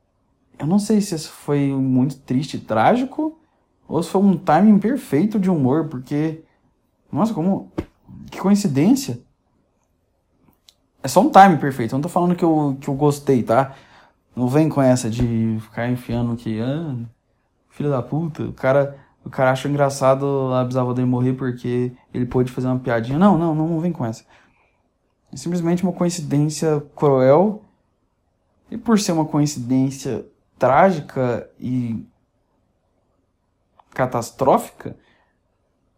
eu 0.59 0.67
não 0.67 0.77
sei 0.77 0.99
se 0.99 1.15
isso 1.15 1.31
foi 1.31 1.71
muito 1.71 2.17
triste 2.17 2.57
e 2.57 2.59
trágico 2.59 3.39
ou 3.88 4.03
se 4.03 4.09
foi 4.09 4.21
um 4.21 4.38
timing 4.38 4.79
perfeito 4.79 5.39
de 5.39 5.49
humor, 5.49 5.88
porque 5.88 6.43
nossa, 7.09 7.34
como 7.34 7.71
que 8.29 8.39
coincidência. 8.39 9.21
É 11.01 11.07
só 11.07 11.21
um 11.21 11.29
timing 11.29 11.57
perfeito. 11.57 11.93
Eu 11.93 11.97
não 11.97 12.03
tô 12.03 12.09
falando 12.09 12.36
que 12.36 12.43
eu, 12.43 12.77
que 12.81 12.89
eu 12.89 12.93
gostei, 12.93 13.41
tá? 13.41 13.75
Não 14.36 14.47
vem 14.47 14.69
com 14.69 14.81
essa 14.81 15.09
de 15.09 15.57
ficar 15.61 15.89
enfiando 15.89 16.36
que 16.36 16.59
ah, 16.59 16.95
filho 17.69 17.89
da 17.89 18.01
puta, 18.01 18.43
o 18.43 18.53
cara 18.53 18.97
o 19.25 19.29
cara 19.29 19.51
acha 19.51 19.69
engraçado 19.69 20.53
a 20.53 20.63
bisavó 20.65 20.93
dele 20.93 21.07
morrer 21.07 21.34
porque 21.34 21.93
ele 22.13 22.25
pôde 22.25 22.51
fazer 22.51 22.67
uma 22.67 22.79
piadinha. 22.79 23.17
Não, 23.17 23.38
não, 23.38 23.55
não, 23.55 23.79
vem 23.79 23.91
com 23.91 24.05
essa. 24.05 24.25
É 25.31 25.38
simplesmente 25.38 25.84
uma 25.84 25.93
coincidência 25.93 26.84
cruel. 26.95 27.63
E 28.69 28.77
por 28.77 28.99
ser 28.99 29.13
uma 29.13 29.25
coincidência 29.25 30.25
trágica 30.59 31.49
e 31.59 32.05
catastrófica, 33.91 34.97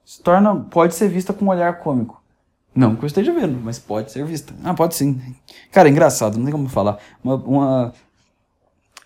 se 0.04 0.22
torna, 0.22 0.56
pode 0.56 0.94
ser 0.94 1.08
vista 1.08 1.34
com 1.34 1.46
um 1.46 1.50
olhar 1.50 1.80
cômico. 1.80 2.22
Não 2.76 2.96
que 2.96 3.04
eu 3.04 3.08
esteja 3.08 3.34
vendo, 3.34 3.58
mas 3.64 3.80
pode 3.80 4.12
ser 4.12 4.26
vista. 4.26 4.54
Ah, 4.64 4.74
pode 4.74 4.96
sim. 4.96 5.20
Cara, 5.72 5.88
é 5.88 5.92
engraçado, 5.92 6.38
não 6.38 6.44
tem 6.44 6.52
como 6.52 6.68
falar. 6.68 7.00
Uma, 7.24 7.36
uma, 7.36 7.94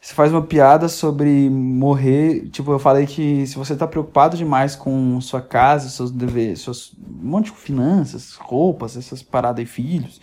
você 0.01 0.13
faz 0.13 0.31
uma 0.31 0.41
piada 0.41 0.87
sobre 0.87 1.49
morrer. 1.49 2.49
Tipo, 2.49 2.71
eu 2.71 2.79
falei 2.79 3.05
que 3.05 3.45
se 3.45 3.55
você 3.57 3.75
tá 3.75 3.85
preocupado 3.85 4.37
demais 4.37 4.75
com 4.75 5.19
sua 5.19 5.41
casa, 5.41 5.89
seus 5.89 6.09
deveres, 6.09 6.61
suas 6.61 6.93
um 6.93 7.27
monte 7.27 7.51
de 7.51 7.57
finanças, 7.57 8.35
roupas, 8.35 8.95
essas 8.95 9.21
paradas 9.21 9.63
e 9.63 9.65
filhos, 9.65 10.21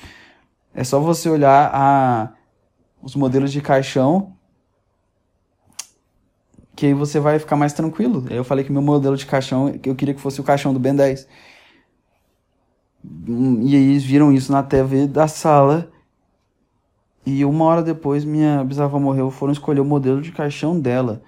é 0.74 0.82
só 0.82 0.98
você 0.98 1.28
olhar 1.28 1.70
a, 1.74 2.32
os 3.02 3.14
modelos 3.14 3.52
de 3.52 3.60
caixão 3.60 4.34
que 6.74 6.86
aí 6.86 6.94
você 6.94 7.18
vai 7.18 7.38
ficar 7.38 7.56
mais 7.56 7.72
tranquilo. 7.72 8.26
Eu 8.30 8.44
falei 8.44 8.62
que 8.62 8.70
meu 8.70 8.82
modelo 8.82 9.16
de 9.16 9.24
caixão, 9.24 9.74
eu 9.82 9.94
queria 9.94 10.12
que 10.14 10.20
fosse 10.20 10.40
o 10.40 10.44
caixão 10.44 10.74
do 10.74 10.78
Ben 10.78 10.94
10. 10.94 11.26
E 13.62 13.74
aí 13.74 13.90
eles 13.90 14.04
viram 14.04 14.30
isso 14.30 14.52
na 14.52 14.62
TV 14.62 15.06
da 15.06 15.26
sala 15.26 15.90
e 17.26 17.44
uma 17.44 17.64
hora 17.64 17.82
depois, 17.82 18.24
minha 18.24 18.62
bisavó 18.62 19.00
morreu, 19.00 19.32
foram 19.32 19.52
escolher 19.52 19.80
o 19.80 19.84
modelo 19.84 20.22
de 20.22 20.30
caixão 20.30 20.78
dela. 20.78 21.20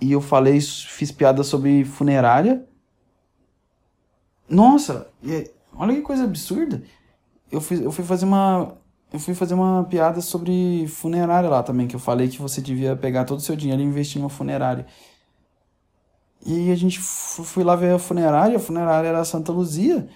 E 0.00 0.10
eu 0.10 0.20
falei, 0.20 0.60
fiz 0.60 1.12
piada 1.12 1.44
sobre 1.44 1.84
funerária. 1.84 2.66
Nossa, 4.48 5.08
olha 5.76 5.94
que 5.94 6.00
coisa 6.00 6.24
absurda. 6.24 6.82
Eu 7.52 7.60
fui, 7.60 7.84
eu 7.84 7.92
fui 7.92 8.04
fazer 8.04 8.24
uma. 8.24 8.76
Eu 9.12 9.20
fui 9.20 9.34
fazer 9.34 9.54
uma 9.54 9.84
piada 9.84 10.20
sobre 10.20 10.86
funerária 10.88 11.48
lá 11.48 11.62
também, 11.62 11.86
que 11.86 11.94
eu 11.94 12.00
falei 12.00 12.28
que 12.28 12.40
você 12.40 12.60
devia 12.60 12.96
pegar 12.96 13.24
todo 13.24 13.38
o 13.38 13.42
seu 13.42 13.54
dinheiro 13.54 13.82
e 13.82 13.84
investir 13.84 14.18
em 14.18 14.24
uma 14.24 14.30
funerária. 14.30 14.86
E 16.44 16.70
a 16.72 16.74
gente 16.74 16.98
foi 16.98 17.62
lá 17.62 17.76
ver 17.76 17.94
a 17.94 17.98
funerária, 17.98 18.56
a 18.56 18.60
funerária 18.60 19.08
era 19.08 19.24
Santa 19.24 19.52
Luzia. 19.52 20.08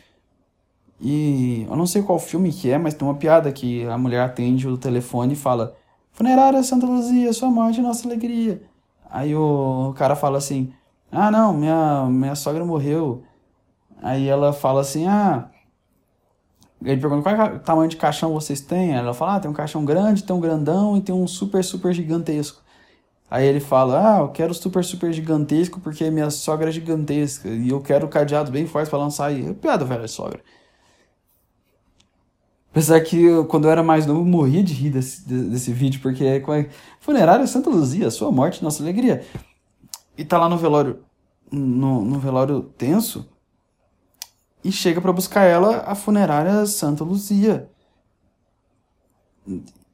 E 1.00 1.66
eu 1.68 1.76
não 1.76 1.86
sei 1.86 2.02
qual 2.02 2.18
filme 2.18 2.52
que 2.52 2.70
é, 2.70 2.78
mas 2.78 2.94
tem 2.94 3.06
uma 3.06 3.16
piada 3.16 3.50
que 3.52 3.84
a 3.86 3.98
mulher 3.98 4.20
atende 4.20 4.68
o 4.68 4.78
telefone 4.78 5.32
e 5.32 5.36
fala: 5.36 5.76
Funerária 6.12 6.62
Santa 6.62 6.86
Luzia, 6.86 7.32
sua 7.32 7.50
morte, 7.50 7.80
nossa 7.80 8.06
alegria. 8.06 8.62
Aí 9.10 9.34
o 9.34 9.94
cara 9.96 10.16
fala 10.16 10.38
assim: 10.38 10.72
Ah, 11.10 11.30
não, 11.30 11.52
minha, 11.52 12.06
minha 12.06 12.34
sogra 12.34 12.64
morreu. 12.64 13.22
Aí 14.02 14.28
ela 14.28 14.52
fala 14.52 14.80
assim: 14.80 15.06
Ah. 15.06 15.50
Ele 16.84 17.00
pergunta 17.00 17.22
qual 17.22 17.46
é 17.46 17.58
tamanho 17.58 17.88
de 17.88 17.96
caixão 17.96 18.32
vocês 18.32 18.60
têm. 18.60 18.92
Ela 18.94 19.14
fala: 19.14 19.36
Ah, 19.36 19.40
tem 19.40 19.50
um 19.50 19.54
caixão 19.54 19.84
grande, 19.84 20.22
tem 20.22 20.34
um 20.34 20.40
grandão 20.40 20.96
e 20.96 21.00
tem 21.00 21.14
um 21.14 21.26
super, 21.26 21.64
super 21.64 21.92
gigantesco. 21.92 22.62
Aí 23.30 23.46
ele 23.46 23.60
fala: 23.60 24.18
Ah, 24.18 24.20
eu 24.20 24.28
quero 24.28 24.54
super, 24.54 24.84
super 24.84 25.12
gigantesco 25.12 25.80
porque 25.80 26.10
minha 26.10 26.30
sogra 26.30 26.68
é 26.68 26.72
gigantesca 26.72 27.48
e 27.48 27.70
eu 27.70 27.80
quero 27.80 28.06
cadeado 28.08 28.52
bem 28.52 28.66
forte 28.66 28.88
para 28.88 28.98
lançar 28.98 29.26
aí. 29.26 29.52
Piada, 29.54 29.84
velha 29.84 30.06
sogra. 30.06 30.40
Apesar 32.74 33.00
que 33.02 33.22
eu, 33.22 33.46
quando 33.46 33.66
eu 33.66 33.70
era 33.70 33.84
mais 33.84 34.04
novo, 34.04 34.22
eu 34.22 34.24
morria 34.24 34.60
de 34.60 34.74
rir 34.74 34.90
desse, 34.90 35.22
desse 35.22 35.72
vídeo, 35.72 36.02
porque 36.02 36.24
é, 36.24 36.38
é 36.38 36.70
funerária 36.98 37.46
Santa 37.46 37.70
Luzia, 37.70 38.10
sua 38.10 38.32
morte, 38.32 38.64
nossa 38.64 38.82
alegria. 38.82 39.24
E 40.18 40.24
tá 40.24 40.36
lá 40.38 40.48
no 40.48 40.58
velório, 40.58 41.04
no, 41.52 42.04
no 42.04 42.18
velório 42.18 42.62
tenso, 42.76 43.30
e 44.64 44.72
chega 44.72 45.00
para 45.00 45.12
buscar 45.12 45.44
ela 45.44 45.84
a 45.86 45.94
funerária 45.94 46.66
Santa 46.66 47.04
Luzia. 47.04 47.70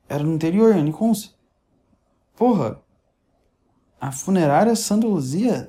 Era 0.09 0.25
no 0.25 0.33
interior, 0.33 0.75
em 0.75 0.81
Aniconce. 0.81 1.33
Porra, 2.35 2.81
a 4.01 4.11
funerária 4.11 4.75
Santa 4.75 5.07
Luzia? 5.07 5.69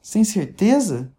Sem 0.00 0.22
certeza? 0.22 1.12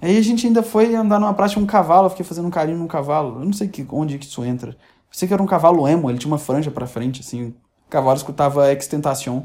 Aí 0.00 0.16
a 0.16 0.22
gente 0.22 0.46
ainda 0.46 0.62
foi 0.62 0.94
andar 0.94 1.18
numa 1.18 1.34
praça 1.34 1.58
um 1.58 1.66
cavalo, 1.66 2.06
eu 2.06 2.10
fiquei 2.10 2.24
fazendo 2.24 2.46
um 2.46 2.50
carinho 2.50 2.78
num 2.78 2.86
cavalo. 2.86 3.40
Eu 3.40 3.44
não 3.44 3.52
sei 3.52 3.68
que, 3.68 3.86
onde 3.90 4.18
que 4.18 4.26
isso 4.26 4.44
entra. 4.44 4.70
Eu 4.70 4.76
sei 5.10 5.26
que 5.26 5.34
era 5.34 5.42
um 5.42 5.46
cavalo 5.46 5.88
emo, 5.88 6.08
ele 6.10 6.18
tinha 6.18 6.30
uma 6.30 6.38
franja 6.38 6.70
pra 6.70 6.86
frente, 6.86 7.20
assim. 7.20 7.48
O 7.86 7.90
cavalo 7.90 8.16
escutava 8.16 8.72
Extentacion. 8.72 9.42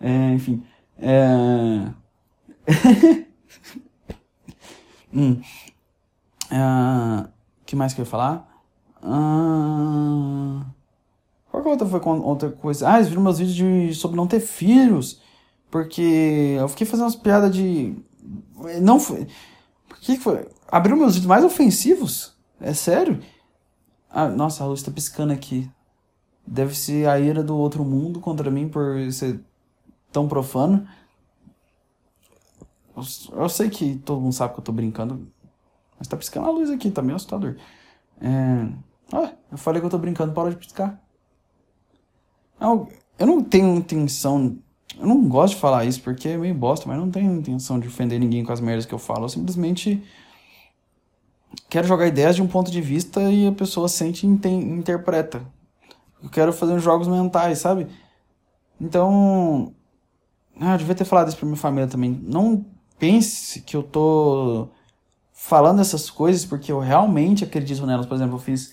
É, 0.00 0.32
enfim. 0.34 0.62
É... 0.98 1.88
hum. 5.12 5.40
Uh, 6.52 7.28
que 7.64 7.74
mais 7.74 7.94
que 7.94 8.00
eu 8.00 8.04
ia 8.04 8.10
falar? 8.10 8.48
Uh... 9.02 10.64
Qual 11.50 11.62
que 11.62 11.68
outra 11.68 11.86
foi 11.86 12.00
outra 12.02 12.50
coisa? 12.50 12.90
Ah, 12.90 12.96
eles 12.96 13.08
viram 13.08 13.22
meus 13.22 13.38
vídeos 13.38 13.54
de, 13.56 13.94
sobre 13.94 14.16
não 14.16 14.26
ter 14.26 14.40
filhos. 14.40 15.22
Porque 15.70 16.56
eu 16.58 16.68
fiquei 16.68 16.86
fazendo 16.86 17.04
umas 17.04 17.16
piadas 17.16 17.54
de. 17.54 17.94
Não 18.82 18.98
foi. 18.98 19.26
Que 20.04 20.18
que 20.18 20.22
foi? 20.22 20.46
Abriu 20.68 20.98
meus 20.98 21.14
vídeos 21.14 21.26
mais 21.26 21.42
ofensivos? 21.42 22.36
É 22.60 22.74
sério? 22.74 23.22
Ah, 24.10 24.28
nossa, 24.28 24.62
a 24.62 24.66
luz 24.66 24.82
tá 24.82 24.90
piscando 24.90 25.32
aqui. 25.32 25.70
Deve 26.46 26.76
ser 26.76 27.08
a 27.08 27.18
ira 27.18 27.42
do 27.42 27.56
outro 27.56 27.82
mundo 27.86 28.20
contra 28.20 28.50
mim 28.50 28.68
por 28.68 29.10
ser 29.10 29.40
tão 30.12 30.28
profano. 30.28 30.86
Eu, 32.94 33.02
eu 33.32 33.48
sei 33.48 33.70
que 33.70 33.96
todo 33.96 34.20
mundo 34.20 34.34
sabe 34.34 34.52
que 34.52 34.60
eu 34.60 34.64
tô 34.64 34.72
brincando. 34.72 35.26
Mas 35.98 36.06
tá 36.06 36.18
piscando 36.18 36.48
a 36.48 36.50
luz 36.50 36.68
aqui, 36.68 36.90
tá 36.90 37.00
meio 37.00 37.16
assustador. 37.16 37.56
É... 38.20 38.68
Ah, 39.10 39.32
eu 39.50 39.56
falei 39.56 39.80
que 39.80 39.86
eu 39.86 39.90
tô 39.90 39.96
brincando, 39.96 40.34
para 40.34 40.50
de 40.50 40.56
piscar. 40.56 41.02
Não, 42.60 42.88
eu 43.18 43.26
não 43.26 43.42
tenho 43.42 43.74
intenção. 43.74 44.58
Eu 44.98 45.06
não 45.06 45.28
gosto 45.28 45.54
de 45.54 45.60
falar 45.60 45.84
isso 45.84 46.00
porque 46.02 46.28
é 46.28 46.36
meio 46.36 46.54
bosta, 46.54 46.86
mas 46.88 46.98
não 46.98 47.10
tenho 47.10 47.32
intenção 47.34 47.78
de 47.80 47.88
ofender 47.88 48.18
ninguém 48.18 48.44
com 48.44 48.52
as 48.52 48.60
merdas 48.60 48.86
que 48.86 48.94
eu 48.94 48.98
falo. 48.98 49.24
Eu 49.24 49.28
simplesmente 49.28 50.02
quero 51.68 51.86
jogar 51.86 52.06
ideias 52.06 52.36
de 52.36 52.42
um 52.42 52.46
ponto 52.46 52.70
de 52.70 52.80
vista 52.80 53.20
e 53.22 53.46
a 53.46 53.52
pessoa 53.52 53.88
sente 53.88 54.26
e 54.26 54.30
interpreta. 54.48 55.42
Eu 56.22 56.30
quero 56.30 56.52
fazer 56.52 56.72
uns 56.72 56.82
jogos 56.82 57.08
mentais, 57.08 57.58
sabe? 57.58 57.86
Então. 58.80 59.74
Ah, 60.60 60.74
eu 60.74 60.78
devia 60.78 60.94
ter 60.94 61.04
falado 61.04 61.28
isso 61.28 61.36
pra 61.36 61.46
minha 61.46 61.56
família 61.56 61.88
também. 61.88 62.18
Não 62.22 62.64
pense 62.98 63.60
que 63.60 63.76
eu 63.76 63.82
tô 63.82 64.68
falando 65.32 65.80
essas 65.80 66.08
coisas 66.08 66.44
porque 66.44 66.70
eu 66.70 66.78
realmente 66.78 67.44
acredito 67.44 67.84
nelas. 67.84 68.06
Por 68.06 68.14
exemplo, 68.14 68.36
eu 68.36 68.40
fiz 68.40 68.72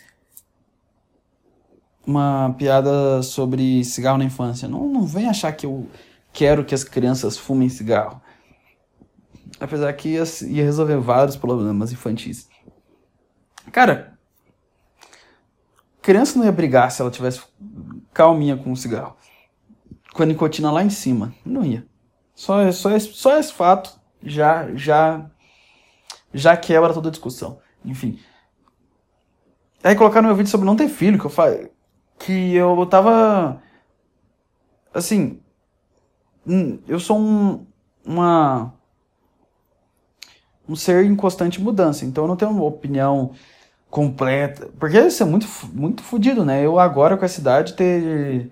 uma 2.05 2.53
piada 2.57 3.21
sobre 3.23 3.83
cigarro 3.83 4.17
na 4.17 4.25
infância. 4.25 4.67
Não, 4.67 4.87
não 4.87 5.05
vem 5.05 5.27
achar 5.27 5.51
que 5.51 5.65
eu 5.65 5.87
quero 6.33 6.63
que 6.65 6.75
as 6.75 6.83
crianças 6.83 7.37
fumem 7.37 7.69
cigarro. 7.69 8.21
Apesar 9.59 9.93
que 9.93 10.09
ia, 10.09 10.23
ia 10.47 10.63
resolver 10.63 10.97
vários 10.97 11.35
problemas 11.35 11.91
infantis. 11.91 12.49
Cara, 13.71 14.17
criança 16.01 16.37
não 16.37 16.45
ia 16.45 16.51
brigar 16.51 16.91
se 16.91 17.01
ela 17.01 17.11
tivesse 17.11 17.41
calminha 18.13 18.57
com 18.57 18.71
o 18.71 18.77
cigarro. 18.77 19.15
Com 20.13 20.23
a 20.23 20.25
nicotina 20.25 20.71
lá 20.71 20.83
em 20.83 20.89
cima. 20.89 21.33
Não 21.45 21.63
ia. 21.63 21.85
Só, 22.33 22.71
só, 22.71 22.91
esse- 22.91 23.13
só 23.13 23.37
esse 23.37 23.53
fato 23.53 23.99
já, 24.23 24.73
já, 24.75 25.29
já 26.33 26.57
quebra 26.57 26.93
toda 26.93 27.09
a 27.09 27.11
discussão. 27.11 27.59
Enfim. 27.85 28.19
Aí 29.83 29.95
colocaram 29.95 30.27
meu 30.27 30.35
vídeo 30.35 30.49
sobre 30.49 30.65
não 30.65 30.75
ter 30.75 30.89
filho, 30.89 31.19
que 31.19 31.25
eu 31.25 31.29
falei. 31.29 31.71
Que 32.19 32.53
eu 32.55 32.85
tava. 32.85 33.61
Assim. 34.93 35.39
Eu 36.87 36.99
sou 36.99 37.19
um. 37.19 37.65
Uma. 38.05 38.73
Um 40.67 40.75
ser 40.75 41.05
em 41.05 41.15
constante 41.15 41.61
mudança. 41.61 42.05
Então 42.05 42.23
eu 42.23 42.27
não 42.27 42.35
tenho 42.35 42.51
uma 42.51 42.63
opinião 42.63 43.31
completa. 43.89 44.69
Porque 44.79 44.99
isso 44.99 45.21
é 45.21 45.25
muito, 45.25 45.47
muito 45.73 46.01
fodido, 46.01 46.45
né? 46.45 46.65
Eu 46.65 46.79
agora 46.79 47.17
com 47.17 47.25
essa 47.25 47.39
idade 47.39 47.73
ter. 47.73 48.51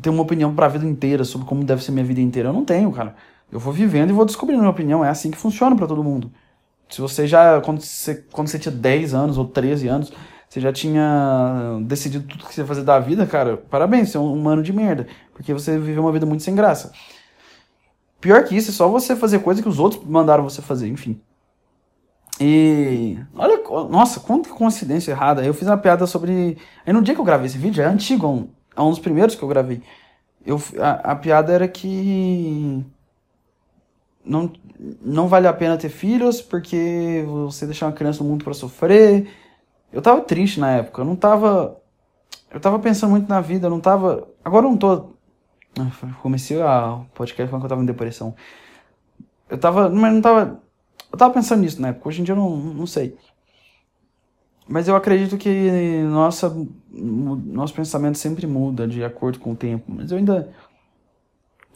Ter 0.00 0.10
uma 0.10 0.22
opinião 0.22 0.54
pra 0.54 0.68
vida 0.68 0.84
inteira 0.84 1.24
sobre 1.24 1.46
como 1.46 1.64
deve 1.64 1.82
ser 1.82 1.92
minha 1.92 2.04
vida 2.04 2.20
inteira. 2.20 2.50
Eu 2.50 2.52
não 2.52 2.64
tenho, 2.64 2.92
cara. 2.92 3.14
Eu 3.50 3.58
vou 3.58 3.72
vivendo 3.72 4.10
e 4.10 4.12
vou 4.12 4.26
descobrindo 4.26 4.60
minha 4.60 4.70
opinião. 4.70 5.04
É 5.04 5.08
assim 5.08 5.30
que 5.30 5.38
funciona 5.38 5.74
pra 5.74 5.86
todo 5.86 6.04
mundo. 6.04 6.30
Se 6.88 7.00
você 7.00 7.26
já, 7.26 7.60
quando 7.62 7.80
você, 7.80 8.16
quando 8.30 8.48
você 8.48 8.58
tinha 8.58 8.72
10 8.72 9.14
anos 9.14 9.38
ou 9.38 9.46
13 9.46 9.88
anos, 9.88 10.12
você 10.48 10.60
já 10.60 10.72
tinha 10.72 11.78
decidido 11.82 12.26
tudo 12.26 12.46
que 12.46 12.54
você 12.54 12.60
ia 12.60 12.66
fazer 12.66 12.82
da 12.82 12.98
vida, 12.98 13.26
cara, 13.26 13.56
parabéns, 13.56 14.10
você 14.10 14.16
é 14.16 14.20
um 14.20 14.32
humano 14.32 14.62
de 14.62 14.72
merda. 14.72 15.06
Porque 15.32 15.52
você 15.52 15.78
viveu 15.78 16.02
uma 16.02 16.12
vida 16.12 16.24
muito 16.24 16.42
sem 16.42 16.54
graça. 16.54 16.92
Pior 18.20 18.42
que 18.44 18.56
isso, 18.56 18.70
é 18.70 18.74
só 18.74 18.88
você 18.88 19.14
fazer 19.14 19.40
coisa 19.40 19.62
que 19.62 19.68
os 19.68 19.78
outros 19.78 20.04
mandaram 20.04 20.44
você 20.44 20.62
fazer, 20.62 20.88
enfim. 20.88 21.20
E. 22.40 23.18
Olha, 23.34 23.62
nossa, 23.88 24.20
quanta 24.20 24.48
coincidência 24.50 25.10
errada. 25.10 25.44
Eu 25.44 25.54
fiz 25.54 25.66
uma 25.68 25.76
piada 25.76 26.06
sobre. 26.06 26.58
Aí 26.86 26.92
no 26.92 27.02
dia 27.02 27.14
que 27.14 27.20
eu 27.20 27.24
gravei 27.24 27.46
esse 27.46 27.58
vídeo, 27.58 27.82
é 27.82 27.86
antigo, 27.86 28.26
é 28.26 28.28
um, 28.28 28.48
é 28.76 28.80
um 28.82 28.90
dos 28.90 28.98
primeiros 28.98 29.34
que 29.34 29.42
eu 29.42 29.48
gravei. 29.48 29.82
Eu, 30.44 30.60
a, 30.78 31.12
a 31.12 31.16
piada 31.16 31.52
era 31.52 31.66
que 31.66 32.84
não, 34.24 34.52
não 35.00 35.28
vale 35.28 35.46
a 35.46 35.52
pena 35.52 35.76
ter 35.76 35.88
filhos 35.88 36.40
porque 36.42 37.24
você 37.26 37.64
deixar 37.66 37.86
uma 37.86 37.92
criança 37.92 38.22
no 38.22 38.30
mundo 38.30 38.44
pra 38.44 38.54
sofrer. 38.54 39.28
Eu 39.92 40.02
tava 40.02 40.20
triste 40.20 40.60
na 40.60 40.70
época, 40.72 41.00
eu 41.00 41.04
não 41.04 41.16
tava. 41.16 41.80
Eu 42.50 42.60
tava 42.60 42.78
pensando 42.78 43.10
muito 43.10 43.28
na 43.28 43.40
vida, 43.40 43.66
eu 43.66 43.70
não 43.70 43.80
tava. 43.80 44.28
Agora 44.44 44.66
eu 44.66 44.70
não 44.70 44.76
tô. 44.76 45.10
Ah, 45.78 45.90
Comecei 46.22 46.60
a 46.60 47.00
podcast 47.14 47.50
falando 47.50 47.62
que 47.62 47.66
eu 47.66 47.70
tava 47.70 47.82
em 47.82 47.86
depressão. 47.86 48.34
Eu 49.48 49.58
tava. 49.58 49.88
Mas 49.88 50.12
não 50.14 50.20
tava. 50.20 50.60
Eu 51.12 51.18
tava 51.18 51.32
pensando 51.34 51.60
nisso 51.62 51.80
na 51.80 51.88
época, 51.88 52.08
hoje 52.08 52.20
em 52.20 52.24
dia 52.24 52.32
eu 52.32 52.36
não, 52.36 52.56
não 52.56 52.86
sei. 52.86 53.16
Mas 54.68 54.88
eu 54.88 54.96
acredito 54.96 55.38
que 55.38 56.02
nossa, 56.10 56.52
nosso 56.90 57.72
pensamento 57.72 58.18
sempre 58.18 58.46
muda 58.46 58.86
de 58.88 59.04
acordo 59.04 59.38
com 59.38 59.52
o 59.52 59.56
tempo. 59.56 59.84
Mas 59.88 60.10
eu 60.10 60.18
ainda. 60.18 60.52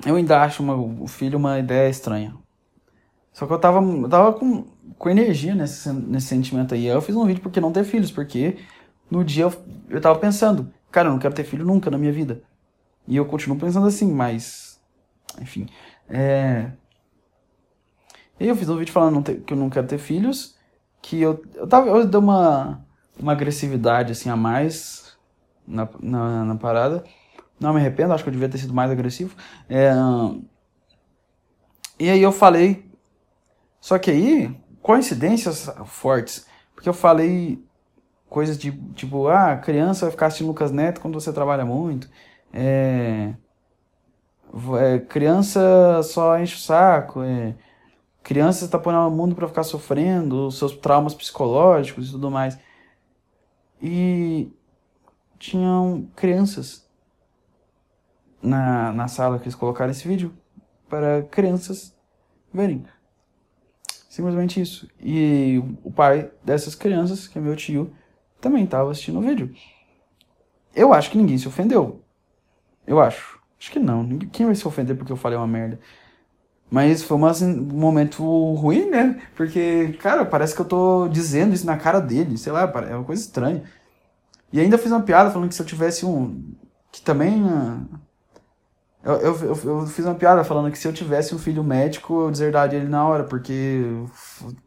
Eu 0.04 0.16
ainda 0.16 0.42
acho 0.42 0.62
uma- 0.62 0.74
o 0.74 1.06
filho 1.06 1.38
uma 1.38 1.58
ideia 1.58 1.88
estranha. 1.88 2.34
Só 3.32 3.46
que 3.46 3.52
eu 3.52 3.58
tava, 3.58 3.80
tava 4.08 4.32
com, 4.32 4.64
com 4.98 5.10
energia 5.10 5.54
nesse, 5.54 5.92
nesse 5.92 6.26
sentimento 6.26 6.74
aí. 6.74 6.86
Eu 6.86 7.00
fiz 7.00 7.14
um 7.14 7.26
vídeo 7.26 7.42
porque 7.42 7.60
não 7.60 7.72
ter 7.72 7.84
filhos, 7.84 8.10
porque 8.10 8.58
no 9.10 9.24
dia 9.24 9.44
eu, 9.44 9.52
eu 9.88 10.00
tava 10.00 10.18
pensando, 10.18 10.72
cara, 10.90 11.08
eu 11.08 11.12
não 11.12 11.18
quero 11.18 11.34
ter 11.34 11.44
filho 11.44 11.64
nunca 11.64 11.90
na 11.90 11.98
minha 11.98 12.12
vida. 12.12 12.42
E 13.06 13.16
eu 13.16 13.24
continuo 13.26 13.58
pensando 13.58 13.86
assim, 13.86 14.12
mas. 14.12 14.80
Enfim. 15.40 15.66
É. 16.08 16.70
E 18.38 18.46
eu 18.48 18.56
fiz 18.56 18.68
um 18.68 18.76
vídeo 18.76 18.92
falando 18.92 19.22
que 19.22 19.52
eu 19.52 19.56
não 19.56 19.68
quero 19.68 19.86
ter 19.86 19.98
filhos, 19.98 20.56
que 21.02 21.20
eu, 21.20 21.42
eu 21.54 21.66
tava. 21.66 21.88
Eu 21.88 22.06
dei 22.06 22.20
uma, 22.20 22.84
uma 23.18 23.32
agressividade 23.32 24.12
assim 24.12 24.28
a 24.28 24.36
mais 24.36 25.16
na, 25.66 25.88
na, 26.00 26.44
na 26.44 26.54
parada. 26.56 27.04
Não 27.58 27.74
me 27.74 27.80
arrependo, 27.80 28.14
acho 28.14 28.24
que 28.24 28.30
eu 28.30 28.32
devia 28.32 28.48
ter 28.48 28.58
sido 28.58 28.72
mais 28.72 28.90
agressivo. 28.90 29.36
É, 29.68 29.92
e 31.98 32.08
aí 32.08 32.22
eu 32.22 32.32
falei. 32.32 32.89
Só 33.80 33.98
que 33.98 34.10
aí, 34.10 34.60
coincidências 34.82 35.70
fortes. 35.86 36.46
Porque 36.74 36.88
eu 36.88 36.94
falei 36.94 37.64
coisas 38.28 38.56
de 38.58 38.72
tipo, 38.92 39.28
ah, 39.28 39.56
criança 39.56 40.06
vai 40.06 40.12
ficar 40.12 40.26
assistindo 40.26 40.48
Lucas 40.48 40.70
Neto 40.70 41.00
quando 41.00 41.20
você 41.20 41.32
trabalha 41.32 41.64
muito. 41.64 42.08
É, 42.52 43.34
é, 44.78 44.98
criança 45.00 46.02
só 46.02 46.38
enche 46.38 46.56
o 46.56 46.58
saco. 46.58 47.22
É, 47.22 47.54
criança 48.22 48.64
está 48.64 48.78
pondo 48.78 48.98
no 48.98 49.10
mundo 49.10 49.34
para 49.34 49.48
ficar 49.48 49.62
sofrendo, 49.64 50.46
os 50.46 50.58
seus 50.58 50.72
traumas 50.76 51.14
psicológicos 51.14 52.08
e 52.08 52.12
tudo 52.12 52.30
mais. 52.30 52.58
E 53.82 54.52
tinham 55.38 56.08
crianças 56.14 56.86
na, 58.42 58.92
na 58.92 59.08
sala 59.08 59.38
que 59.38 59.44
eles 59.44 59.54
colocaram 59.54 59.90
esse 59.90 60.06
vídeo 60.06 60.32
para 60.88 61.22
crianças 61.24 61.96
verem. 62.52 62.84
Simplesmente 64.10 64.60
isso. 64.60 64.88
E 65.00 65.62
o 65.84 65.90
pai 65.92 66.28
dessas 66.44 66.74
crianças, 66.74 67.28
que 67.28 67.38
é 67.38 67.40
meu 67.40 67.54
tio, 67.54 67.92
também 68.40 68.64
estava 68.64 68.90
assistindo 68.90 69.20
o 69.20 69.22
vídeo. 69.22 69.54
Eu 70.74 70.92
acho 70.92 71.12
que 71.12 71.16
ninguém 71.16 71.38
se 71.38 71.46
ofendeu. 71.46 72.02
Eu 72.84 73.00
acho. 73.00 73.38
Acho 73.58 73.70
que 73.70 73.78
não. 73.78 74.18
Quem 74.32 74.46
vai 74.46 74.54
se 74.56 74.66
ofender 74.66 74.96
porque 74.96 75.12
eu 75.12 75.16
falei 75.16 75.38
uma 75.38 75.46
merda? 75.46 75.78
Mas 76.68 77.04
foi 77.04 77.22
assim, 77.28 77.46
um 77.60 77.78
momento 77.78 78.24
ruim, 78.54 78.90
né? 78.90 79.22
Porque, 79.36 79.96
cara, 80.00 80.24
parece 80.24 80.56
que 80.56 80.60
eu 80.60 80.66
tô 80.66 81.06
dizendo 81.06 81.54
isso 81.54 81.64
na 81.64 81.76
cara 81.76 82.00
dele. 82.00 82.36
Sei 82.36 82.50
lá, 82.50 82.62
é 82.90 82.96
uma 82.96 83.04
coisa 83.04 83.22
estranha. 83.22 83.62
E 84.52 84.58
ainda 84.60 84.76
fiz 84.76 84.90
uma 84.90 85.02
piada 85.02 85.30
falando 85.30 85.48
que 85.48 85.54
se 85.54 85.62
eu 85.62 85.66
tivesse 85.66 86.04
um. 86.04 86.52
Que 86.90 87.00
também. 87.00 87.44
ah, 87.48 87.80
Eu, 89.02 89.14
eu, 89.14 89.54
eu, 89.64 89.86
fiz 89.86 90.04
uma 90.04 90.14
piada 90.14 90.44
falando 90.44 90.70
que 90.70 90.78
se 90.78 90.86
eu 90.86 90.92
tivesse 90.92 91.34
um 91.34 91.38
filho 91.38 91.64
médico, 91.64 92.22
eu 92.22 92.30
deserdaria 92.30 92.78
ele 92.78 92.88
na 92.88 93.06
hora, 93.06 93.24
porque. 93.24 93.82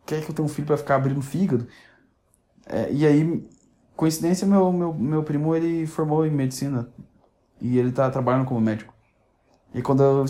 Quer 0.05 0.23
que 0.23 0.31
eu 0.31 0.35
tenha 0.35 0.45
um 0.45 0.49
filho 0.49 0.65
pra 0.65 0.77
ficar 0.77 0.95
abrindo 0.95 1.21
fígado? 1.21 1.67
É, 2.65 2.91
e 2.91 3.05
aí, 3.05 3.47
coincidência, 3.95 4.47
meu, 4.47 4.71
meu, 4.71 4.93
meu 4.93 5.23
primo 5.23 5.55
ele 5.55 5.85
formou 5.85 6.25
em 6.25 6.31
medicina. 6.31 6.89
E 7.61 7.77
ele 7.77 7.91
tá 7.91 8.09
trabalhando 8.09 8.45
como 8.45 8.59
médico. 8.59 8.93
E 9.73 9.81
quando 9.81 10.03
eu- 10.03 10.25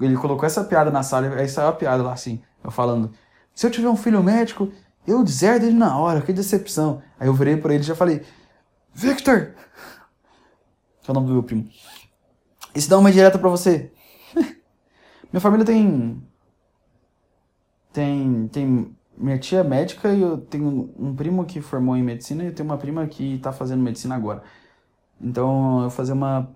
ele 0.00 0.16
colocou 0.16 0.46
essa 0.46 0.62
piada 0.64 0.90
na 0.90 1.02
sala, 1.02 1.28
aí 1.34 1.48
saiu 1.48 1.68
a 1.68 1.72
piada 1.72 2.02
lá 2.02 2.12
assim, 2.12 2.42
eu 2.62 2.70
falando: 2.70 3.10
Se 3.54 3.66
eu 3.66 3.70
tiver 3.70 3.88
um 3.88 3.96
filho 3.96 4.22
médico, 4.22 4.70
eu 5.06 5.24
deserdo 5.24 5.64
ele 5.64 5.76
na 5.76 5.98
hora, 5.98 6.20
que 6.22 6.32
decepção. 6.32 7.02
Aí 7.18 7.28
eu 7.28 7.34
virei 7.34 7.56
pra 7.56 7.74
ele 7.74 7.82
e 7.82 7.86
já 7.86 7.94
falei: 7.96 8.22
Victor! 8.94 9.54
Que 11.02 11.10
é 11.10 11.12
o 11.12 11.14
nome 11.14 11.28
do 11.28 11.32
meu 11.34 11.42
primo. 11.42 11.68
Isso 12.76 12.88
dá 12.90 12.98
uma 12.98 13.12
direta 13.12 13.38
pra 13.38 13.48
você. 13.48 13.92
Minha 15.32 15.40
família 15.40 15.64
tem. 15.64 16.22
Tem. 17.92 18.48
Tem. 18.48 18.96
Minha 19.16 19.38
tia 19.38 19.60
é 19.60 19.64
médica 19.64 20.12
e 20.12 20.20
eu 20.20 20.36
tenho 20.38 20.92
um 20.98 21.14
primo 21.16 21.44
que 21.46 21.60
formou 21.62 21.96
em 21.96 22.02
medicina 22.02 22.42
e 22.44 22.46
eu 22.48 22.54
tenho 22.54 22.68
uma 22.68 22.76
prima 22.76 23.06
que 23.06 23.38
tá 23.38 23.50
fazendo 23.52 23.82
medicina 23.82 24.14
agora. 24.14 24.42
Então 25.20 25.84
eu 25.84 25.90
fazia 25.90 26.14
uma. 26.14 26.50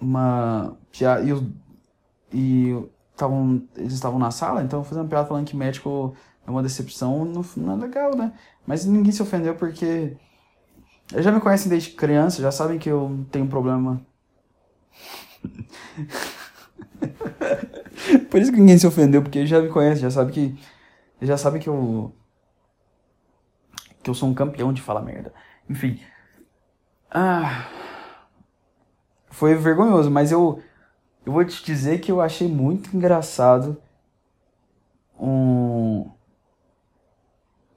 Uma 0.00 0.78
piada. 0.92 1.22
E, 1.24 1.30
eu- 1.30 1.52
e 2.32 2.88
tavam, 3.16 3.62
eles 3.76 3.94
estavam 3.94 4.18
na 4.18 4.30
sala, 4.32 4.62
então 4.64 4.80
eu 4.80 4.84
fazia 4.84 5.02
uma 5.02 5.08
piada 5.10 5.28
falando 5.28 5.46
que 5.48 5.56
médico 5.56 6.14
é 6.46 6.50
uma 6.50 6.62
decepção, 6.62 7.24
não, 7.26 7.42
não 7.56 7.74
é 7.74 7.76
legal, 7.86 8.16
né? 8.16 8.32
Mas 8.66 8.84
ninguém 8.86 9.12
se 9.12 9.22
ofendeu 9.22 9.56
porque. 9.56 10.16
Eles 11.12 11.24
já 11.24 11.32
me 11.32 11.40
conhecem 11.40 11.68
desde 11.70 11.90
criança, 11.92 12.42
já 12.42 12.50
sabem 12.52 12.78
que 12.78 12.88
eu 12.90 13.26
tenho 13.32 13.48
problema. 13.48 14.00
Por 18.30 18.40
isso 18.40 18.52
que 18.52 18.58
ninguém 18.58 18.78
se 18.78 18.86
ofendeu, 18.86 19.22
porque 19.22 19.46
já 19.46 19.60
me 19.60 19.68
conhecem, 19.68 20.02
já 20.02 20.10
sabe 20.10 20.32
que. 20.32 20.54
Já 21.20 21.36
sabem 21.36 21.60
que 21.60 21.68
eu. 21.68 22.12
Que 24.02 24.10
eu 24.10 24.14
sou 24.14 24.28
um 24.28 24.34
campeão 24.34 24.72
de 24.72 24.82
falar 24.82 25.02
merda. 25.02 25.32
Enfim. 25.68 26.00
Ah. 27.10 27.66
Foi 29.30 29.54
vergonhoso, 29.54 30.10
mas 30.10 30.32
eu. 30.32 30.62
Eu 31.24 31.32
vou 31.32 31.44
te 31.44 31.64
dizer 31.64 32.00
que 32.00 32.10
eu 32.12 32.20
achei 32.20 32.48
muito 32.48 32.96
engraçado 32.96 33.76
um. 35.18 36.10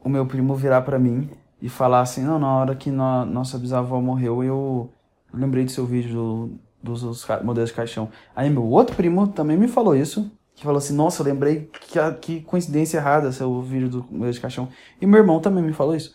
O 0.04 0.10
meu 0.10 0.26
primo 0.26 0.56
virar 0.56 0.82
pra 0.82 0.98
mim 1.00 1.30
e 1.62 1.70
falar 1.70 2.02
assim: 2.02 2.24
Não, 2.24 2.40
na 2.40 2.54
hora 2.56 2.76
que 2.76 2.90
no- 2.92 3.26
nossa 3.26 3.58
bisavó 3.58 4.00
morreu, 4.02 4.44
eu, 4.44 4.90
lembrei 5.34 5.66
do 5.66 5.72
seu 5.72 5.86
vídeo 5.86 6.58
dos, 6.82 7.02
dos 7.02 7.28
modelos 7.44 7.70
de 7.70 7.76
caixão. 7.76 8.10
Aí 8.36 8.50
meu 8.50 8.66
outro 8.66 8.96
primo 8.96 9.28
também 9.28 9.58
me 9.58 9.68
falou 9.68 9.96
isso. 9.96 10.32
Que 10.56 10.64
falou 10.64 10.78
assim: 10.78 10.94
Nossa, 10.94 11.22
eu 11.22 11.26
lembrei 11.26 11.70
que, 11.88 12.00
que 12.22 12.42
coincidência 12.42 12.98
errada 12.98 13.32
seu 13.32 13.62
vídeo 13.62 13.90
do 13.90 14.04
modelo 14.04 14.32
de 14.32 14.40
caixão. 14.40 14.70
E 15.00 15.06
meu 15.06 15.20
irmão 15.20 15.40
também 15.40 15.64
me 15.64 15.74
falou 15.74 15.96
isso. 15.96 16.14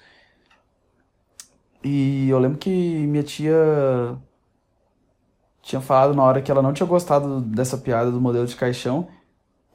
E 1.82 2.28
eu 2.28 2.38
lembro 2.38 2.58
que 2.58 2.70
minha 2.70 3.22
tia 3.22 3.54
tinha 5.62 5.80
falado 5.80 6.14
na 6.14 6.22
hora 6.22 6.42
que 6.42 6.50
ela 6.50 6.62
não 6.62 6.72
tinha 6.72 6.86
gostado 6.86 7.40
dessa 7.40 7.78
piada 7.78 8.10
do 8.10 8.20
modelo 8.20 8.46
de 8.46 8.56
caixão. 8.56 9.08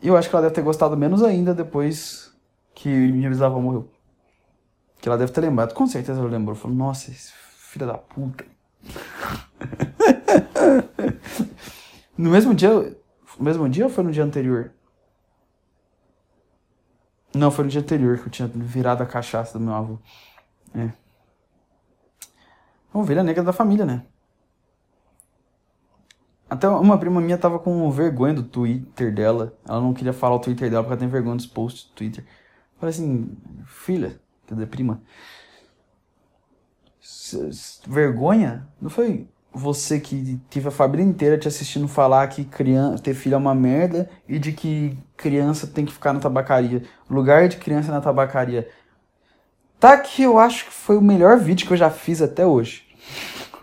E 0.02 0.08
eu 0.08 0.16
acho 0.16 0.30
que 0.30 0.36
ela 0.36 0.44
deve 0.44 0.56
ter 0.56 0.62
gostado 0.62 0.96
menos 0.96 1.24
ainda 1.24 1.54
depois 1.54 2.32
que 2.74 2.90
minha 2.90 3.30
bisavó 3.30 3.60
morreu. 3.60 3.90
Que 5.02 5.10
ela 5.10 5.18
deve 5.18 5.32
ter 5.32 5.42
lembrado. 5.42 5.74
Com 5.74 5.88
certeza 5.88 6.20
ela 6.20 6.30
lembrou. 6.30 6.56
Falou, 6.56 6.78
nossa, 6.78 7.12
filho 7.12 7.88
da 7.88 7.98
puta. 7.98 8.46
no 12.18 12.30
mesmo 12.30 12.54
dia. 12.54 12.70
No 13.38 13.46
mesmo 13.46 13.70
dia 13.70 13.86
ou 13.86 13.90
foi 13.90 14.04
no 14.04 14.12
dia 14.12 14.24
anterior? 14.24 14.72
Não, 17.34 17.52
foi 17.52 17.64
no 17.66 17.70
dia 17.70 17.82
anterior 17.82 18.18
que 18.18 18.28
eu 18.28 18.32
tinha 18.32 18.48
virado 18.48 19.04
a 19.04 19.06
cachaça 19.06 19.58
do 19.58 19.64
meu 19.64 19.74
avô. 19.74 20.00
É. 20.76 20.92
Ovelha 22.94 23.24
negra 23.24 23.44
da 23.44 23.54
família, 23.54 23.86
né? 23.86 24.04
Até 26.50 26.68
uma 26.68 26.98
prima 26.98 27.22
minha 27.22 27.38
tava 27.38 27.60
com 27.60 27.90
vergonha 27.92 28.34
do 28.34 28.44
Twitter 28.44 29.14
dela. 29.14 29.56
Ela 29.68 29.80
não 29.80 29.94
queria 29.94 30.12
falar 30.12 30.36
o 30.36 30.40
Twitter 30.40 30.70
dela 30.70 30.84
porque 30.84 30.94
ela 30.94 31.00
tem 31.00 31.08
vergonha 31.08 31.36
dos 31.36 31.46
posts 31.46 31.90
do 31.90 31.94
Twitter. 31.94 32.26
Falei 32.80 32.94
assim, 32.96 33.38
filha, 33.66 34.20
dizer, 34.50 34.66
prima. 34.68 35.02
Vergonha? 37.88 38.68
Não 38.82 38.90
foi 38.90 39.30
você 39.54 40.00
que 40.00 40.40
teve 40.50 40.68
a 40.68 40.72
família 40.72 41.04
inteira 41.04 41.38
te 41.38 41.48
assistindo 41.48 41.88
falar 41.88 42.28
que 42.28 42.46
criança, 42.46 43.04
ter 43.04 43.14
filho 43.14 43.34
é 43.34 43.38
uma 43.38 43.56
merda 43.56 44.10
e 44.28 44.38
de 44.38 44.52
que 44.52 44.98
criança 45.18 45.66
tem 45.68 45.86
que 45.86 45.92
ficar 45.92 46.14
na 46.14 46.20
tabacaria. 46.20 46.84
Lugar 47.10 47.48
de 47.48 47.58
criança 47.58 47.92
na 47.92 48.00
tabacaria. 48.00 48.70
Tá 49.80 49.98
que 49.98 50.22
eu 50.22 50.38
acho 50.38 50.66
que 50.66 50.74
foi 50.74 50.98
o 50.98 51.02
melhor 51.02 51.40
vídeo 51.40 51.66
que 51.66 51.74
eu 51.74 51.78
já 51.78 51.90
fiz 51.90 52.22
até 52.22 52.46
hoje. 52.46 52.84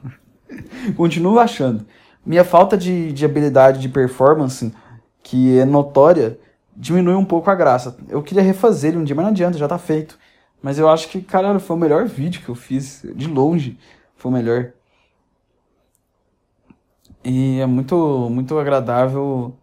Continuo 0.97 1.39
achando. 1.39 1.87
Minha 2.25 2.43
falta 2.45 2.77
de, 2.77 3.13
de 3.13 3.25
habilidade 3.25 3.81
de 3.81 3.89
performance, 3.89 4.75
que 5.23 5.59
é 5.59 5.65
notória, 5.65 6.39
diminui 6.75 7.15
um 7.15 7.25
pouco 7.25 7.51
a 7.51 7.55
graça. 7.55 7.97
Eu 8.09 8.23
queria 8.23 8.43
refazer 8.43 8.91
ele 8.91 8.99
um 8.99 9.05
dia, 9.05 9.15
mas 9.15 9.25
não 9.25 9.31
adianta, 9.31 9.59
já 9.59 9.69
tá 9.69 9.79
feito. 9.79 10.19
Mas 10.61 10.79
eu 10.79 10.89
acho 10.89 11.09
que, 11.09 11.21
caralho, 11.21 11.61
foi 11.61 11.77
o 11.77 11.79
melhor 11.79 12.07
vídeo 12.07 12.43
que 12.43 12.49
eu 12.49 12.55
fiz. 12.55 13.07
De 13.15 13.29
longe, 13.29 13.79
foi 14.17 14.31
o 14.31 14.35
melhor. 14.35 14.73
E 17.25 17.61
é 17.61 17.67
muito, 17.67 18.29
muito 18.31 18.59
agradável, 18.59 19.57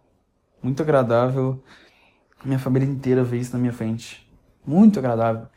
muito 0.62 0.82
agradável 0.82 1.62
minha 2.44 2.58
família 2.58 2.88
inteira 2.88 3.24
ver 3.24 3.38
isso 3.38 3.52
na 3.52 3.58
minha 3.58 3.72
frente. 3.72 4.30
Muito 4.66 4.98
agradável. 4.98 5.48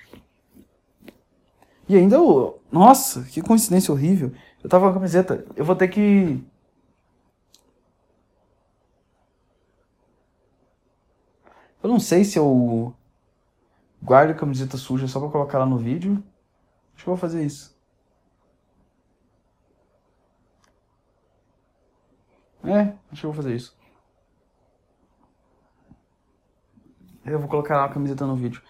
E 1.88 1.96
ainda 1.96 2.22
o. 2.22 2.60
Nossa, 2.72 3.24
que 3.24 3.42
coincidência 3.42 3.94
horrível. 3.94 4.32
Eu 4.64 4.70
tava 4.70 4.86
com 4.86 4.92
a 4.92 4.94
camiseta. 4.96 5.46
Eu 5.56 5.66
vou 5.66 5.76
ter 5.76 5.88
que. 5.88 6.44
Eu 11.82 11.90
não 11.90 12.00
sei 12.00 12.24
se 12.26 12.38
eu 12.38 12.94
guardo 14.02 14.32
a 14.32 14.34
camiseta 14.34 14.78
suja 14.78 15.08
só 15.08 15.20
pra 15.20 15.30
colocar 15.30 15.60
lá 15.60 15.66
no 15.66 15.78
vídeo. 15.78 16.22
Acho 16.96 17.04
que 17.04 17.10
eu 17.10 17.16
vou 17.16 17.18
fazer 17.18 17.46
isso. 17.46 17.77
É, 22.68 22.94
acho 23.12 23.22
que 23.22 23.26
eu 23.26 23.32
vou 23.32 23.42
fazer 23.42 23.56
isso. 23.56 23.78
Eu 27.26 27.40
vou 27.40 27.50
colocar 27.50 27.84
a 27.84 27.90
camiseta 27.90 28.26
no 28.26 28.36
vídeo. 28.36 28.62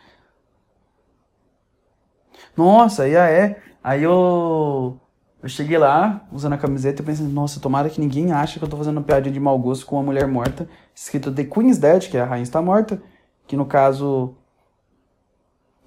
Nossa, 2.55 3.03
aí 3.03 3.15
ah, 3.15 3.29
é. 3.29 3.61
Aí 3.83 4.03
eu. 4.03 4.99
Eu 5.41 5.49
cheguei 5.49 5.77
lá, 5.77 6.27
usando 6.31 6.53
a 6.53 6.57
camiseta, 6.57 7.01
e 7.01 7.05
pensei, 7.05 7.25
nossa, 7.27 7.59
tomara 7.59 7.89
que 7.89 8.01
ninguém 8.01 8.31
ache 8.31 8.57
que 8.57 8.65
eu 8.65 8.69
tô 8.69 8.75
fazendo 8.75 8.97
uma 8.97 9.03
piadinha 9.03 9.31
de 9.31 9.39
mau 9.39 9.57
gosto 9.59 9.85
com 9.85 9.95
uma 9.95 10.03
mulher 10.03 10.27
morta, 10.27 10.67
escrito 10.95 11.31
The 11.33 11.43
Queen's 11.43 11.77
Dead, 11.77 12.09
que 12.09 12.17
é 12.17 12.21
a 12.21 12.25
rainha 12.25 12.43
está 12.43 12.61
morta, 12.61 13.01
que 13.45 13.55
no 13.55 13.65
caso. 13.65 14.35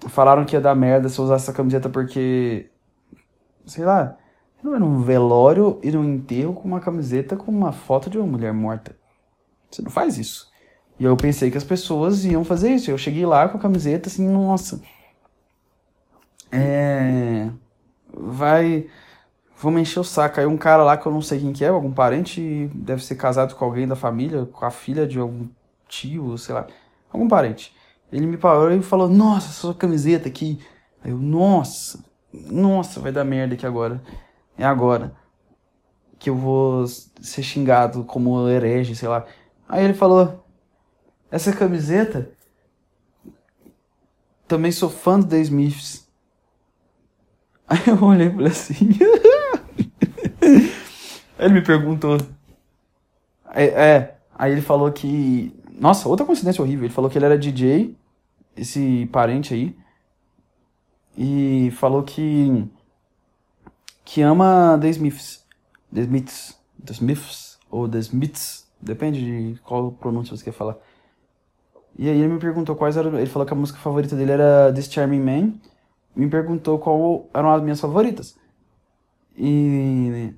Falaram 0.07 0.45
que 0.45 0.55
ia 0.55 0.61
dar 0.61 0.73
merda 0.73 1.09
se 1.09 1.19
eu 1.19 1.25
usasse 1.25 1.45
essa 1.45 1.53
camiseta 1.53 1.89
porque. 1.89 2.71
Sei 3.65 3.83
lá. 3.85 4.17
Não 4.63 4.75
era 4.75 4.83
um 4.83 5.01
velório 5.01 5.79
e 5.81 5.91
num 5.91 6.03
enterro 6.03 6.53
com 6.53 6.67
uma 6.67 6.79
camiseta 6.79 7.35
com 7.35 7.51
uma 7.51 7.71
foto 7.71 8.09
de 8.09 8.17
uma 8.17 8.27
mulher 8.27 8.53
morta. 8.53 8.95
Você 9.69 9.81
não 9.81 9.89
faz 9.89 10.17
isso. 10.17 10.51
E 10.99 11.03
eu 11.03 11.17
pensei 11.17 11.49
que 11.49 11.57
as 11.57 11.63
pessoas 11.63 12.25
iam 12.25 12.43
fazer 12.43 12.71
isso. 12.71 12.91
Eu 12.91 12.97
cheguei 12.97 13.25
lá 13.25 13.49
com 13.49 13.57
a 13.57 13.61
camiseta 13.61 14.07
assim, 14.07 14.27
nossa. 14.27 14.81
É. 16.51 17.49
Vai. 18.13 18.87
Vamos 19.57 19.81
encher 19.81 19.99
o 19.99 20.03
saco. 20.03 20.39
Aí 20.39 20.45
um 20.45 20.57
cara 20.57 20.83
lá 20.83 20.97
que 20.97 21.05
eu 21.05 21.11
não 21.11 21.21
sei 21.21 21.39
quem 21.39 21.53
que 21.53 21.65
é, 21.65 21.69
algum 21.69 21.91
parente, 21.91 22.69
deve 22.73 23.03
ser 23.03 23.15
casado 23.15 23.55
com 23.55 23.65
alguém 23.65 23.87
da 23.87 23.95
família, 23.95 24.45
com 24.45 24.65
a 24.65 24.71
filha 24.71 25.07
de 25.07 25.17
algum 25.17 25.47
tio, 25.87 26.37
sei 26.37 26.53
lá. 26.53 26.67
Algum 27.11 27.27
parente. 27.27 27.75
Ele 28.11 28.25
me 28.27 28.37
parou 28.37 28.71
e 28.71 28.81
falou, 28.81 29.07
nossa, 29.07 29.49
sua 29.49 29.73
camiseta 29.73 30.27
aqui. 30.27 30.59
Aí 31.03 31.11
eu, 31.11 31.17
nossa, 31.17 32.03
nossa, 32.33 32.99
vai 32.99 33.11
dar 33.11 33.23
merda 33.23 33.55
aqui 33.55 33.65
agora. 33.65 34.01
É 34.61 34.65
agora. 34.65 35.15
Que 36.19 36.29
eu 36.29 36.35
vou 36.35 36.85
ser 36.85 37.41
xingado 37.41 38.03
como 38.03 38.47
herege, 38.47 38.95
sei 38.95 39.09
lá. 39.09 39.25
Aí 39.67 39.83
ele 39.83 39.95
falou, 39.95 40.45
essa 41.31 41.51
camiseta. 41.51 42.31
Também 44.47 44.71
sou 44.71 44.87
fã 44.87 45.19
do 45.19 45.25
The 45.25 45.39
Smiths. 45.39 46.07
Aí 47.67 47.79
eu 47.87 48.03
olhei 48.03 48.27
e 48.27 48.31
falei 48.31 48.51
assim. 48.51 48.89
Aí 51.39 51.45
ele 51.45 51.55
me 51.55 51.61
perguntou. 51.63 52.17
É, 53.51 53.65
é, 53.65 54.17
aí 54.35 54.51
ele 54.51 54.61
falou 54.61 54.91
que. 54.91 55.51
Nossa, 55.71 56.07
outra 56.07 56.25
coincidência 56.25 56.61
horrível. 56.61 56.85
Ele 56.85 56.93
falou 56.93 57.09
que 57.09 57.17
ele 57.17 57.25
era 57.25 57.37
DJ, 57.37 57.95
esse 58.55 59.07
parente 59.11 59.53
aí. 59.53 59.75
E 61.17 61.71
falou 61.71 62.03
que. 62.03 62.69
Que 64.03 64.21
ama 64.21 64.77
The 64.81 64.89
Smiths. 64.89 65.45
The 65.93 66.01
Smiths. 66.01 66.59
The 66.85 66.93
Smiths. 66.93 67.59
Ou 67.69 67.87
The 67.87 67.99
Smiths. 67.99 68.67
Depende 68.81 69.21
de 69.21 69.59
qual 69.61 69.91
pronúncia 69.91 70.35
você 70.35 70.43
quer 70.43 70.53
falar. 70.53 70.77
E 71.97 72.09
aí 72.09 72.17
ele 72.17 72.33
me 72.33 72.39
perguntou 72.39 72.75
quais 72.75 72.97
eram. 72.97 73.17
Ele 73.17 73.29
falou 73.29 73.45
que 73.45 73.53
a 73.53 73.55
música 73.55 73.79
favorita 73.79 74.15
dele 74.15 74.31
era 74.31 74.71
This 74.73 74.91
Charming 74.91 75.19
Man. 75.19 75.53
Me 76.15 76.27
perguntou 76.27 76.79
qual 76.79 77.27
eram 77.33 77.51
as 77.51 77.61
minhas 77.61 77.79
favoritas. 77.79 78.35
E 79.37 80.33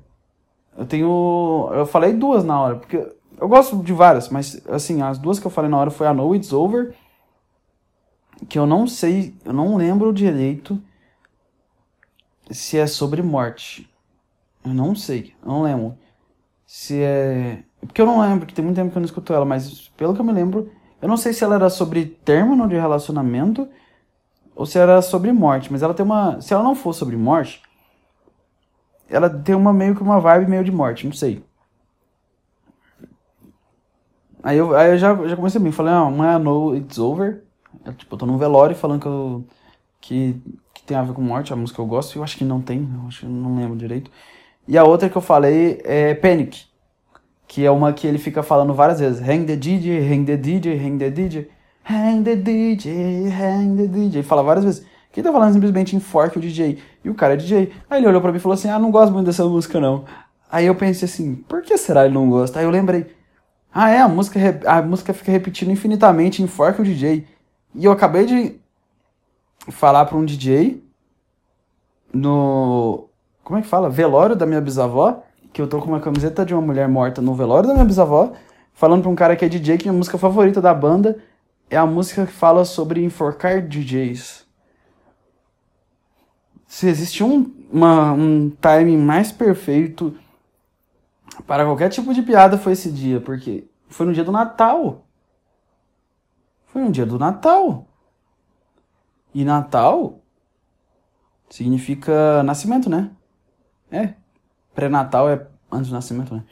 eu 0.77 0.85
tenho. 0.85 1.69
Eu 1.73 1.85
falei 1.85 2.13
duas 2.13 2.43
na 2.43 2.59
hora, 2.59 2.75
porque 2.75 2.97
eu 3.39 3.47
gosto 3.47 3.77
de 3.77 3.93
várias, 3.93 4.29
mas 4.29 4.61
assim, 4.67 5.01
as 5.01 5.17
duas 5.17 5.39
que 5.39 5.47
eu 5.47 5.51
falei 5.51 5.69
na 5.69 5.77
hora 5.77 5.91
foi 5.91 6.07
a 6.07 6.13
Know 6.13 6.35
It's 6.35 6.53
Over, 6.53 6.95
que 8.47 8.57
eu 8.57 8.65
não 8.65 8.87
sei, 8.87 9.35
eu 9.45 9.53
não 9.53 9.75
lembro 9.75 10.13
direito 10.13 10.81
se 12.51 12.77
é 12.77 12.87
sobre 12.87 13.21
morte. 13.21 13.89
Eu 14.63 14.73
não 14.73 14.95
sei, 14.95 15.33
eu 15.41 15.49
não 15.49 15.61
lembro. 15.61 15.97
Se 16.65 17.01
é. 17.01 17.63
Porque 17.81 18.01
eu 18.01 18.05
não 18.05 18.21
lembro, 18.21 18.45
que 18.45 18.53
tem 18.53 18.63
muito 18.63 18.77
tempo 18.77 18.91
que 18.91 18.97
eu 18.97 19.01
não 19.01 19.05
escuto 19.05 19.33
ela, 19.33 19.45
mas 19.45 19.89
pelo 19.97 20.13
que 20.13 20.21
eu 20.21 20.25
me 20.25 20.31
lembro, 20.31 20.71
eu 21.01 21.07
não 21.07 21.17
sei 21.17 21.33
se 21.33 21.43
ela 21.43 21.55
era 21.55 21.69
sobre 21.69 22.05
término 22.05 22.67
de 22.67 22.75
relacionamento 22.75 23.67
ou 24.55 24.65
se 24.65 24.77
era 24.77 25.01
sobre 25.01 25.31
morte, 25.31 25.71
mas 25.71 25.83
ela 25.83 25.93
tem 25.93 26.05
uma. 26.05 26.39
Se 26.41 26.53
ela 26.53 26.63
não 26.63 26.75
for 26.75 26.93
sobre 26.93 27.17
morte, 27.17 27.61
ela 29.09 29.29
tem 29.29 29.55
uma 29.55 29.73
meio 29.73 29.95
que 29.95 30.01
uma 30.01 30.19
vibe 30.19 30.49
meio 30.49 30.63
de 30.63 30.71
morte, 30.71 31.05
não 31.05 31.13
sei. 31.13 31.43
Aí 34.41 34.57
eu, 34.57 34.75
aí 34.75 34.91
eu 34.91 34.97
já, 34.97 35.15
já 35.27 35.35
comecei 35.35 35.59
mim, 35.61 35.71
falei, 35.71 35.93
ah, 35.93 36.03
uma 36.03 36.33
é 36.33 36.37
No 36.37 36.75
It's 36.75 36.99
Over. 36.99 37.43
Eu, 37.85 37.93
tipo, 37.93 38.13
eu 38.13 38.19
tô 38.19 38.25
num 38.25 38.37
velório 38.37 38.75
falando 38.75 39.01
que, 39.01 39.07
eu, 39.07 39.45
que, 40.01 40.41
tem 40.85 40.97
a 40.97 41.03
ver 41.03 41.13
com 41.13 41.21
morte, 41.21 41.53
a 41.53 41.55
música 41.55 41.75
que 41.75 41.81
eu 41.81 41.85
gosto, 41.85 42.17
eu 42.17 42.23
acho 42.23 42.37
que 42.37 42.43
não 42.43 42.61
tem, 42.61 42.87
eu 43.01 43.07
acho 43.07 43.27
não 43.27 43.55
lembro 43.55 43.75
direito. 43.75 44.11
E 44.67 44.77
a 44.77 44.83
outra 44.83 45.09
que 45.09 45.15
eu 45.15 45.21
falei 45.21 45.81
é 45.83 46.13
Panic, 46.13 46.65
que 47.47 47.65
é 47.65 47.71
uma 47.71 47.93
que 47.93 48.07
ele 48.07 48.17
fica 48.17 48.41
falando 48.41 48.73
várias 48.73 48.99
vezes, 48.99 49.21
hang 49.21 49.45
the 49.45 49.55
DJ, 49.55 49.99
hang 49.99 50.25
the 50.25 50.37
DJ, 50.37 50.77
hang 50.77 50.97
the 50.97 51.09
DJ, 51.09 51.49
hang 51.83 52.23
the 52.23 52.35
DJ, 52.35 53.27
hang 53.29 53.75
the 53.75 53.87
DJ, 53.87 54.15
ele 54.19 54.23
fala 54.23 54.43
várias 54.43 54.65
vezes. 54.65 54.85
Quem 55.11 55.23
tá 55.23 55.31
falando 55.31 55.53
simplesmente 55.53 55.95
enforque 55.95 56.39
o 56.39 56.41
DJ. 56.41 56.79
E 57.03 57.09
o 57.09 57.13
cara 57.13 57.33
é 57.33 57.37
DJ. 57.37 57.71
Aí 57.87 57.99
ele 57.99 58.07
olhou 58.07 58.19
pra 58.19 58.31
mim 58.31 58.37
e 58.37 58.41
falou 58.41 58.55
assim, 58.55 58.67
ah, 58.67 58.79
não 58.79 58.89
gosto 58.89 59.13
muito 59.13 59.27
dessa 59.27 59.45
música 59.45 59.79
não. 59.79 60.05
Aí 60.51 60.65
eu 60.65 60.73
pensei 60.73 61.05
assim, 61.05 61.35
por 61.35 61.61
que 61.61 61.77
será 61.77 62.05
ele 62.05 62.15
não 62.15 62.27
gosta? 62.29 62.59
Aí 62.59 62.65
eu 62.65 62.71
lembrei, 62.71 63.05
ah, 63.71 63.91
é, 63.91 63.99
a 63.99 64.07
música, 64.07 64.39
a 64.65 64.81
música 64.81 65.13
fica 65.13 65.31
repetindo 65.31 65.69
infinitamente, 65.69 66.41
enforca 66.41 66.81
o 66.81 66.85
DJ. 66.85 67.27
E 67.75 67.85
eu 67.85 67.91
acabei 67.91 68.25
de 68.25 68.59
falar 69.69 70.05
para 70.05 70.17
um 70.17 70.25
DJ 70.25 70.83
no. 72.13 73.09
Como 73.43 73.59
é 73.59 73.61
que 73.61 73.67
fala? 73.67 73.89
Velório 73.89 74.35
da 74.35 74.45
minha 74.45 74.61
bisavó, 74.61 75.23
que 75.51 75.61
eu 75.61 75.67
tô 75.67 75.79
com 75.79 75.87
uma 75.87 75.99
camiseta 75.99 76.45
de 76.45 76.53
uma 76.53 76.61
mulher 76.61 76.87
morta 76.87 77.21
no 77.21 77.35
velório 77.35 77.67
da 77.67 77.73
minha 77.73 77.85
bisavó, 77.85 78.31
falando 78.73 79.01
pra 79.01 79.11
um 79.11 79.15
cara 79.15 79.35
que 79.35 79.43
é 79.43 79.49
DJ 79.49 79.77
que 79.77 79.89
a 79.89 79.93
música 79.93 80.17
favorita 80.17 80.61
da 80.61 80.73
banda 80.73 81.17
é 81.69 81.77
a 81.77 81.85
música 81.85 82.25
que 82.25 82.31
fala 82.31 82.63
sobre 82.63 83.03
enforcar 83.03 83.61
DJs. 83.61 84.45
Se 86.67 86.87
existe 86.87 87.23
um, 87.23 87.53
uma, 87.71 88.13
um 88.13 88.49
timing 88.49 88.97
mais 88.97 89.31
perfeito 89.31 90.15
para 91.45 91.65
qualquer 91.65 91.89
tipo 91.89 92.13
de 92.13 92.21
piada 92.21 92.57
foi 92.57 92.73
esse 92.73 92.91
dia, 92.91 93.19
porque 93.19 93.67
foi 93.87 94.05
no 94.05 94.13
dia 94.13 94.23
do 94.23 94.31
Natal. 94.31 95.05
Foi 96.67 96.81
no 96.81 96.91
dia 96.91 97.05
do 97.05 97.19
Natal. 97.19 97.87
E 99.33 99.43
Natal 99.43 100.19
significa 101.49 102.43
nascimento, 102.43 102.89
né? 102.89 103.11
É. 103.91 104.13
Pré-natal 104.73 105.29
é 105.29 105.47
antes 105.71 105.89
do 105.89 105.93
nascimento, 105.93 106.33
né? 106.35 106.43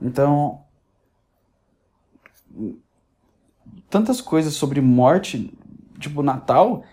Então, 0.00 0.62
tantas 3.88 4.20
coisas 4.20 4.54
sobre 4.54 4.80
morte, 4.80 5.56
tipo 5.98 6.22
Natal, 6.22 6.84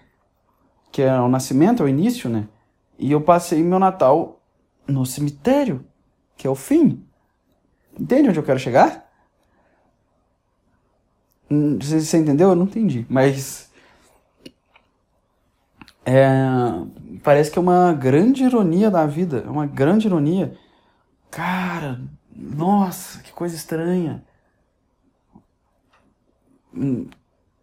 que 0.91 1.01
é 1.01 1.19
o 1.19 1.27
nascimento, 1.27 1.81
é 1.81 1.85
o 1.85 1.89
início, 1.89 2.29
né? 2.29 2.47
E 2.97 3.11
eu 3.11 3.21
passei 3.21 3.63
meu 3.63 3.79
Natal 3.79 4.41
no 4.87 5.05
cemitério, 5.05 5.85
que 6.35 6.47
é 6.47 6.49
o 6.49 6.55
fim. 6.55 7.03
Entende 7.97 8.29
onde 8.29 8.39
eu 8.39 8.43
quero 8.43 8.59
chegar? 8.59 9.09
Hum, 11.49 11.77
você 11.79 12.17
entendeu? 12.17 12.49
Eu 12.49 12.55
não 12.55 12.65
entendi. 12.65 13.05
Mas. 13.09 13.68
É, 16.11 17.19
parece 17.21 17.51
que 17.51 17.59
é 17.59 17.61
uma 17.61 17.93
grande 17.93 18.43
ironia 18.43 18.89
da 18.89 19.05
vida. 19.05 19.43
É 19.45 19.49
uma 19.49 19.67
grande 19.67 20.07
ironia. 20.07 20.57
Cara, 21.29 22.01
nossa, 22.35 23.21
que 23.21 23.31
coisa 23.31 23.55
estranha. 23.55 24.23
Hum, 26.73 27.07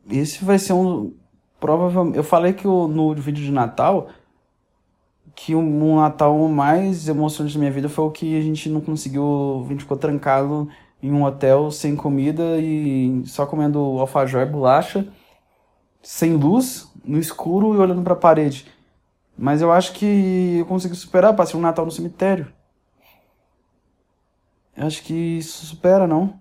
esse 0.09 0.45
vai 0.45 0.61
ser 0.61 0.75
um. 0.75 1.13
Provavelmente. 1.59 2.17
Eu 2.17 2.23
falei 2.23 2.53
que 2.53 2.69
o, 2.69 2.87
no 2.87 3.15
vídeo 3.15 3.45
de 3.45 3.51
Natal 3.51 4.11
que 5.37 5.55
um 5.55 5.97
Natal 5.97 6.37
mais 6.49 7.09
emocionante 7.09 7.55
da 7.55 7.61
minha 7.61 7.71
vida 7.71 7.91
foi 7.91 8.07
o 8.07 8.11
que 8.11 8.39
a 8.39 8.41
gente 8.41 8.71
não 8.71 8.81
conseguiu, 8.81 9.63
a 9.67 9.69
gente 9.69 9.81
ficou 9.81 9.99
trancado 9.99 10.67
em 11.03 11.13
um 11.13 11.25
hotel 11.25 11.71
sem 11.71 11.95
comida 11.95 12.59
e 12.59 13.23
só 13.27 13.45
comendo 13.45 13.79
alfajor 13.79 14.43
e 14.43 14.47
bolacha, 14.47 15.07
sem 16.03 16.33
luz, 16.33 16.86
no 17.07 17.19
escuro 17.19 17.75
e 17.75 17.79
olhando 17.79 18.03
para 18.03 18.15
a 18.15 18.17
parede. 18.17 18.67
Mas 19.39 19.63
eu 19.63 19.73
acho 19.73 19.93
que 19.93 20.59
eu 20.59 20.67
consegui 20.67 20.97
superar, 20.97 21.37
passei 21.37 21.59
um 21.59 21.63
Natal 21.63 21.85
no 21.85 21.91
cemitério. 21.91 22.53
Eu 24.77 24.87
acho 24.87 25.03
que 25.03 25.15
isso 25.15 25.67
supera, 25.67 26.07
não? 26.07 26.39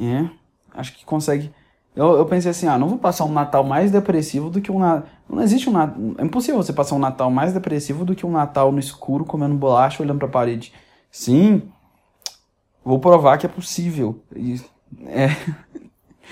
É, 0.00 0.28
acho 0.74 0.96
que 0.96 1.04
consegue 1.04 1.52
eu, 1.94 2.16
eu 2.16 2.24
pensei 2.26 2.50
assim, 2.50 2.66
ah, 2.66 2.78
não 2.78 2.88
vou 2.88 2.98
passar 2.98 3.24
um 3.24 3.32
Natal 3.32 3.62
mais 3.62 3.90
depressivo 3.90 4.48
do 4.48 4.60
que 4.62 4.72
um 4.72 4.78
Natal. 4.78 5.08
Não 5.28 5.42
existe 5.42 5.68
um 5.68 5.72
Natal. 5.72 5.96
É 6.16 6.24
impossível 6.24 6.62
você 6.62 6.72
passar 6.72 6.94
um 6.94 6.98
Natal 6.98 7.30
mais 7.30 7.52
depressivo 7.52 8.04
do 8.04 8.14
que 8.14 8.24
um 8.24 8.30
Natal 8.30 8.72
no 8.72 8.78
escuro, 8.78 9.26
comendo 9.26 9.54
bolacha, 9.54 10.02
olhando 10.02 10.18
pra 10.18 10.28
parede. 10.28 10.72
Sim, 11.10 11.70
vou 12.82 12.98
provar 12.98 13.36
que 13.36 13.44
é 13.44 13.48
possível. 13.48 14.22
E, 14.34 14.58
é. 15.06 15.28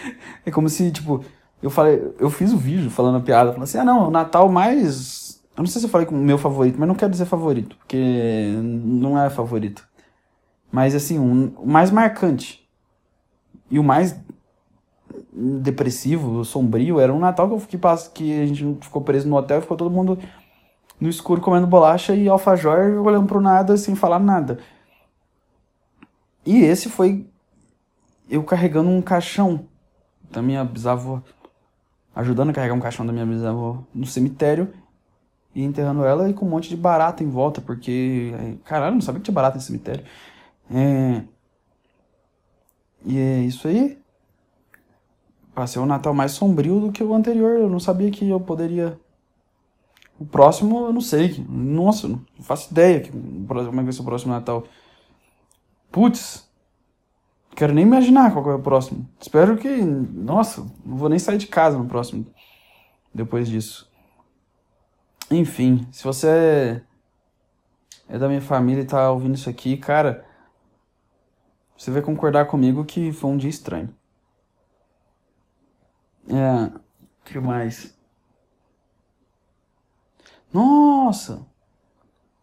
é 0.44 0.51
como 0.51 0.68
se, 0.68 0.90
tipo, 0.90 1.24
eu 1.62 1.70
falei, 1.70 2.14
eu 2.18 2.30
fiz 2.30 2.53
o 2.53 2.57
vídeo 2.57 2.90
falando 2.90 3.18
a 3.18 3.20
piada, 3.20 3.51
falando 3.51 3.64
assim, 3.64 3.78
ah 3.78 3.84
não, 3.84 4.09
o 4.09 4.11
Natal 4.11 4.48
mais. 4.48 5.40
Eu 5.57 5.62
não 5.62 5.66
sei 5.66 5.80
se 5.80 5.86
eu 5.86 5.90
falei 5.90 6.07
com 6.07 6.14
o 6.14 6.18
meu 6.18 6.38
favorito, 6.38 6.76
mas 6.78 6.88
não 6.88 6.94
quero 6.94 7.11
dizer 7.11 7.26
favorito, 7.26 7.76
porque 7.76 8.55
não 8.62 9.20
é 9.20 9.28
favorito. 9.28 9.86
Mas 10.72 10.94
assim, 10.94 11.18
um, 11.18 11.53
o 11.59 11.66
mais 11.66 11.90
marcante. 11.90 12.61
E 13.70 13.78
o 13.78 13.84
mais 13.84 14.18
depressivo, 15.32 16.44
sombrio. 16.44 16.98
Era 16.98 17.12
um 17.12 17.18
Natal 17.18 17.48
que 17.48 17.55
eu 17.55 17.61
fiquei 17.61 17.80
que 18.14 18.40
a 18.40 18.46
gente 18.46 18.78
ficou 18.80 19.03
preso 19.03 19.28
no 19.28 19.36
hotel 19.36 19.59
e 19.59 19.62
ficou 19.62 19.76
todo 19.76 19.90
mundo 19.90 20.18
no 21.01 21.09
escuro 21.09 21.40
comendo 21.40 21.66
bolacha 21.66 22.14
e 22.14 22.28
alfajor 22.28 23.01
olhando 23.05 23.26
pro 23.26 23.40
nada 23.40 23.76
sem 23.76 23.94
falar 23.94 24.18
nada. 24.18 24.59
E 26.44 26.62
esse 26.62 26.88
foi 26.88 27.26
eu 28.28 28.42
carregando 28.44 28.90
um 28.90 29.03
caixão 29.03 29.66
da 30.31 30.41
minha 30.41 30.64
bisavó, 30.64 31.22
ajudando 32.14 32.51
a 32.51 32.53
carregar 32.53 32.74
um 32.74 32.81
caixão 32.81 33.05
da 33.05 33.12
minha 33.12 33.26
bisavó 33.26 33.83
no 33.95 34.07
cemitério 34.07 34.72
e 35.55 35.62
enterrando 35.62 36.05
ela 36.05 36.28
e 36.28 36.35
com 36.35 36.47
um 36.47 36.49
monte 36.49 36.68
de 36.68 36.76
barata 36.76 37.22
em 37.22 37.28
volta, 37.28 37.61
porque 37.61 38.33
caralho, 38.64 38.95
não 38.95 39.01
sabia 39.01 39.20
que 39.20 39.24
tinha 39.24 39.35
barata 39.35 39.57
no 39.57 39.62
cemitério. 39.62 40.05
É... 40.72 41.22
E 43.05 43.18
é 43.18 43.41
isso 43.41 43.66
aí. 43.66 43.99
Passei 45.55 45.81
um 45.81 45.87
Natal 45.87 46.14
mais 46.14 46.33
sombrio 46.33 46.81
do 46.81 46.93
que 46.93 47.03
o 47.03 47.14
anterior. 47.14 47.59
Eu 47.59 47.68
não 47.68 47.81
sabia 47.81 48.11
que 48.11 48.28
eu 48.28 48.41
poderia. 48.41 48.99
O 50.18 50.24
próximo, 50.24 50.87
eu 50.87 50.93
não 50.93 51.01
sei. 51.01 51.45
Nossa, 51.49 52.07
não 52.07 52.20
faço 52.41 52.70
ideia 52.70 53.03
como 53.11 53.81
é 53.81 53.83
vai 53.83 53.93
ser 53.93 54.03
o 54.03 54.05
próximo 54.05 54.33
Natal. 54.33 54.64
Putz, 55.91 56.49
quero 57.61 57.75
nem 57.75 57.85
imaginar 57.85 58.33
qual 58.33 58.53
é 58.53 58.55
o 58.55 58.63
próximo. 58.63 59.07
Espero 59.21 59.59
que. 59.59 59.69
Nossa, 59.69 60.63
não 60.83 60.97
vou 60.97 61.11
nem 61.11 61.19
sair 61.19 61.37
de 61.37 61.47
casa 61.47 61.77
no 61.77 61.87
próximo. 61.87 62.25
Depois 63.13 63.47
disso. 63.47 63.87
Enfim, 65.31 65.87
se 65.93 66.03
você 66.03 66.83
é 68.09 68.19
da 68.19 68.29
minha 68.29 68.41
família 68.41 68.81
e 68.81 68.87
tá 68.87 69.11
ouvindo 69.11 69.35
isso 69.35 69.51
aqui, 69.51 69.77
cara, 69.77 70.25
você 71.77 71.91
vai 71.91 72.01
concordar 72.01 72.47
comigo 72.47 72.83
que 72.83 73.13
foi 73.13 73.31
um 73.31 73.37
dia 73.37 73.51
estranho. 73.51 73.95
É. 76.29 76.73
que 77.27 77.39
mais? 77.39 77.95
Nossa! 80.51 81.47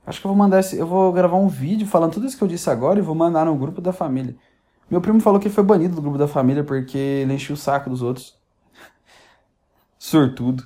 Acho 0.05 0.21
que 0.21 0.27
eu 0.27 0.29
vou 0.29 0.37
mandar 0.37 0.59
esse. 0.59 0.77
Eu 0.77 0.85
vou 0.85 1.11
gravar 1.11 1.37
um 1.37 1.47
vídeo 1.47 1.87
falando 1.87 2.13
tudo 2.13 2.27
isso 2.27 2.37
que 2.37 2.43
eu 2.43 2.47
disse 2.47 2.69
agora 2.69 2.99
e 2.99 3.01
vou 3.01 3.15
mandar 3.15 3.45
no 3.45 3.57
grupo 3.57 3.81
da 3.81 3.91
família. 3.91 4.37
Meu 4.89 5.01
primo 5.01 5.19
falou 5.19 5.39
que 5.39 5.49
foi 5.49 5.63
banido 5.63 5.95
do 5.95 6.01
grupo 6.01 6.17
da 6.17 6.27
família 6.27 6.63
porque 6.63 6.97
ele 6.97 7.33
encheu 7.33 7.53
o 7.53 7.57
saco 7.57 7.89
dos 7.89 8.01
outros. 8.01 8.35
Sortudo. 9.99 10.63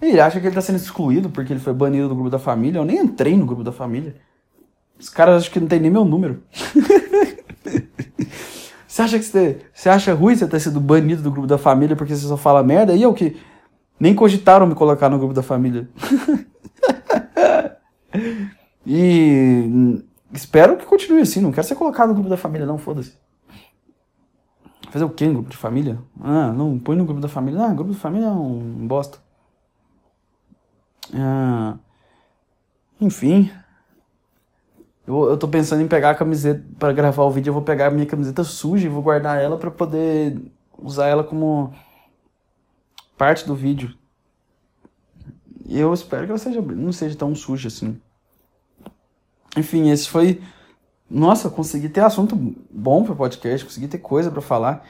Ele 0.00 0.20
acha 0.20 0.40
que 0.40 0.46
ele 0.46 0.54
tá 0.54 0.60
sendo 0.60 0.76
excluído 0.76 1.28
porque 1.30 1.52
ele 1.52 1.60
foi 1.60 1.74
banido 1.74 2.08
do 2.08 2.14
grupo 2.14 2.30
da 2.30 2.38
família. 2.38 2.78
Eu 2.78 2.84
nem 2.84 2.98
entrei 2.98 3.36
no 3.36 3.44
grupo 3.44 3.64
da 3.64 3.72
família. 3.72 4.16
Os 4.98 5.08
caras 5.08 5.42
acham 5.42 5.52
que 5.52 5.60
não 5.60 5.68
tem 5.68 5.80
nem 5.80 5.90
meu 5.90 6.04
número. 6.04 6.42
Você 8.86 9.02
acha 9.02 9.18
que 9.20 9.24
você, 9.24 9.58
você 9.72 9.88
acha 9.88 10.12
ruim 10.12 10.34
você 10.34 10.48
ter 10.48 10.58
sido 10.58 10.80
banido 10.80 11.22
do 11.22 11.30
grupo 11.30 11.46
da 11.46 11.56
família 11.56 11.94
porque 11.94 12.14
você 12.14 12.26
só 12.26 12.36
fala 12.36 12.60
merda? 12.60 12.92
E 12.92 13.00
eu 13.00 13.14
que 13.14 13.36
nem 14.00 14.16
cogitaram 14.16 14.66
me 14.66 14.74
colocar 14.74 15.08
no 15.08 15.16
grupo 15.16 15.32
da 15.32 15.44
família. 15.44 15.88
e 18.84 19.59
espero 20.40 20.76
que 20.76 20.84
continue 20.84 21.20
assim. 21.20 21.40
Não 21.40 21.52
quero 21.52 21.66
ser 21.66 21.74
colocado 21.74 22.08
no 22.08 22.14
grupo 22.14 22.28
da 22.28 22.36
família, 22.36 22.66
não, 22.66 22.78
foda-se. 22.78 23.16
Fazer 24.90 25.04
o 25.04 25.10
quê 25.10 25.26
no 25.26 25.34
grupo 25.34 25.50
de 25.50 25.56
família? 25.56 25.98
Ah, 26.20 26.52
não, 26.52 26.78
põe 26.78 26.96
no 26.96 27.04
grupo 27.04 27.20
da 27.20 27.28
família. 27.28 27.62
Ah, 27.64 27.72
grupo 27.72 27.92
de 27.92 27.98
família 27.98 28.26
é 28.26 28.30
um 28.30 28.86
bosta. 28.86 29.18
Ah, 31.14 31.76
enfim, 33.00 33.50
eu, 35.06 35.30
eu 35.30 35.36
tô 35.36 35.48
pensando 35.48 35.82
em 35.82 35.88
pegar 35.88 36.10
a 36.10 36.14
camiseta 36.14 36.64
para 36.78 36.92
gravar 36.92 37.24
o 37.24 37.30
vídeo. 37.30 37.50
Eu 37.50 37.54
vou 37.54 37.62
pegar 37.62 37.86
a 37.86 37.90
minha 37.90 38.06
camiseta 38.06 38.44
suja 38.44 38.86
e 38.86 38.90
vou 38.90 39.02
guardar 39.02 39.40
ela 39.42 39.56
para 39.58 39.70
poder 39.70 40.40
usar 40.78 41.08
ela 41.08 41.24
como 41.24 41.72
parte 43.18 43.46
do 43.46 43.54
vídeo. 43.54 43.94
E 45.66 45.78
eu 45.78 45.92
espero 45.92 46.24
que 46.24 46.30
ela 46.30 46.38
seja, 46.38 46.60
não 46.60 46.92
seja 46.92 47.16
tão 47.16 47.34
suja 47.34 47.68
assim. 47.68 48.00
Enfim, 49.56 49.90
esse 49.90 50.08
foi. 50.08 50.40
Nossa, 51.08 51.50
consegui 51.50 51.88
ter 51.88 52.00
assunto 52.00 52.36
bom 52.70 53.04
para 53.04 53.14
podcast, 53.14 53.66
consegui 53.66 53.88
ter 53.88 53.98
coisa 53.98 54.30
para 54.30 54.40
falar. 54.40 54.86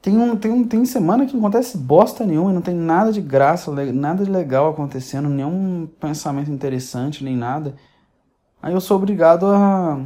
Tem, 0.00 0.16
um, 0.16 0.36
tem, 0.36 0.50
um, 0.50 0.66
tem 0.66 0.84
semana 0.84 1.26
que 1.26 1.32
não 1.32 1.40
acontece 1.40 1.76
bosta 1.76 2.24
nenhuma, 2.24 2.52
não 2.52 2.62
tem 2.62 2.74
nada 2.74 3.12
de 3.12 3.20
graça, 3.20 3.70
nada 3.92 4.24
de 4.24 4.30
legal 4.30 4.70
acontecendo, 4.70 5.28
nenhum 5.28 5.88
pensamento 6.00 6.50
interessante, 6.50 7.24
nem 7.24 7.36
nada. 7.36 7.74
Aí 8.62 8.72
eu 8.72 8.80
sou 8.80 8.96
obrigado 8.96 9.46
a 9.46 10.00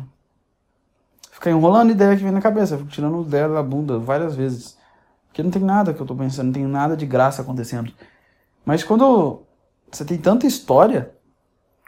ficar 1.31 1.51
enrolando 1.51 1.91
ideia 1.91 2.17
que 2.17 2.23
vem 2.23 2.33
na 2.33 2.41
cabeça, 2.41 2.79
fico 2.79 2.91
tirando 2.91 3.23
ideia 3.23 3.49
da 3.49 3.63
bunda 3.63 3.99
várias 3.99 4.35
vezes. 4.35 4.79
Porque 5.27 5.43
não 5.43 5.51
tem 5.51 5.63
nada 5.63 5.95
que 5.95 6.01
eu 6.01 6.07
tô 6.07 6.15
pensando, 6.15 6.47
não 6.47 6.53
tem 6.53 6.67
nada 6.67 6.97
de 6.97 7.07
graça 7.07 7.43
acontecendo. 7.43 7.93
Mas 8.65 8.85
quando 8.85 9.43
você 9.91 10.05
tem 10.05 10.19
tanta 10.19 10.47
história 10.47 11.15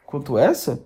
quanto 0.06 0.38
essa, 0.38 0.84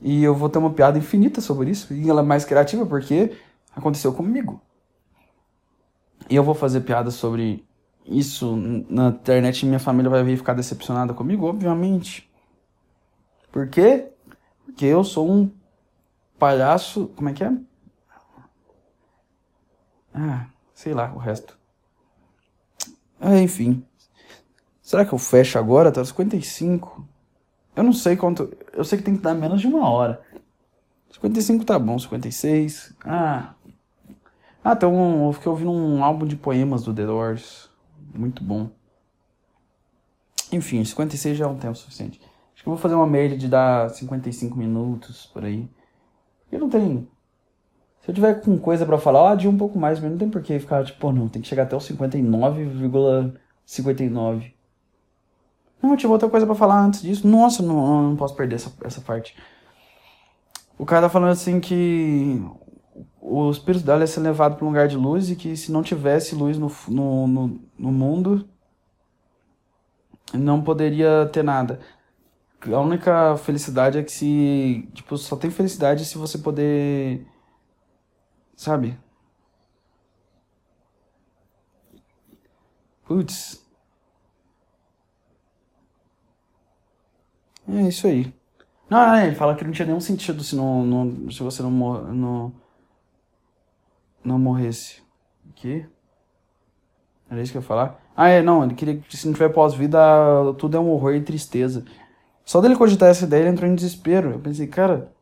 e 0.00 0.22
eu 0.22 0.34
vou 0.34 0.48
ter 0.48 0.58
uma 0.58 0.70
piada 0.70 0.98
infinita 0.98 1.40
sobre 1.40 1.70
isso, 1.70 1.92
e 1.94 2.08
ela 2.08 2.20
é 2.20 2.24
mais 2.24 2.44
criativa 2.44 2.84
porque 2.84 3.36
aconteceu 3.74 4.12
comigo. 4.12 4.60
E 6.28 6.34
eu 6.34 6.42
vou 6.42 6.54
fazer 6.54 6.80
piada 6.80 7.10
sobre 7.10 7.64
isso 8.04 8.56
na 8.88 9.08
internet 9.08 9.62
e 9.62 9.66
minha 9.66 9.78
família 9.78 10.10
vai 10.10 10.22
vir 10.22 10.36
ficar 10.36 10.54
decepcionada 10.54 11.12
comigo? 11.12 11.46
Obviamente. 11.46 12.28
Por 13.50 13.68
quê? 13.68 14.08
Porque 14.64 14.84
eu 14.84 15.02
sou 15.02 15.30
um 15.30 15.50
palhaço. 16.38 17.08
Como 17.16 17.28
é 17.28 17.32
que 17.32 17.44
é? 17.44 17.52
Ah, 20.14 20.46
sei 20.74 20.94
lá 20.94 21.12
o 21.14 21.18
resto. 21.18 21.58
Ah, 23.20 23.38
enfim. 23.38 23.84
Será 24.80 25.04
que 25.04 25.12
eu 25.12 25.18
fecho 25.18 25.58
agora? 25.58 25.90
Tá 25.90 26.04
55. 26.04 27.06
Eu 27.74 27.82
não 27.82 27.92
sei 27.92 28.16
quanto. 28.16 28.50
Eu 28.76 28.84
sei 28.84 28.98
que 28.98 29.04
tem 29.04 29.16
que 29.16 29.22
dar 29.22 29.34
menos 29.34 29.60
de 29.60 29.66
uma 29.66 29.88
hora. 29.88 30.20
55 31.10 31.64
tá 31.64 31.78
bom, 31.78 31.98
56. 31.98 32.94
Ah, 33.04 33.54
ah, 34.62 34.76
tem 34.76 34.88
um, 34.88 35.26
eu 35.26 35.32
fiquei 35.32 35.50
ouvindo 35.50 35.70
um 35.70 36.04
álbum 36.04 36.26
de 36.26 36.36
poemas 36.36 36.84
do 36.84 36.92
The 36.92 37.06
Doors. 37.06 37.70
Muito 38.14 38.44
bom. 38.44 38.68
Enfim, 40.52 40.84
56 40.84 41.38
já 41.38 41.46
é 41.46 41.48
um 41.48 41.56
tempo 41.56 41.74
suficiente. 41.74 42.20
Acho 42.54 42.62
que 42.62 42.68
eu 42.68 42.74
vou 42.74 42.80
fazer 42.80 42.94
uma 42.94 43.06
média 43.06 43.36
de 43.36 43.48
dar 43.48 43.88
55 43.88 44.56
minutos 44.56 45.26
por 45.26 45.44
aí. 45.44 45.68
Eu 46.52 46.60
não 46.60 46.68
tenho. 46.68 47.08
Se 48.02 48.10
eu 48.10 48.14
tiver 48.14 48.40
com 48.40 48.58
coisa 48.58 48.84
para 48.84 48.98
falar, 48.98 49.36
de 49.36 49.48
um 49.48 49.56
pouco 49.56 49.78
mais, 49.78 49.98
mas 49.98 50.10
não 50.10 50.18
tem 50.18 50.28
por 50.28 50.42
que 50.42 50.58
ficar 50.58 50.84
tipo, 50.84 51.00
pô, 51.00 51.12
não, 51.12 51.28
tem 51.28 51.40
que 51.40 51.48
chegar 51.48 51.62
até 51.62 51.74
os 51.74 51.88
59,59. 51.88 53.36
,59. 53.66 54.55
Não, 55.86 55.96
tive 55.96 56.12
outra 56.12 56.28
coisa 56.28 56.44
para 56.44 56.54
falar 56.54 56.80
antes 56.80 57.02
disso. 57.02 57.26
Nossa, 57.26 57.62
não, 57.62 58.10
não 58.10 58.16
posso 58.16 58.34
perder 58.34 58.56
essa, 58.56 58.72
essa 58.82 59.00
parte. 59.00 59.36
O 60.76 60.84
cara 60.84 61.02
tá 61.02 61.08
falando 61.08 61.30
assim 61.30 61.60
que 61.60 62.42
o 63.20 63.50
espírito 63.50 63.84
dela 63.84 64.00
ia 64.00 64.06
ser 64.06 64.20
levado 64.20 64.56
para 64.56 64.64
um 64.64 64.68
lugar 64.68 64.88
de 64.88 64.96
luz 64.96 65.30
e 65.30 65.36
que 65.36 65.56
se 65.56 65.70
não 65.70 65.82
tivesse 65.82 66.34
luz 66.34 66.58
no, 66.58 66.70
no, 66.88 67.26
no, 67.26 67.60
no 67.78 67.92
mundo, 67.92 68.48
não 70.34 70.62
poderia 70.62 71.26
ter 71.32 71.44
nada. 71.44 71.80
A 72.64 72.80
única 72.80 73.36
felicidade 73.36 73.98
é 73.98 74.02
que 74.02 74.10
se. 74.10 74.88
Tipo, 74.92 75.16
só 75.16 75.36
tem 75.36 75.50
felicidade 75.50 76.04
se 76.04 76.18
você 76.18 76.38
poder. 76.38 77.26
Sabe? 78.56 78.98
Putz. 83.04 83.65
É 87.68 87.82
isso 87.82 88.06
aí. 88.06 88.32
Não, 88.88 89.16
ele 89.16 89.34
fala 89.34 89.54
que 89.56 89.64
não 89.64 89.72
tinha 89.72 89.86
nenhum 89.86 90.00
sentido 90.00 90.42
se, 90.44 90.54
não, 90.54 90.84
não, 90.84 91.30
se 91.30 91.42
você 91.42 91.62
não, 91.62 91.70
não 91.70 92.52
não 94.26 94.38
morresse. 94.38 95.00
O 95.48 95.52
quê? 95.54 95.86
Era 97.30 97.40
isso 97.40 97.52
que 97.52 97.58
eu 97.58 97.62
ia 97.62 97.66
falar? 97.66 98.00
Ah, 98.16 98.28
é, 98.28 98.42
não, 98.42 98.64
ele 98.64 98.74
queria 98.74 98.96
que 98.96 99.16
se 99.16 99.26
não 99.26 99.34
tiver 99.34 99.48
pós-vida, 99.50 99.98
tudo 100.58 100.76
é 100.76 100.80
um 100.80 100.90
horror 100.90 101.14
e 101.14 101.22
tristeza. 101.22 101.84
Só 102.44 102.60
dele 102.60 102.76
cogitar 102.76 103.08
essa 103.08 103.24
ideia, 103.24 103.42
ele 103.42 103.50
entrou 103.50 103.70
em 103.70 103.74
desespero. 103.74 104.30
Eu 104.32 104.38
pensei, 104.38 104.66
cara. 104.66 105.12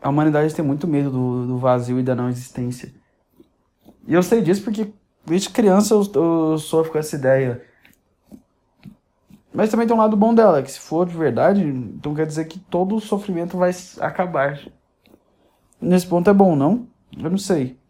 A 0.00 0.08
humanidade 0.08 0.54
tem 0.54 0.64
muito 0.64 0.86
medo 0.86 1.10
do, 1.10 1.46
do 1.46 1.58
vazio 1.58 1.98
e 1.98 2.02
da 2.02 2.14
não 2.14 2.28
existência. 2.28 2.94
E 4.06 4.14
eu 4.14 4.22
sei 4.22 4.40
disso 4.40 4.62
porque, 4.62 4.92
desde 5.24 5.50
criança, 5.50 5.94
eu, 5.94 6.02
eu 6.14 6.58
sofro 6.58 6.92
com 6.92 6.98
essa 6.98 7.16
ideia. 7.16 7.62
Mas 9.56 9.70
também 9.70 9.86
tem 9.86 9.96
um 9.96 9.98
lado 9.98 10.18
bom 10.18 10.34
dela, 10.34 10.62
que 10.62 10.70
se 10.70 10.78
for 10.78 11.06
de 11.06 11.16
verdade, 11.16 11.62
então 11.62 12.14
quer 12.14 12.26
dizer 12.26 12.44
que 12.44 12.58
todo 12.58 12.94
o 12.94 13.00
sofrimento 13.00 13.56
vai 13.56 13.70
acabar. 14.00 14.60
Nesse 15.80 16.06
ponto 16.06 16.28
é 16.28 16.34
bom, 16.34 16.54
não? 16.54 16.86
Eu 17.16 17.30
não 17.30 17.38
sei. 17.38 17.80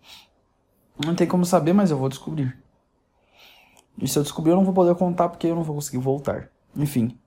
Não 1.04 1.16
tem 1.16 1.26
como 1.26 1.44
saber, 1.44 1.72
mas 1.72 1.90
eu 1.90 1.98
vou 1.98 2.08
descobrir. 2.08 2.56
E 4.00 4.06
se 4.06 4.16
eu 4.16 4.22
descobrir, 4.22 4.52
eu 4.52 4.56
não 4.56 4.64
vou 4.64 4.72
poder 4.72 4.94
contar 4.94 5.28
porque 5.28 5.48
eu 5.48 5.56
não 5.56 5.64
vou 5.64 5.74
conseguir 5.74 5.98
voltar. 5.98 6.50
Enfim. 6.76 7.18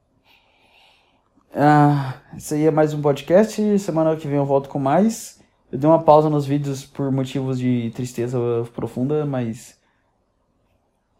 Ah, 1.53 2.21
esse 2.37 2.53
aí 2.53 2.65
é 2.65 2.71
mais 2.71 2.93
um 2.93 3.01
podcast. 3.01 3.77
Semana 3.79 4.15
que 4.15 4.25
vem 4.25 4.37
eu 4.37 4.45
volto 4.45 4.69
com 4.69 4.79
mais. 4.79 5.43
Eu 5.69 5.77
dei 5.77 5.89
uma 5.89 6.01
pausa 6.01 6.29
nos 6.29 6.45
vídeos 6.45 6.85
por 6.85 7.11
motivos 7.11 7.59
de 7.59 7.91
tristeza 7.93 8.39
profunda, 8.73 9.25
mas. 9.25 9.77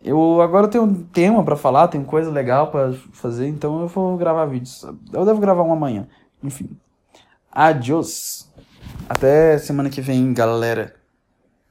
Eu 0.01 0.41
agora 0.41 0.67
tenho 0.67 0.85
um 0.85 1.03
tema 1.03 1.43
para 1.43 1.57
falar, 1.57 1.89
tenho 1.89 2.05
coisa 2.05 2.31
legal 2.31 2.71
para 2.71 2.93
fazer, 3.11 3.47
então 3.47 3.81
eu 3.81 3.87
vou 3.87 4.17
gravar 4.17 4.45
vídeos. 4.45 4.85
Eu 5.11 5.25
devo 5.25 5.41
gravar 5.41 5.63
um 5.63 5.73
amanhã. 5.73 6.07
Enfim. 6.41 6.69
Adiós. 7.51 8.49
Até 9.09 9.57
semana 9.57 9.89
que 9.89 10.01
vem, 10.01 10.33
galera. 10.33 10.98